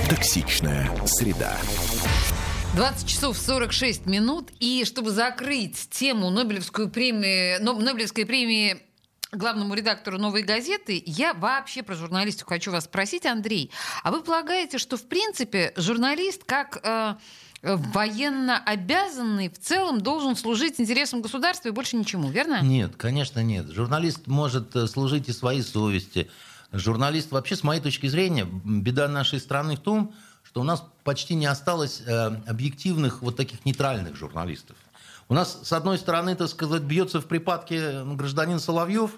Токсичная 0.10 0.90
среда. 1.06 1.58
20 2.76 3.08
часов 3.08 3.38
46 3.38 4.06
минут. 4.06 4.52
И 4.60 4.84
чтобы 4.86 5.12
закрыть 5.12 5.90
тему 5.90 6.30
Нобелевскую 6.30 6.90
премию, 6.90 7.62
Нобелевской 7.62 8.26
премии 8.26 8.82
главному 9.34 9.74
редактору 9.74 10.18
«Новой 10.18 10.44
газеты», 10.44 11.02
я 11.06 11.34
вообще 11.34 11.84
про 11.84 11.96
журналистику 11.96 12.50
хочу 12.50 12.72
вас 12.72 12.86
спросить, 12.86 13.26
Андрей. 13.26 13.72
А 14.04 14.12
вы 14.12 14.22
полагаете, 14.22 14.78
что, 14.78 14.98
в 14.98 15.04
принципе, 15.04 15.74
журналист 15.76 16.44
как... 16.46 16.80
Э, 16.84 17.16
военно 17.64 18.58
обязанный 18.58 19.50
в 19.50 19.58
целом 19.58 20.02
должен 20.02 20.36
служить 20.36 20.82
интересам 20.82 21.22
государства 21.22 21.70
и 21.70 21.72
больше 21.72 21.96
ничему, 21.96 22.30
верно? 22.30 22.62
Нет, 22.62 22.98
конечно 22.98 23.42
нет. 23.42 23.68
Журналист 23.68 24.28
может 24.28 24.76
э, 24.76 24.86
служить 24.86 25.30
и 25.30 25.32
своей 25.32 25.64
совести. 25.64 26.30
Журналист 26.74 27.32
вообще, 27.32 27.56
с 27.56 27.64
моей 27.64 27.80
точки 27.80 28.08
зрения, 28.08 28.46
беда 28.46 29.08
нашей 29.08 29.40
страны 29.40 29.78
в 29.78 29.80
том, 29.80 30.14
что 30.44 30.60
у 30.60 30.64
нас 30.66 30.84
почти 31.06 31.36
не 31.36 31.46
осталось 31.46 32.02
э, 32.06 32.36
объективных 32.48 33.22
вот 33.22 33.38
таких 33.38 33.64
нейтральных 33.66 34.18
журналистов. 34.18 34.76
У 35.30 35.34
нас, 35.34 35.62
с 35.64 35.72
одной 35.72 35.98
стороны, 35.98 36.36
так 36.36 36.50
сказать, 36.50 36.82
бьется 36.82 37.22
в 37.22 37.26
припадке 37.28 38.04
гражданин 38.04 38.60
Соловьев, 38.60 39.12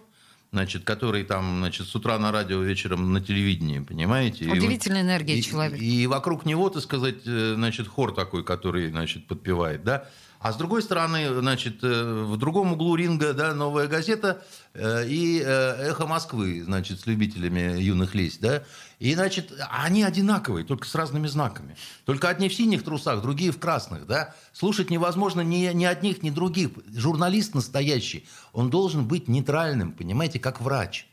значит, 0.55 0.85
который 0.85 1.25
там, 1.25 1.57
значит, 1.59 1.85
с 1.87 1.95
утра 1.95 2.17
на 2.17 2.31
радио, 2.31 2.61
вечером 2.61 3.11
на 3.11 3.19
телевидении, 3.19 3.79
понимаете? 3.79 4.49
Удивительная 4.49 5.01
и, 5.01 5.03
энергия 5.03 5.37
и, 5.37 5.41
человека. 5.41 5.83
И, 5.83 6.03
и 6.03 6.07
вокруг 6.07 6.45
него, 6.45 6.69
так 6.69 6.81
сказать, 6.81 7.17
э, 7.25 7.53
значит, 7.55 7.89
хор 7.89 8.13
такой, 8.13 8.45
который, 8.45 8.89
значит, 8.89 9.27
подпевает, 9.27 9.83
да? 9.83 10.07
А 10.45 10.53
с 10.53 10.57
другой 10.57 10.83
стороны, 10.83 11.39
значит, 11.39 11.83
э, 11.83 12.23
в 12.23 12.37
другом 12.37 12.73
углу 12.73 12.95
ринга, 12.95 13.33
да, 13.33 13.55
новая 13.55 13.87
газета 13.87 14.43
э, 14.75 15.07
и 15.07 15.39
эхо 15.39 16.05
Москвы, 16.05 16.61
значит, 16.63 16.99
с 16.99 17.07
любителями 17.07 17.81
юных 17.81 18.13
лезть, 18.13 18.41
да? 18.41 18.61
И, 18.99 19.15
значит, 19.15 19.51
они 19.71 20.03
одинаковые, 20.03 20.63
только 20.63 20.87
с 20.87 20.93
разными 20.93 21.25
знаками. 21.25 21.75
Только 22.05 22.29
одни 22.29 22.47
в 22.47 22.53
синих 22.53 22.83
трусах, 22.83 23.23
другие 23.23 23.51
в 23.51 23.57
красных, 23.57 24.05
да? 24.05 24.35
Слушать 24.53 24.91
невозможно 24.91 25.41
ни, 25.41 25.65
ни 25.73 25.85
одних, 25.85 26.21
ни 26.21 26.29
других. 26.29 26.69
Журналист 26.95 27.55
настоящий, 27.55 28.27
он 28.53 28.69
должен 28.69 29.07
быть 29.07 29.27
нейтральным, 29.27 29.93
понимаете, 29.93 30.37
как 30.37 30.61
врач. 30.61 31.07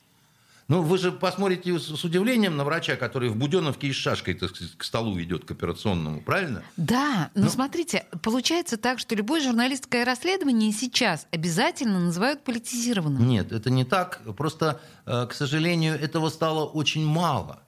Ну, 0.73 0.81
вы 0.81 0.97
же 0.97 1.13
посмотрите 1.13 1.79
с 1.79 2.03
удивлением 2.03 2.57
на 2.57 2.65
врача, 2.65 2.97
который 2.97 3.29
в 3.29 3.37
Буденовке 3.37 3.89
и 3.89 3.93
с 3.93 3.97
шашкой 3.97 4.33
так 4.33 4.49
сказать, 4.49 4.75
к 4.75 4.85
столу 4.85 5.21
идет, 5.21 5.45
к 5.45 5.51
операционному, 5.51 6.23
правильно? 6.23 6.63
Да, 6.79 7.31
но 7.35 7.43
ну, 7.43 7.51
смотрите, 7.51 8.07
получается 8.23 8.79
так, 8.79 8.99
что 8.99 9.15
любое 9.15 9.43
журналистское 9.43 10.03
расследование 10.07 10.73
сейчас 10.73 11.27
обязательно 11.31 12.01
называют 12.01 12.43
политизированным. 12.43 13.29
Нет, 13.29 13.53
это 13.53 13.69
не 13.69 13.85
так. 13.85 14.23
Просто, 14.35 14.81
э, 15.05 15.27
к 15.27 15.35
сожалению, 15.35 16.01
этого 16.01 16.31
стало 16.31 16.65
очень 16.65 17.05
мало. 17.05 17.63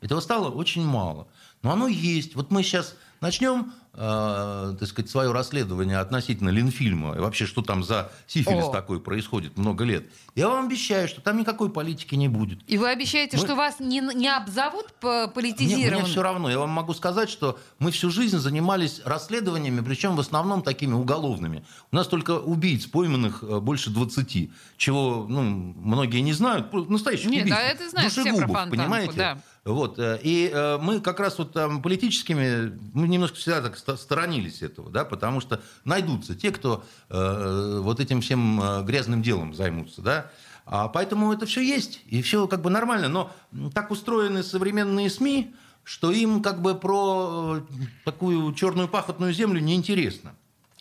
Этого 0.00 0.20
стало 0.20 0.48
очень 0.48 0.84
мало. 0.84 1.26
Но 1.62 1.72
оно 1.72 1.88
есть. 1.88 2.36
Вот 2.36 2.52
мы 2.52 2.62
сейчас 2.62 2.94
начнем, 3.20 3.72
э, 3.94 4.76
так 4.78 4.88
сказать, 4.88 5.10
свое 5.10 5.32
расследование 5.32 5.98
относительно 5.98 6.50
Ленфильма, 6.50 7.16
и 7.16 7.18
вообще, 7.18 7.46
что 7.46 7.62
там 7.62 7.82
за 7.82 8.10
сифилис 8.26 8.64
О. 8.64 8.70
такой 8.70 9.00
происходит 9.00 9.56
много 9.56 9.84
лет. 9.84 10.06
Я 10.34 10.48
вам 10.48 10.66
обещаю, 10.66 11.08
что 11.08 11.20
там 11.20 11.38
никакой 11.38 11.70
политики 11.70 12.14
не 12.14 12.28
будет. 12.28 12.58
И 12.66 12.76
вы 12.76 12.88
обещаете, 12.88 13.36
мы... 13.36 13.44
что 13.44 13.54
вас 13.54 13.80
не, 13.80 14.00
не 14.00 14.28
обзовут 14.28 14.94
политизированным? 15.00 15.92
Мне, 15.92 16.02
мне 16.02 16.10
все 16.10 16.22
равно. 16.22 16.50
Я 16.50 16.58
вам 16.58 16.70
могу 16.70 16.94
сказать, 16.94 17.30
что 17.30 17.58
мы 17.78 17.90
всю 17.90 18.10
жизнь 18.10 18.38
занимались 18.38 19.00
расследованиями, 19.04 19.80
причем 19.80 20.16
в 20.16 20.20
основном 20.20 20.62
такими 20.62 20.92
уголовными. 20.92 21.64
У 21.92 21.96
нас 21.96 22.08
только 22.08 22.38
убийц 22.38 22.86
пойманных 22.86 23.42
э, 23.42 23.60
больше 23.60 23.90
20, 23.90 24.50
чего 24.76 25.26
ну, 25.28 25.42
многие 25.42 26.20
не 26.20 26.32
знают. 26.32 26.72
Настоящих 26.72 27.30
Нет, 27.30 27.42
убийц. 27.42 27.54
да, 27.54 27.62
это 27.62 27.88
знают 27.88 28.12
все 28.12 28.24
про 28.24 28.46
Фонтанку, 28.46 28.76
понимаете? 28.76 29.12
Да. 29.16 29.38
Вот. 29.64 29.98
Э, 29.98 30.18
и 30.22 30.50
э, 30.52 30.78
мы 30.78 31.00
как 31.00 31.20
раз 31.20 31.38
вот 31.38 31.52
там 31.52 31.80
политическими, 31.80 32.78
мы 32.92 33.08
немножко 33.08 33.38
всегда 33.38 33.62
так 33.62 33.78
сторонились 33.78 34.62
этого, 34.62 34.90
да, 34.90 35.04
потому 35.04 35.40
что 35.40 35.62
найдутся 35.84 36.34
те, 36.34 36.50
кто 36.50 36.84
э, 37.08 37.80
вот 37.82 37.98
этим 37.98 38.20
всем 38.20 38.84
грязным 38.84 39.22
делом 39.22 39.54
займутся, 39.54 40.02
да. 40.02 40.30
А 40.66 40.88
поэтому 40.88 41.32
это 41.32 41.46
все 41.46 41.60
есть, 41.62 42.00
и 42.06 42.22
все 42.22 42.46
как 42.46 42.62
бы 42.62 42.70
нормально. 42.70 43.08
Но 43.08 43.32
так 43.74 43.90
устроены 43.90 44.42
современные 44.42 45.10
СМИ, 45.10 45.54
что 45.82 46.10
им 46.10 46.42
как 46.42 46.62
бы 46.62 46.74
про 46.74 47.60
такую 48.04 48.52
черную 48.54 48.88
пахотную 48.88 49.32
землю 49.32 49.60
неинтересно. 49.60 50.34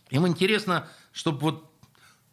Им 0.10 0.26
интересно, 0.28 0.88
чтобы 1.12 1.40
вот 1.40 1.72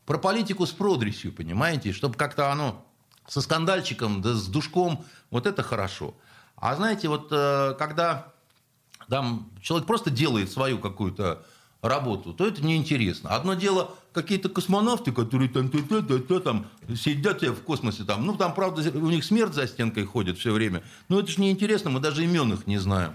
про 0.07 0.19
политику 0.19 0.67
с 0.67 0.71
продресью, 0.71 1.33
понимаете, 1.33 1.93
чтобы 1.93 2.15
как-то 2.15 2.53
оно 2.53 2.87
со 3.27 3.41
скандальчиком, 3.41 4.23
да 4.23 4.35
с 4.35 4.47
душком, 4.47 5.05
вот 5.31 5.47
это 5.47 5.63
хорошо. 5.63 6.15
А 6.61 6.77
знаете, 6.77 7.09
вот 7.09 7.29
э, 7.31 7.75
когда 7.79 8.33
там 9.09 9.51
человек 9.63 9.87
просто 9.87 10.11
делает 10.11 10.53
свою 10.53 10.79
какую-то 10.79 11.45
работу, 11.83 12.33
то 12.33 12.47
это 12.47 12.65
неинтересно. 12.65 13.31
Одно 13.31 13.55
дело 13.55 13.95
какие-то 14.13 14.49
космонавты, 14.49 15.13
которые 15.13 15.49
там, 15.49 15.71
та, 15.71 15.79
та, 15.81 16.03
та, 16.03 16.19
та, 16.19 16.41
там 16.41 16.67
сидят 16.95 17.43
в 17.43 17.63
космосе, 17.63 18.05
там, 18.05 18.27
ну 18.27 18.37
там, 18.37 18.55
правда, 18.55 18.83
у 18.99 19.11
них 19.11 19.25
смерть 19.25 19.55
за 19.55 19.67
стенкой 19.67 20.05
ходит 20.05 20.39
все 20.39 20.53
время. 20.53 20.83
Но 21.09 21.21
это 21.21 21.31
же 21.31 21.41
неинтересно, 21.41 21.91
мы 21.91 22.01
даже 22.01 22.25
имен 22.25 22.53
их 22.53 22.67
не 22.67 22.79
знаем. 22.79 23.15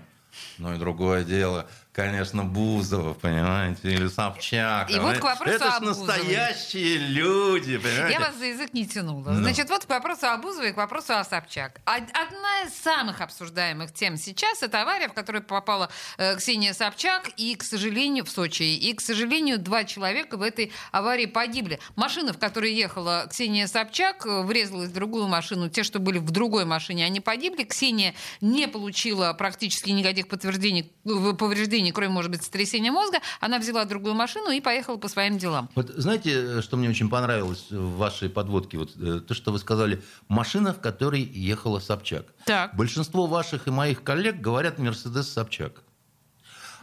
Ну 0.58 0.74
и 0.74 0.78
другое 0.78 1.24
дело, 1.24 1.68
конечно, 1.96 2.44
Бузова, 2.44 3.14
понимаете, 3.14 3.94
или 3.94 4.08
Собчак. 4.08 4.92
И 4.92 5.00
вот 5.00 5.18
к 5.18 5.24
вопросу 5.24 5.56
Это 5.56 5.72
же 5.72 5.80
настоящие 5.80 6.98
люди, 6.98 7.78
понимаете. 7.78 8.14
Я 8.14 8.20
вас 8.20 8.36
за 8.38 8.46
язык 8.46 8.74
не 8.74 8.86
тянула. 8.86 9.30
Ну. 9.30 9.40
Значит, 9.40 9.70
вот 9.70 9.86
к 9.86 9.90
вопросу 9.90 10.28
о 10.28 10.38
Бузовой 10.38 10.70
и 10.70 10.74
к 10.74 10.78
вопросу 10.78 11.14
о 11.14 11.24
Собчак. 11.24 11.80
Одна 11.86 12.64
из 12.68 12.74
самых 12.74 13.22
обсуждаемых 13.22 13.94
тем 13.94 14.18
сейчас 14.18 14.62
это 14.62 14.82
авария, 14.82 15.08
в 15.08 15.14
которую 15.14 15.44
попала 15.44 15.90
э, 16.18 16.36
Ксения 16.36 16.74
Собчак, 16.74 17.30
и, 17.38 17.56
к 17.56 17.64
сожалению, 17.64 18.26
в 18.26 18.30
Сочи. 18.30 18.64
И, 18.64 18.94
к 18.94 19.00
сожалению, 19.00 19.58
два 19.58 19.86
человека 19.86 20.36
в 20.36 20.42
этой 20.42 20.74
аварии 20.92 21.28
погибли. 21.28 21.80
Машина, 21.96 22.34
в 22.34 22.38
которой 22.38 22.74
ехала 22.74 23.28
Ксения 23.30 23.68
Собчак, 23.68 24.26
э, 24.26 24.42
врезалась 24.42 24.90
в 24.90 24.94
другую 24.94 25.28
машину. 25.28 25.70
Те, 25.70 25.84
что 25.84 26.00
были 26.00 26.18
в 26.18 26.32
другой 26.32 26.66
машине, 26.66 27.06
они 27.06 27.22
погибли. 27.22 27.64
Ксения 27.64 28.16
не 28.42 28.68
получила 28.68 29.32
практически 29.34 29.92
никаких 29.92 30.28
подтверждений, 30.28 30.92
э, 31.06 31.34
повреждений 31.38 31.85
состоянии, 31.86 31.92
кроме, 31.92 32.10
может 32.10 32.32
быть, 32.32 32.44
сотрясения 32.44 32.92
мозга, 32.92 33.20
она 33.40 33.60
взяла 33.60 33.86
другую 33.86 34.16
машину 34.16 34.50
и 34.52 34.62
поехала 34.62 34.98
по 34.98 35.08
своим 35.08 35.38
делам. 35.38 35.70
Вот 35.76 35.90
знаете, 35.90 36.62
что 36.62 36.78
мне 36.78 36.90
очень 36.90 37.10
понравилось 37.10 37.68
в 37.70 37.98
вашей 37.98 38.30
подводке? 38.30 38.78
Вот 38.78 38.92
э, 38.98 39.20
то, 39.20 39.34
что 39.34 39.52
вы 39.52 39.60
сказали, 39.60 40.02
машина, 40.28 40.74
в 40.74 40.80
которой 40.80 41.22
ехала 41.22 41.80
Собчак. 41.80 42.26
Так. 42.46 42.76
Большинство 42.76 43.28
ваших 43.28 43.68
и 43.68 43.72
моих 43.72 44.04
коллег 44.04 44.42
говорят 44.42 44.80
Мерседес 44.80 45.32
Собчак. 45.32 45.84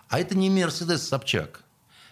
А 0.09 0.19
это 0.19 0.37
не 0.37 0.51
Мерседес 0.51 1.09
Собчак. 1.09 1.63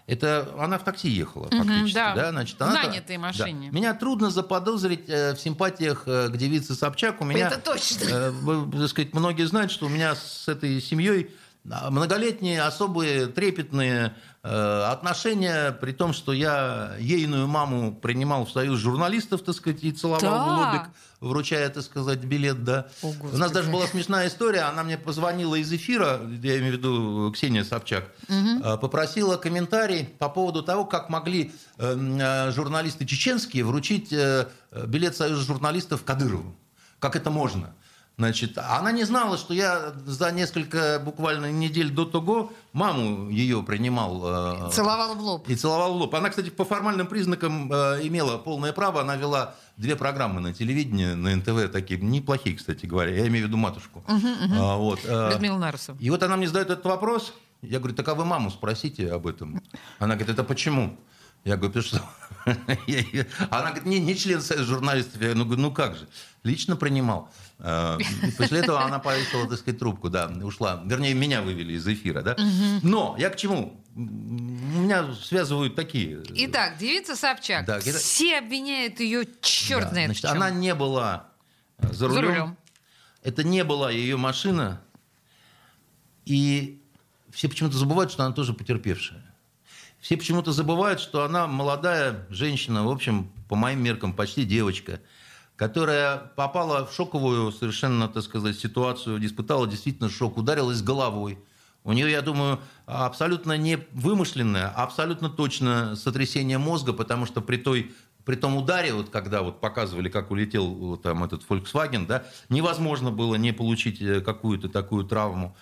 Это 0.07 0.49
она 0.59 0.76
в 0.76 0.82
такси 0.82 1.09
ехала, 1.09 1.49
фактически. 1.51 1.95
да. 1.95 2.14
да? 2.14 2.30
Значит, 2.30 2.61
она, 2.61 2.82
Нанятой 2.82 3.16
машине. 3.16 3.70
Да. 3.70 3.76
Меня 3.76 3.95
трудно 3.95 4.30
заподозрить 4.30 5.09
э, 5.09 5.34
в 5.34 5.41
симпатиях 5.41 6.03
э, 6.07 6.28
к 6.28 6.36
девице 6.36 6.74
Собчак. 6.74 7.20
У 7.20 7.24
меня, 7.24 7.47
Это 7.47 7.61
точно. 7.61 8.05
Э, 8.11 8.32
так 8.72 8.88
сказать, 8.88 9.14
многие 9.14 9.47
знают, 9.47 9.70
что 9.70 9.86
у 9.86 9.88
меня 9.88 10.16
с 10.16 10.49
этой 10.49 10.80
семьей 10.80 11.30
многолетние 11.65 12.63
особые 12.63 13.27
трепетные 13.27 14.15
э, 14.43 14.83
отношения, 14.91 15.73
при 15.73 15.93
том, 15.93 16.13
что 16.13 16.33
я 16.33 16.95
ейную 16.99 17.47
маму 17.47 17.95
принимал 17.95 18.47
в 18.47 18.51
союз 18.51 18.79
журналистов, 18.79 19.43
так 19.43 19.55
сказать, 19.55 19.85
и 19.85 19.93
целовал 19.93 20.21
да. 20.21 20.45
в 20.45 20.59
лобик, 20.59 20.91
вручая, 21.21 21.69
так 21.69 21.83
сказать, 21.83 22.21
билет, 22.21 22.65
да. 22.65 22.89
О, 23.03 23.13
У 23.33 23.37
нас 23.37 23.53
даже 23.53 23.71
была 23.71 23.87
смешная 23.87 24.29
история, 24.29 24.63
она 24.63 24.83
мне 24.83 24.97
позвонила 24.97 25.55
из 25.55 25.71
эфира, 25.71 26.21
я 26.43 26.59
имею 26.59 26.75
в 26.75 26.77
виду 26.79 27.33
Ксения 27.35 27.65
Собчак, 27.65 28.11
угу. 28.29 28.79
попросила 28.79 29.37
комментарий 29.37 30.05
по 30.05 30.31
поводу 30.31 30.63
того, 30.63 30.87
как 30.87 31.11
могли 31.11 31.53
э, 31.77 32.51
журналисты 32.53 33.05
чеченские 33.05 33.65
вручить 33.65 34.15
билет 34.87 35.17
союза 35.17 35.43
журналистов 35.43 36.05
Кадырову. 36.05 36.57
Как 36.99 37.17
это 37.17 37.31
можно? 37.31 37.75
Значит, 38.21 38.59
она 38.59 38.93
не 38.93 39.05
знала, 39.05 39.39
что 39.39 39.55
я 39.55 39.95
за 40.05 40.31
несколько 40.31 41.01
буквально 41.03 41.51
недель 41.51 41.89
до 41.89 42.05
того 42.05 42.53
маму 42.75 43.31
ее 43.31 43.62
принимал. 43.62 44.66
Э, 44.66 44.71
целовал 44.71 45.14
в 45.14 45.21
лоб. 45.23 45.49
И 45.49 45.57
целовал 45.57 45.95
в 45.95 45.97
лоб. 45.97 46.14
Она, 46.14 46.29
кстати, 46.29 46.51
по 46.51 46.66
формальным 46.66 47.07
признакам 47.07 47.73
э, 47.73 48.01
имела 48.03 48.37
полное 48.37 48.75
право. 48.75 49.01
Она 49.01 49.16
вела 49.16 49.55
две 49.79 49.97
программы 49.97 50.43
на 50.43 50.53
телевидении, 50.53 51.14
на 51.14 51.35
НТВ, 51.35 51.73
такие 51.73 51.99
неплохие, 51.99 52.55
кстати 52.57 52.85
говоря. 52.85 53.11
Я 53.11 53.27
имею 53.29 53.47
в 53.47 53.49
виду 53.49 53.57
матушку. 53.57 54.05
Угу, 54.07 54.16
угу. 54.16 54.55
А, 54.55 54.77
вот. 54.77 55.01
Э, 55.05 55.31
Людмила 55.33 55.57
Нарусова. 55.57 55.97
И 55.99 56.11
вот 56.11 56.23
она 56.23 56.37
мне 56.37 56.47
задает 56.47 56.68
этот 56.68 56.85
вопрос. 56.85 57.33
Я 57.62 57.79
говорю, 57.79 57.95
так 57.95 58.07
а 58.09 58.14
вы 58.14 58.27
маму 58.27 58.51
спросите 58.51 59.11
об 59.11 59.27
этом. 59.27 59.62
Она 59.99 60.16
говорит, 60.16 60.35
это 60.35 60.45
почему? 60.45 60.99
Я 61.45 61.57
говорю, 61.57 61.72
ты 61.72 61.82
что? 61.82 62.03
Она 63.51 63.70
говорит, 63.70 63.86
не, 63.86 63.99
не 63.99 64.14
член 64.14 64.41
союза 64.41 64.66
журналистов. 64.66 65.20
Я 65.20 65.34
говорю, 65.34 65.61
ну 65.61 65.72
как 65.72 65.97
же? 65.97 66.07
Лично 66.43 66.76
принимал. 66.76 67.30
Э, 67.59 67.99
после 68.36 68.61
этого 68.61 68.82
она 68.82 68.99
повесила, 68.99 69.49
так 69.49 69.59
сказать, 69.59 69.78
трубку, 69.78 70.11
да, 70.11 70.30
ушла. 70.43 70.82
Вернее, 70.84 71.14
меня 71.14 71.43
вывели 71.43 71.74
из 71.74 71.86
эфира, 71.86 72.22
да. 72.22 72.36
Но 72.82 73.16
я 73.18 73.30
к 73.30 73.36
чему? 73.36 73.80
Меня 73.95 75.14
связывают 75.14 75.74
такие... 75.74 76.22
Итак, 76.28 76.78
девица 76.78 77.16
Собчак. 77.16 77.66
Да. 77.66 77.80
Все 77.80 78.38
обвиняют 78.38 79.01
ее 79.01 79.26
черт 79.41 79.84
да, 79.84 79.91
знает 79.91 80.07
значит, 80.09 80.24
Она 80.26 80.51
не 80.51 80.74
была 80.74 81.28
за 81.78 82.09
рулем. 82.09 82.14
за 82.14 82.28
рулем. 82.28 82.57
Это 83.22 83.45
не 83.45 83.64
была 83.64 83.91
ее 83.91 84.16
машина. 84.16 84.80
И 86.24 86.82
все 87.30 87.49
почему-то 87.49 87.76
забывают, 87.76 88.12
что 88.12 88.24
она 88.24 88.34
тоже 88.34 88.53
потерпевшая. 88.55 89.30
Все 90.01 90.16
почему-то 90.16 90.53
забывают, 90.53 90.98
что 90.98 91.24
она 91.24 91.46
молодая 91.46 92.26
женщина, 92.30 92.84
в 92.84 92.90
общем, 92.90 93.30
по 93.48 93.57
моим 93.57 93.82
меркам, 93.82 94.14
почти 94.14 94.44
девочка, 94.44 95.01
которая 95.57 96.16
попала 96.36 96.86
в 96.86 96.94
шоковую 96.94 97.53
совершенно, 97.53 98.09
так 98.09 98.22
сказать, 98.22 98.59
ситуацию, 98.59 99.24
испытала 99.24 99.66
действительно 99.66 100.09
шок, 100.09 100.38
ударилась 100.38 100.82
головой. 100.82 101.38
У 101.84 101.92
нее, 101.92 102.11
я 102.11 102.22
думаю, 102.22 102.61
абсолютно 102.86 103.57
не 103.57 103.78
вымышленное, 103.92 104.72
а 104.74 104.84
абсолютно 104.84 105.28
точно 105.28 105.96
сотрясение 105.96 106.59
мозга, 106.59 106.92
потому 106.92 107.26
что 107.26 107.40
при 107.40 107.57
той 107.57 107.92
при 108.24 108.36
том 108.36 108.57
ударе, 108.57 108.92
вот 108.92 109.09
когда 109.11 109.42
вот 109.42 109.61
показывали, 109.61 110.09
как 110.09 110.30
улетел 110.30 110.96
там 110.98 111.24
этот 111.24 111.42
Volkswagen, 111.48 112.07
да, 112.07 112.24
невозможно 112.48 113.11
было 113.11 113.34
не 113.36 113.53
получить 113.53 114.01
э, 114.01 114.20
какую-то 114.20 114.68
такую 114.68 115.05
травму. 115.05 115.57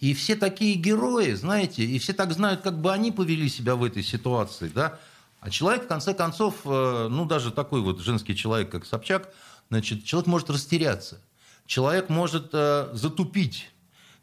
И 0.00 0.12
все 0.12 0.36
такие 0.36 0.74
герои, 0.74 1.32
знаете, 1.32 1.84
и 1.84 1.98
все 1.98 2.12
так 2.12 2.32
знают, 2.32 2.60
как 2.60 2.80
бы 2.80 2.92
они 2.92 3.12
повели 3.12 3.48
себя 3.48 3.76
в 3.76 3.84
этой 3.84 4.02
ситуации, 4.02 4.70
да. 4.74 4.98
А 5.40 5.50
человек, 5.50 5.84
в 5.84 5.88
конце 5.88 6.12
концов, 6.12 6.56
э, 6.64 7.08
ну, 7.08 7.24
даже 7.24 7.50
такой 7.50 7.80
вот 7.80 8.00
женский 8.00 8.36
человек, 8.36 8.70
как 8.70 8.84
Собчак, 8.84 9.32
значит, 9.70 10.04
человек 10.04 10.26
может 10.26 10.50
растеряться. 10.50 11.20
Человек 11.66 12.08
может 12.08 12.50
э, 12.52 12.90
затупить. 12.92 13.70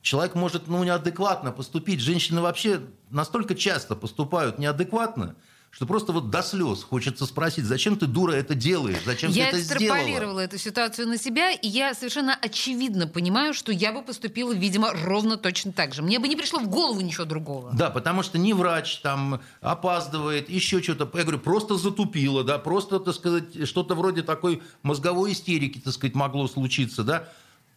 Человек 0.01 0.35
может, 0.35 0.67
ну, 0.67 0.83
неадекватно 0.83 1.51
поступить. 1.51 2.01
Женщины 2.01 2.41
вообще 2.41 2.81
настолько 3.09 3.55
часто 3.55 3.95
поступают 3.95 4.59
неадекватно, 4.59 5.35
что 5.73 5.87
просто 5.87 6.13
вот 6.13 6.29
до 6.29 6.43
слез 6.43 6.83
хочется 6.83 7.25
спросить, 7.25 7.65
зачем 7.65 7.97
ты, 7.97 8.05
дура, 8.05 8.33
это 8.33 8.53
делаешь? 8.53 8.99
Зачем 9.05 9.31
я 9.31 9.49
ты 9.49 9.57
это 9.57 9.59
сделала? 9.59 9.81
Я 9.81 9.87
экстраполировала 9.87 10.39
эту 10.41 10.59
ситуацию 10.59 11.07
на 11.07 11.17
себя, 11.17 11.49
и 11.49 11.67
я 11.67 11.95
совершенно 11.95 12.37
очевидно 12.39 13.07
понимаю, 13.07 13.55
что 13.55 13.71
я 13.71 13.91
бы 13.91 14.03
поступила, 14.03 14.53
видимо, 14.53 14.93
ровно 14.93 15.35
точно 15.35 15.73
так 15.73 15.95
же. 15.95 16.03
Мне 16.03 16.19
бы 16.19 16.27
не 16.27 16.35
пришло 16.35 16.59
в 16.59 16.67
голову 16.67 17.01
ничего 17.01 17.25
другого. 17.25 17.73
Да, 17.73 17.89
потому 17.89 18.21
что 18.21 18.37
не 18.37 18.53
врач 18.53 18.97
там 18.97 19.41
опаздывает, 19.61 20.47
еще 20.47 20.79
что-то. 20.83 21.09
Я 21.17 21.23
говорю, 21.23 21.39
просто 21.39 21.75
затупила, 21.75 22.43
да, 22.43 22.59
просто, 22.59 22.99
так 22.99 23.15
сказать, 23.15 23.67
что-то 23.67 23.95
вроде 23.95 24.21
такой 24.21 24.61
мозговой 24.83 25.31
истерики, 25.31 25.79
так 25.79 25.93
сказать, 25.93 26.13
могло 26.13 26.47
случиться, 26.47 27.03
да. 27.03 27.29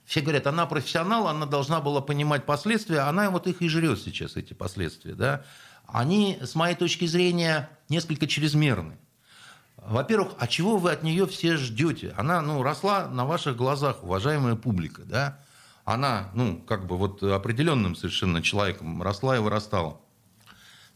Все 0.05 0.21
говорят, 0.21 0.47
она 0.47 0.67
профессионал, 0.67 1.29
она 1.29 1.47
должна 1.47 1.81
была 1.81 2.03
понимать 2.03 2.45
последствия, 2.45 3.01
она 3.01 3.31
вот 3.31 3.47
их 3.47 3.63
и 3.63 3.69
жрет 3.69 3.99
сейчас, 4.03 4.37
эти 4.37 4.53
последствия, 4.53 5.15
да 5.15 5.45
они, 5.87 6.39
с 6.43 6.55
моей 6.55 6.75
точки 6.75 7.07
зрения, 7.07 7.71
несколько 7.89 8.27
чрезмерны. 8.27 8.99
Во-первых, 9.77 10.35
а 10.39 10.47
чего 10.47 10.79
вы 10.79 10.91
от 10.91 11.03
нее 11.03 11.27
все 11.27 11.57
ждете? 11.57 12.13
Она, 12.17 12.43
ну, 12.43 12.63
росла 12.63 13.09
на 13.09 13.25
ваших 13.25 13.57
глазах, 13.57 14.03
уважаемая 14.03 14.57
публика, 14.57 15.03
да? 15.05 15.39
Она, 15.85 16.31
ну, 16.35 16.59
как 16.67 16.87
бы 16.87 16.97
вот 16.97 17.23
определенным 17.23 17.95
совершенно 17.95 18.43
человеком 18.43 19.03
росла 19.03 19.37
и 19.37 19.41
вырастала. 19.41 20.01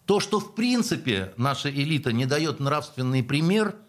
То, 0.07 0.19
что 0.19 0.41
в 0.41 0.55
принципе 0.57 1.33
наша 1.37 1.71
элита 1.71 2.13
не 2.13 2.27
дает 2.27 2.61
нравственный 2.61 3.23
пример– 3.23 3.77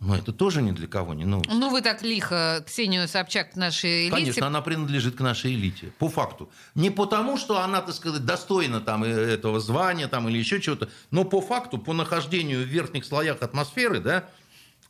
но 0.00 0.16
это 0.16 0.32
тоже 0.32 0.62
ни 0.62 0.70
для 0.70 0.86
кого 0.86 1.12
не 1.12 1.26
новость. 1.26 1.50
Ну, 1.52 1.70
вы 1.70 1.82
так 1.82 2.02
лихо 2.02 2.64
Ксению 2.66 3.06
Собчак 3.06 3.52
к 3.52 3.56
нашей 3.56 4.04
элите... 4.04 4.16
Конечно, 4.16 4.46
она 4.46 4.62
принадлежит 4.62 5.16
к 5.16 5.20
нашей 5.20 5.54
элите, 5.54 5.92
по 5.98 6.08
факту. 6.08 6.50
Не 6.74 6.88
потому, 6.90 7.36
что 7.36 7.60
она, 7.60 7.82
так 7.82 7.94
сказать, 7.94 8.24
достойна 8.24 8.80
там, 8.80 9.04
э, 9.04 9.08
этого 9.08 9.60
звания 9.60 10.08
там, 10.08 10.26
или 10.28 10.38
еще 10.38 10.60
чего-то, 10.60 10.88
но 11.10 11.24
по 11.24 11.42
факту, 11.42 11.76
по 11.76 11.92
нахождению 11.92 12.64
в 12.64 12.68
верхних 12.68 13.04
слоях 13.04 13.42
атмосферы, 13.42 14.00
да, 14.00 14.24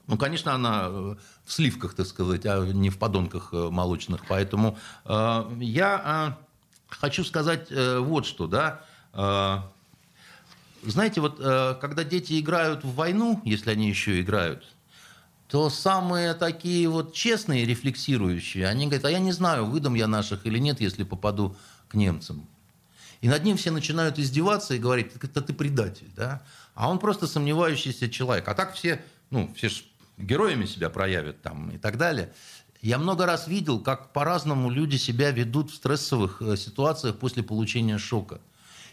ну, 0.07 0.17
конечно, 0.17 0.55
она 0.55 0.87
э, 0.89 1.15
в 1.45 1.53
сливках, 1.53 1.95
так 1.95 2.07
сказать, 2.07 2.47
а 2.47 2.65
не 2.65 2.89
в 2.89 2.99
подонках 2.99 3.51
э, 3.53 3.69
молочных. 3.69 4.23
Поэтому 4.29 4.79
э, 5.05 5.51
я 5.59 6.37
э, 6.39 6.45
хочу 6.89 7.25
сказать 7.25 7.67
э, 7.71 7.99
вот 7.99 8.27
что, 8.27 8.47
да. 8.47 8.85
Э, 9.13 9.59
знаете, 10.85 11.21
вот 11.21 11.39
э, 11.41 11.77
когда 11.81 12.05
дети 12.05 12.41
играют 12.41 12.85
в 12.85 12.95
войну, 12.95 13.41
если 13.45 13.71
они 13.71 13.89
еще 13.89 14.21
играют, 14.21 14.65
то 15.51 15.69
самые 15.69 16.35
такие 16.35 16.89
вот 16.89 17.13
честные, 17.13 17.67
рефлексирующие, 17.67 18.69
они 18.69 18.87
говорят, 18.87 19.05
а 19.05 19.11
я 19.11 19.19
не 19.19 19.33
знаю, 19.33 19.67
выдам 19.67 19.95
я 19.95 20.07
наших 20.07 20.47
или 20.47 20.59
нет, 20.59 20.81
если 20.81 21.03
попаду 21.03 21.57
к 21.89 21.95
немцам. 21.95 22.49
И 23.21 23.29
над 23.29 23.43
ним 23.43 23.57
все 23.57 23.73
начинают 23.73 24.19
издеваться 24.19 24.75
и 24.75 24.79
говорить, 24.79 25.13
это 25.21 25.43
ты 25.43 25.53
предатель, 25.53 26.09
да? 26.15 26.43
А 26.75 26.89
он 26.89 27.01
просто 27.01 27.27
сомневающийся 27.27 28.09
человек. 28.09 28.49
А 28.49 28.55
так 28.55 28.75
все, 28.75 29.05
ну, 29.31 29.53
все 29.57 29.69
ж 29.69 29.83
героями 30.17 30.67
себя 30.67 30.89
проявят 30.89 31.43
там 31.43 31.71
и 31.71 31.79
так 31.79 31.99
далее. 31.99 32.33
Я 32.81 32.99
много 32.99 33.27
раз 33.27 33.49
видел, 33.49 33.81
как 33.81 34.13
по-разному 34.13 34.71
люди 34.71 34.97
себя 34.97 35.33
ведут 35.33 35.73
в 35.73 35.75
стрессовых 35.75 36.41
э, 36.41 36.57
ситуациях 36.57 37.19
после 37.19 37.43
получения 37.43 37.99
шока. 37.99 38.41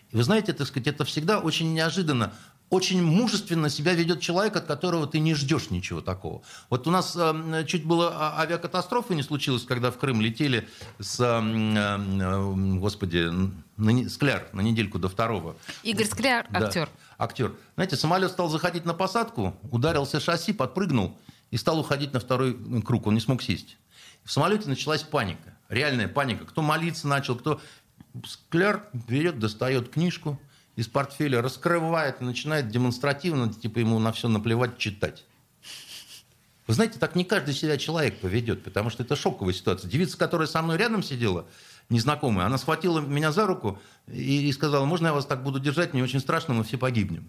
И 0.09 0.15
вы 0.15 0.23
знаете, 0.23 0.53
так 0.53 0.67
сказать, 0.67 0.87
это 0.87 1.05
всегда 1.05 1.39
очень 1.39 1.73
неожиданно 1.73 2.33
очень 2.69 3.01
мужественно 3.01 3.69
себя 3.69 3.93
ведет 3.93 4.19
человек, 4.19 4.55
от 4.55 4.65
которого 4.65 5.07
ты 5.07 5.19
не 5.19 5.33
ждешь 5.35 5.69
ничего 5.69 6.01
такого. 6.01 6.41
Вот 6.69 6.87
у 6.87 6.91
нас 6.91 7.15
э, 7.15 7.63
чуть 7.65 7.85
было 7.85 8.11
а, 8.13 8.41
авиакатастрофы 8.41 9.15
не 9.15 9.23
случилось, 9.23 9.63
когда 9.63 9.89
в 9.89 9.97
Крым 9.97 10.19
летели 10.19 10.67
с, 10.99 11.19
э, 11.19 11.41
э, 11.41 12.77
господи, 12.77 13.29
на, 13.77 14.09
Скляр 14.09 14.47
на 14.51 14.61
недельку 14.61 14.99
до 14.99 15.07
второго. 15.07 15.55
Игорь 15.83 16.07
Скляр, 16.07 16.45
актер. 16.51 16.89
Да, 17.17 17.23
актер. 17.25 17.53
Знаете, 17.75 17.95
самолет 17.95 18.31
стал 18.31 18.49
заходить 18.49 18.85
на 18.85 18.93
посадку, 18.93 19.55
ударился 19.71 20.19
шасси, 20.19 20.51
подпрыгнул 20.51 21.17
и 21.51 21.57
стал 21.57 21.79
уходить 21.79 22.13
на 22.13 22.19
второй 22.19 22.57
круг. 22.81 23.07
Он 23.07 23.13
не 23.13 23.21
смог 23.21 23.41
сесть. 23.41 23.77
В 24.25 24.31
самолете 24.31 24.67
началась 24.67 25.03
паника, 25.03 25.57
реальная 25.69 26.09
паника. 26.09 26.45
Кто 26.45 26.61
молиться 26.61 27.07
начал, 27.07 27.35
кто... 27.35 27.61
Скляр 28.25 28.89
берет, 28.93 29.37
достает 29.37 29.89
книжку, 29.89 30.39
из 30.77 30.87
портфеля 30.87 31.41
раскрывает 31.41 32.21
и 32.21 32.23
начинает 32.23 32.69
демонстративно, 32.69 33.51
типа 33.51 33.79
ему 33.79 33.99
на 33.99 34.11
все 34.13 34.29
наплевать, 34.29 34.77
читать. 34.77 35.25
Вы 36.67 36.73
знаете, 36.75 36.99
так 36.99 37.15
не 37.15 37.25
каждый 37.25 37.55
себя 37.55 37.77
человек 37.77 38.19
поведет, 38.19 38.63
потому 38.63 38.91
что 38.91 39.01
это 39.01 39.15
шоковая 39.15 39.53
ситуация. 39.53 39.89
Девица, 39.89 40.17
которая 40.17 40.47
со 40.47 40.61
мной 40.61 40.77
рядом 40.77 41.01
сидела, 41.01 41.47
незнакомая, 41.89 42.45
она 42.45 42.59
схватила 42.59 42.99
меня 42.99 43.31
за 43.31 43.47
руку 43.47 43.79
и, 44.05 44.47
и 44.47 44.53
сказала, 44.53 44.85
можно 44.85 45.07
я 45.07 45.13
вас 45.13 45.25
так 45.25 45.43
буду 45.43 45.59
держать, 45.59 45.93
мне 45.93 46.03
очень 46.03 46.19
страшно, 46.19 46.53
мы 46.53 46.63
все 46.63 46.77
погибнем. 46.77 47.27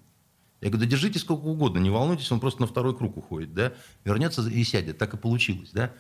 Я 0.61 0.69
говорю, 0.69 0.85
да 0.85 0.91
держите 0.91 1.19
сколько 1.19 1.45
угодно, 1.45 1.79
не 1.79 1.89
волнуйтесь, 1.89 2.31
он 2.31 2.41
просто 2.41 2.61
на 2.61 2.67
второй 2.67 2.95
круг 2.95 3.17
уходит, 3.17 3.55
да, 3.55 3.73
вернется 4.05 4.47
и 4.47 4.63
сядет, 4.63 4.99
так 4.99 5.15
и 5.15 5.17
получилось, 5.17 5.71
да. 5.73 5.93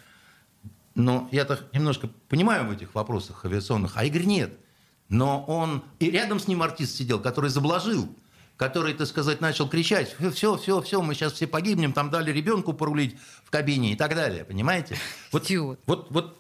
Но 0.95 1.29
я-то 1.33 1.61
немножко 1.73 2.11
понимаю 2.29 2.67
в 2.67 2.73
этих 2.73 2.95
вопросах 2.95 3.47
авиационных, 3.47 3.97
а 3.97 4.05
Игорь 4.05 4.25
нет– 4.25 4.53
но 5.09 5.45
он... 5.45 5.83
И 5.99 6.11
рядом 6.11 6.39
с 6.41 6.49
ним 6.49 6.63
артист 6.63 6.97
сидел, 6.97 7.21
который 7.21 7.51
заблажил, 7.51 8.09
который, 8.57 8.95
так 8.95 9.07
сказать, 9.07 9.41
начал 9.41 9.69
кричать, 9.69 10.15
все, 10.33 10.57
все, 10.57 10.83
все, 10.83 11.01
мы 11.01 11.15
сейчас 11.15 11.33
все 11.35 11.47
погибнем, 11.47 11.93
там 11.93 12.11
дали 12.11 12.33
ребенку 12.33 12.73
порулить 12.73 13.17
в 13.45 13.51
кабине 13.51 13.93
и 13.93 13.97
так 13.97 14.15
далее, 14.15 14.45
понимаете? 14.45 14.97
Вот, 15.33 15.49
вот, 15.87 16.07
вот 16.11 16.39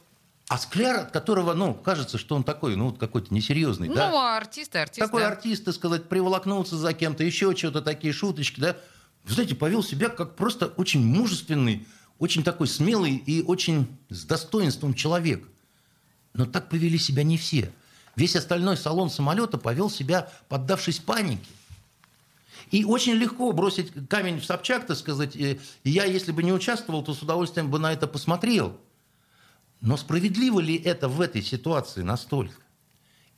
а 0.48 0.56
Скляр, 0.56 1.00
от 1.00 1.10
которого, 1.10 1.52
ну, 1.52 1.74
кажется, 1.74 2.16
что 2.16 2.34
он 2.34 2.42
такой, 2.42 2.74
ну, 2.74 2.92
какой-то 2.92 3.34
несерьезный, 3.34 3.88
ну, 3.88 3.94
да? 3.94 4.10
Ну, 4.10 4.18
артист, 4.18 4.74
артист, 4.76 4.98
Такой 4.98 5.20
да. 5.20 5.28
артист, 5.28 5.66
так 5.66 5.74
сказать, 5.74 6.08
приволокнулся 6.08 6.76
за 6.76 6.94
кем-то, 6.94 7.22
еще 7.22 7.54
что-то, 7.54 7.82
такие 7.82 8.14
шуточки, 8.14 8.58
да? 8.58 8.76
Вы 9.24 9.34
знаете, 9.34 9.54
повел 9.54 9.82
себя 9.82 10.08
как 10.08 10.36
просто 10.36 10.66
очень 10.76 11.04
мужественный, 11.04 11.86
очень 12.18 12.42
такой 12.42 12.66
смелый 12.66 13.16
и 13.16 13.42
очень 13.42 13.86
с 14.08 14.24
достоинством 14.24 14.94
человек. 14.94 15.46
Но 16.32 16.46
так 16.46 16.70
повели 16.70 16.98
себя 16.98 17.24
не 17.24 17.36
все. 17.36 17.70
Весь 18.18 18.34
остальной 18.34 18.76
салон 18.76 19.10
самолета 19.10 19.58
повел 19.58 19.88
себя, 19.88 20.28
поддавшись 20.48 20.98
панике. 20.98 21.46
И 22.72 22.84
очень 22.84 23.12
легко 23.12 23.52
бросить 23.52 23.92
камень 24.08 24.40
в 24.40 24.44
Собчак, 24.44 24.88
так 24.88 24.96
сказать. 24.96 25.36
Я, 25.84 26.04
если 26.04 26.32
бы 26.32 26.42
не 26.42 26.52
участвовал, 26.52 27.04
то 27.04 27.14
с 27.14 27.22
удовольствием 27.22 27.70
бы 27.70 27.78
на 27.78 27.92
это 27.92 28.08
посмотрел. 28.08 28.76
Но 29.80 29.96
справедливо 29.96 30.58
ли 30.58 30.76
это 30.76 31.08
в 31.08 31.20
этой 31.20 31.42
ситуации 31.42 32.02
настолько? 32.02 32.60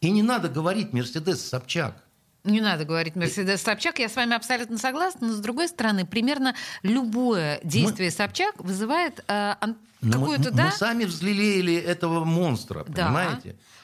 И 0.00 0.10
не 0.10 0.22
надо 0.22 0.48
говорить 0.48 0.94
«Мерседес 0.94 1.46
Собчак». 1.46 2.02
Не 2.44 2.62
надо 2.62 2.86
говорить 2.86 3.16
Мерседес 3.16 3.60
Собчак, 3.60 3.98
я 3.98 4.08
с 4.08 4.16
вами 4.16 4.34
абсолютно 4.34 4.78
согласна, 4.78 5.26
но 5.28 5.34
с 5.34 5.40
другой 5.40 5.68
стороны, 5.68 6.06
примерно 6.06 6.54
любое 6.82 7.60
действие 7.62 8.08
Мы... 8.08 8.16
Собчак 8.16 8.54
вызывает 8.64 9.22
э, 9.28 9.56
какую-то, 10.00 10.50
мы, 10.50 10.56
да? 10.56 10.64
Мы 10.64 10.72
сами 10.72 11.04
взлелеяли 11.04 11.74
этого 11.74 12.24
монстра, 12.24 12.86
Да. 12.88 13.38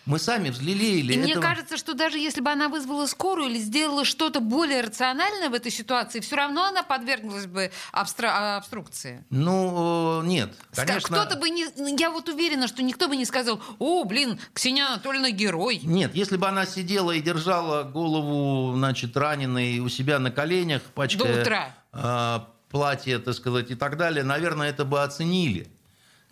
Мы 0.07 0.21
сами 0.21 0.51
взлелеяли 0.51 1.15
И 1.15 1.19
мне 1.19 1.33
этого... 1.33 1.43
кажется, 1.45 1.77
что 1.77 1.93
даже 1.95 2.19
если 2.19 2.41
бы 2.41 2.51
она 2.51 2.69
вызвала 2.69 3.07
скорую 3.07 3.51
или 3.51 3.59
сделала 3.59 4.05
что-то 4.05 4.39
более 4.41 4.81
рациональное 4.83 5.51
в 5.51 5.55
этой 5.55 5.73
ситуации, 5.73 6.21
все 6.21 6.37
равно 6.37 6.65
она 6.65 6.85
подверглась 6.85 7.47
бы 7.47 7.73
обстра- 7.93 8.57
обструкции. 8.57 9.25
Ну, 9.31 10.23
нет, 10.23 10.55
конечно... 10.75 11.17
Кто-то 11.17 11.37
бы 11.37 11.51
не... 11.51 11.67
Я 11.99 12.11
вот 12.11 12.29
уверена, 12.29 12.69
что 12.69 12.85
никто 12.85 13.09
бы 13.09 13.17
не 13.17 13.25
сказал, 13.25 13.61
о, 13.81 14.05
блин, 14.05 14.39
Ксения 14.55 14.87
Анатольевна 14.87 15.31
герой. 15.31 15.81
Нет, 15.83 16.15
если 16.15 16.37
бы 16.37 16.47
она 16.47 16.67
сидела 16.67 17.11
и 17.11 17.21
держала 17.21 17.83
голову, 17.83 18.77
значит, 18.77 19.17
раненой 19.17 19.81
у 19.81 19.89
себя 19.89 20.21
на 20.21 20.31
коленях, 20.31 20.83
пачкая... 20.95 21.35
До 21.35 21.41
утра. 21.41 21.75
э, 21.93 22.41
платье, 22.71 23.19
так 23.19 23.35
сказать, 23.35 23.73
и 23.73 23.75
так 23.75 23.97
далее, 23.97 24.23
наверное, 24.23 24.71
это 24.71 24.85
бы 24.85 25.03
оценили 25.03 25.69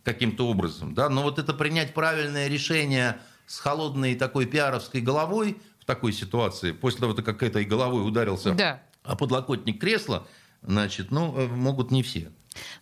каким-то 0.05 0.47
образом, 0.47 0.95
да, 0.95 1.09
но 1.09 1.23
вот 1.23 1.39
это 1.39 1.55
принять 1.55 1.95
правильное 1.95 2.47
решение 2.47 3.19
с 3.47 3.59
холодной 3.59 4.15
такой 4.15 4.47
пиаровской 4.47 5.01
головой 5.01 5.59
в 5.81 5.85
такой 5.85 6.13
ситуации, 6.13 6.73
после 6.73 7.01
того, 7.01 7.15
как 7.15 7.43
этой 7.43 7.65
головой 7.65 8.07
ударился 8.07 8.53
Да. 8.55 8.83
а 9.03 9.17
подлокотник 9.17 9.81
кресла, 9.81 10.27
значит, 10.63 11.11
ну, 11.11 11.37
э, 11.37 11.47
могут 11.47 11.91
не 11.91 12.03
все. 12.03 12.33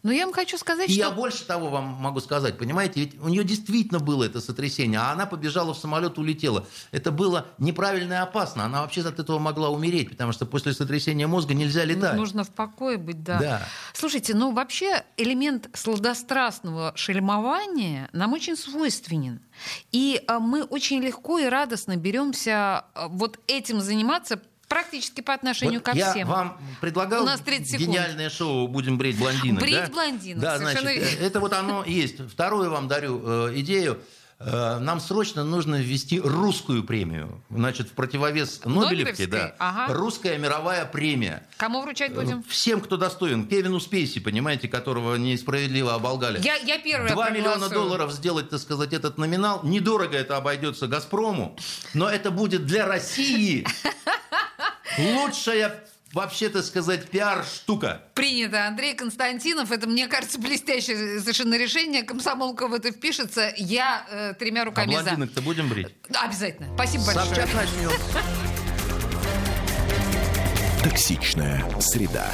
Но 0.03 0.13
я 0.13 0.25
вам 0.25 0.35
хочу 0.35 0.59
сказать, 0.59 0.89
И 0.89 0.93
что... 0.93 1.01
я 1.01 1.11
больше 1.11 1.45
того 1.45 1.71
вам 1.71 1.85
могу 1.85 2.21
сказать, 2.21 2.59
понимаете, 2.59 3.01
ведь 3.01 3.21
у 3.21 3.29
нее 3.29 3.45
действительно 3.45 4.01
было 4.01 4.25
это 4.25 4.41
сотрясение, 4.41 5.01
а 5.01 5.13
она 5.13 5.27
побежала 5.27 5.75
в 5.75 5.79
самолет, 5.79 6.19
улетела. 6.19 6.67
Это 6.91 7.11
было 7.11 7.47
неправильно 7.59 8.15
и 8.15 8.17
опасно. 8.17 8.65
Она 8.65 8.83
вообще 8.83 9.03
от 9.03 9.19
этого 9.19 9.39
могла 9.39 9.71
умереть, 9.71 10.11
потому 10.11 10.33
что 10.33 10.47
после 10.47 10.73
сотрясения 10.73 11.27
мозга 11.27 11.55
нельзя 11.55 11.85
летать. 11.85 12.17
Нужно 12.17 12.45
в 12.45 12.51
покое 12.51 12.99
быть, 12.99 13.23
да. 13.23 13.39
Да. 13.39 13.63
Слушайте, 13.93 14.35
ну 14.35 14.53
вообще 14.53 15.05
элемент 15.17 15.69
сладострастного 15.75 16.93
шельмования 16.95 18.09
нам 18.13 18.33
очень 18.33 18.57
свойственен. 18.57 19.41
И 19.91 20.23
а, 20.27 20.39
мы 20.39 20.63
очень 20.63 21.01
легко 21.01 21.39
и 21.39 21.47
радостно 21.47 21.97
беремся 21.97 22.85
а, 22.95 23.09
вот 23.09 23.39
этим 23.47 23.81
заниматься 23.81 24.41
практически 24.73 25.21
по 25.21 25.35
отношению 25.35 25.81
Вот 25.81 25.85
ко 25.85 25.93
я 25.97 26.11
всем. 26.13 26.29
вам 26.29 26.59
предлагал 26.81 27.23
У 27.23 27.27
нас 27.27 27.41
30 27.41 27.69
секунд. 27.73 27.89
гениальное 27.89 28.31
шоу 28.31 28.67
«Будем 28.69 28.97
брить 28.99 29.19
блондинок». 29.19 29.61
Брить 29.63 29.75
да? 29.77 29.87
блондинок, 29.89 30.43
Да, 30.43 30.59
совершенно 30.59 30.81
значит, 30.93 31.03
верно. 31.11 31.23
э, 31.23 31.27
это 31.27 31.41
вот 31.41 31.53
оно 31.53 31.85
есть. 31.85 32.31
Вторую 32.31 32.71
вам 32.71 32.89
дарю 32.89 33.23
э, 33.25 33.53
идею. 33.57 33.99
Э, 34.45 34.79
Нам 34.81 34.99
срочно 35.01 35.45
нужно 35.45 35.77
ввести 35.77 36.19
русскую 36.19 36.83
премию. 36.83 37.41
Значит, 37.49 37.91
в 37.91 37.93
противовес 37.93 38.61
Нобелевке, 38.65 39.27
да, 39.29 39.55
Ага. 39.61 39.95
русская 39.95 40.37
мировая 40.37 40.85
премия. 40.85 41.47
Кому 41.59 41.81
вручать 41.83 42.13
будем? 42.13 42.43
Всем, 42.49 42.81
кто 42.81 42.97
достоин. 42.97 43.47
Кевину 43.47 43.79
Спейси, 43.79 44.19
понимаете, 44.19 44.67
которого 44.67 45.15
несправедливо 45.15 45.95
оболгали. 45.95 46.41
Я, 46.43 46.57
я 46.57 46.79
первая 46.79 47.13
2 47.13 47.31
миллиона 47.31 47.69
долларов 47.69 48.11
сделать, 48.11 48.51
так 48.51 48.59
сказать, 48.61 48.93
этот 48.93 49.17
номинал. 49.17 49.61
Недорого 49.63 50.17
это 50.17 50.37
обойдется 50.39 50.89
«Газпрому», 50.89 51.57
но 51.95 52.09
это 52.11 52.33
будет 52.33 52.67
для 52.67 52.87
России 52.87 53.65
лучшая, 54.99 55.83
вообще, 56.13 56.49
так 56.49 56.65
сказать, 56.65 57.09
пиар-штука. 57.09 58.03
Принято. 58.15 58.67
Андрей 58.67 58.95
Константинов. 58.95 59.71
Это, 59.73 59.87
мне 59.89 60.07
кажется, 60.09 60.39
блестящее 60.39 61.21
совершенно 61.21 61.57
решение. 61.57 62.03
Комсомолка 62.03 62.69
в 62.69 62.75
это 62.75 62.91
впишется. 62.93 63.53
Я 63.57 64.05
э, 64.11 64.35
тремя 64.39 64.63
А 64.63 64.65
руками 64.67 64.95
за. 64.95 65.03
блондинок-то 65.03 65.43
будем 65.43 65.69
брить? 65.69 65.89
Да, 66.09 66.23
Обязательно. 66.23 66.69
Спасибо 66.75 67.05
большое. 67.07 67.27
Собчак 67.27 67.49
начнем. 67.55 67.91
Токсичная 70.83 71.65
среда. 71.81 72.29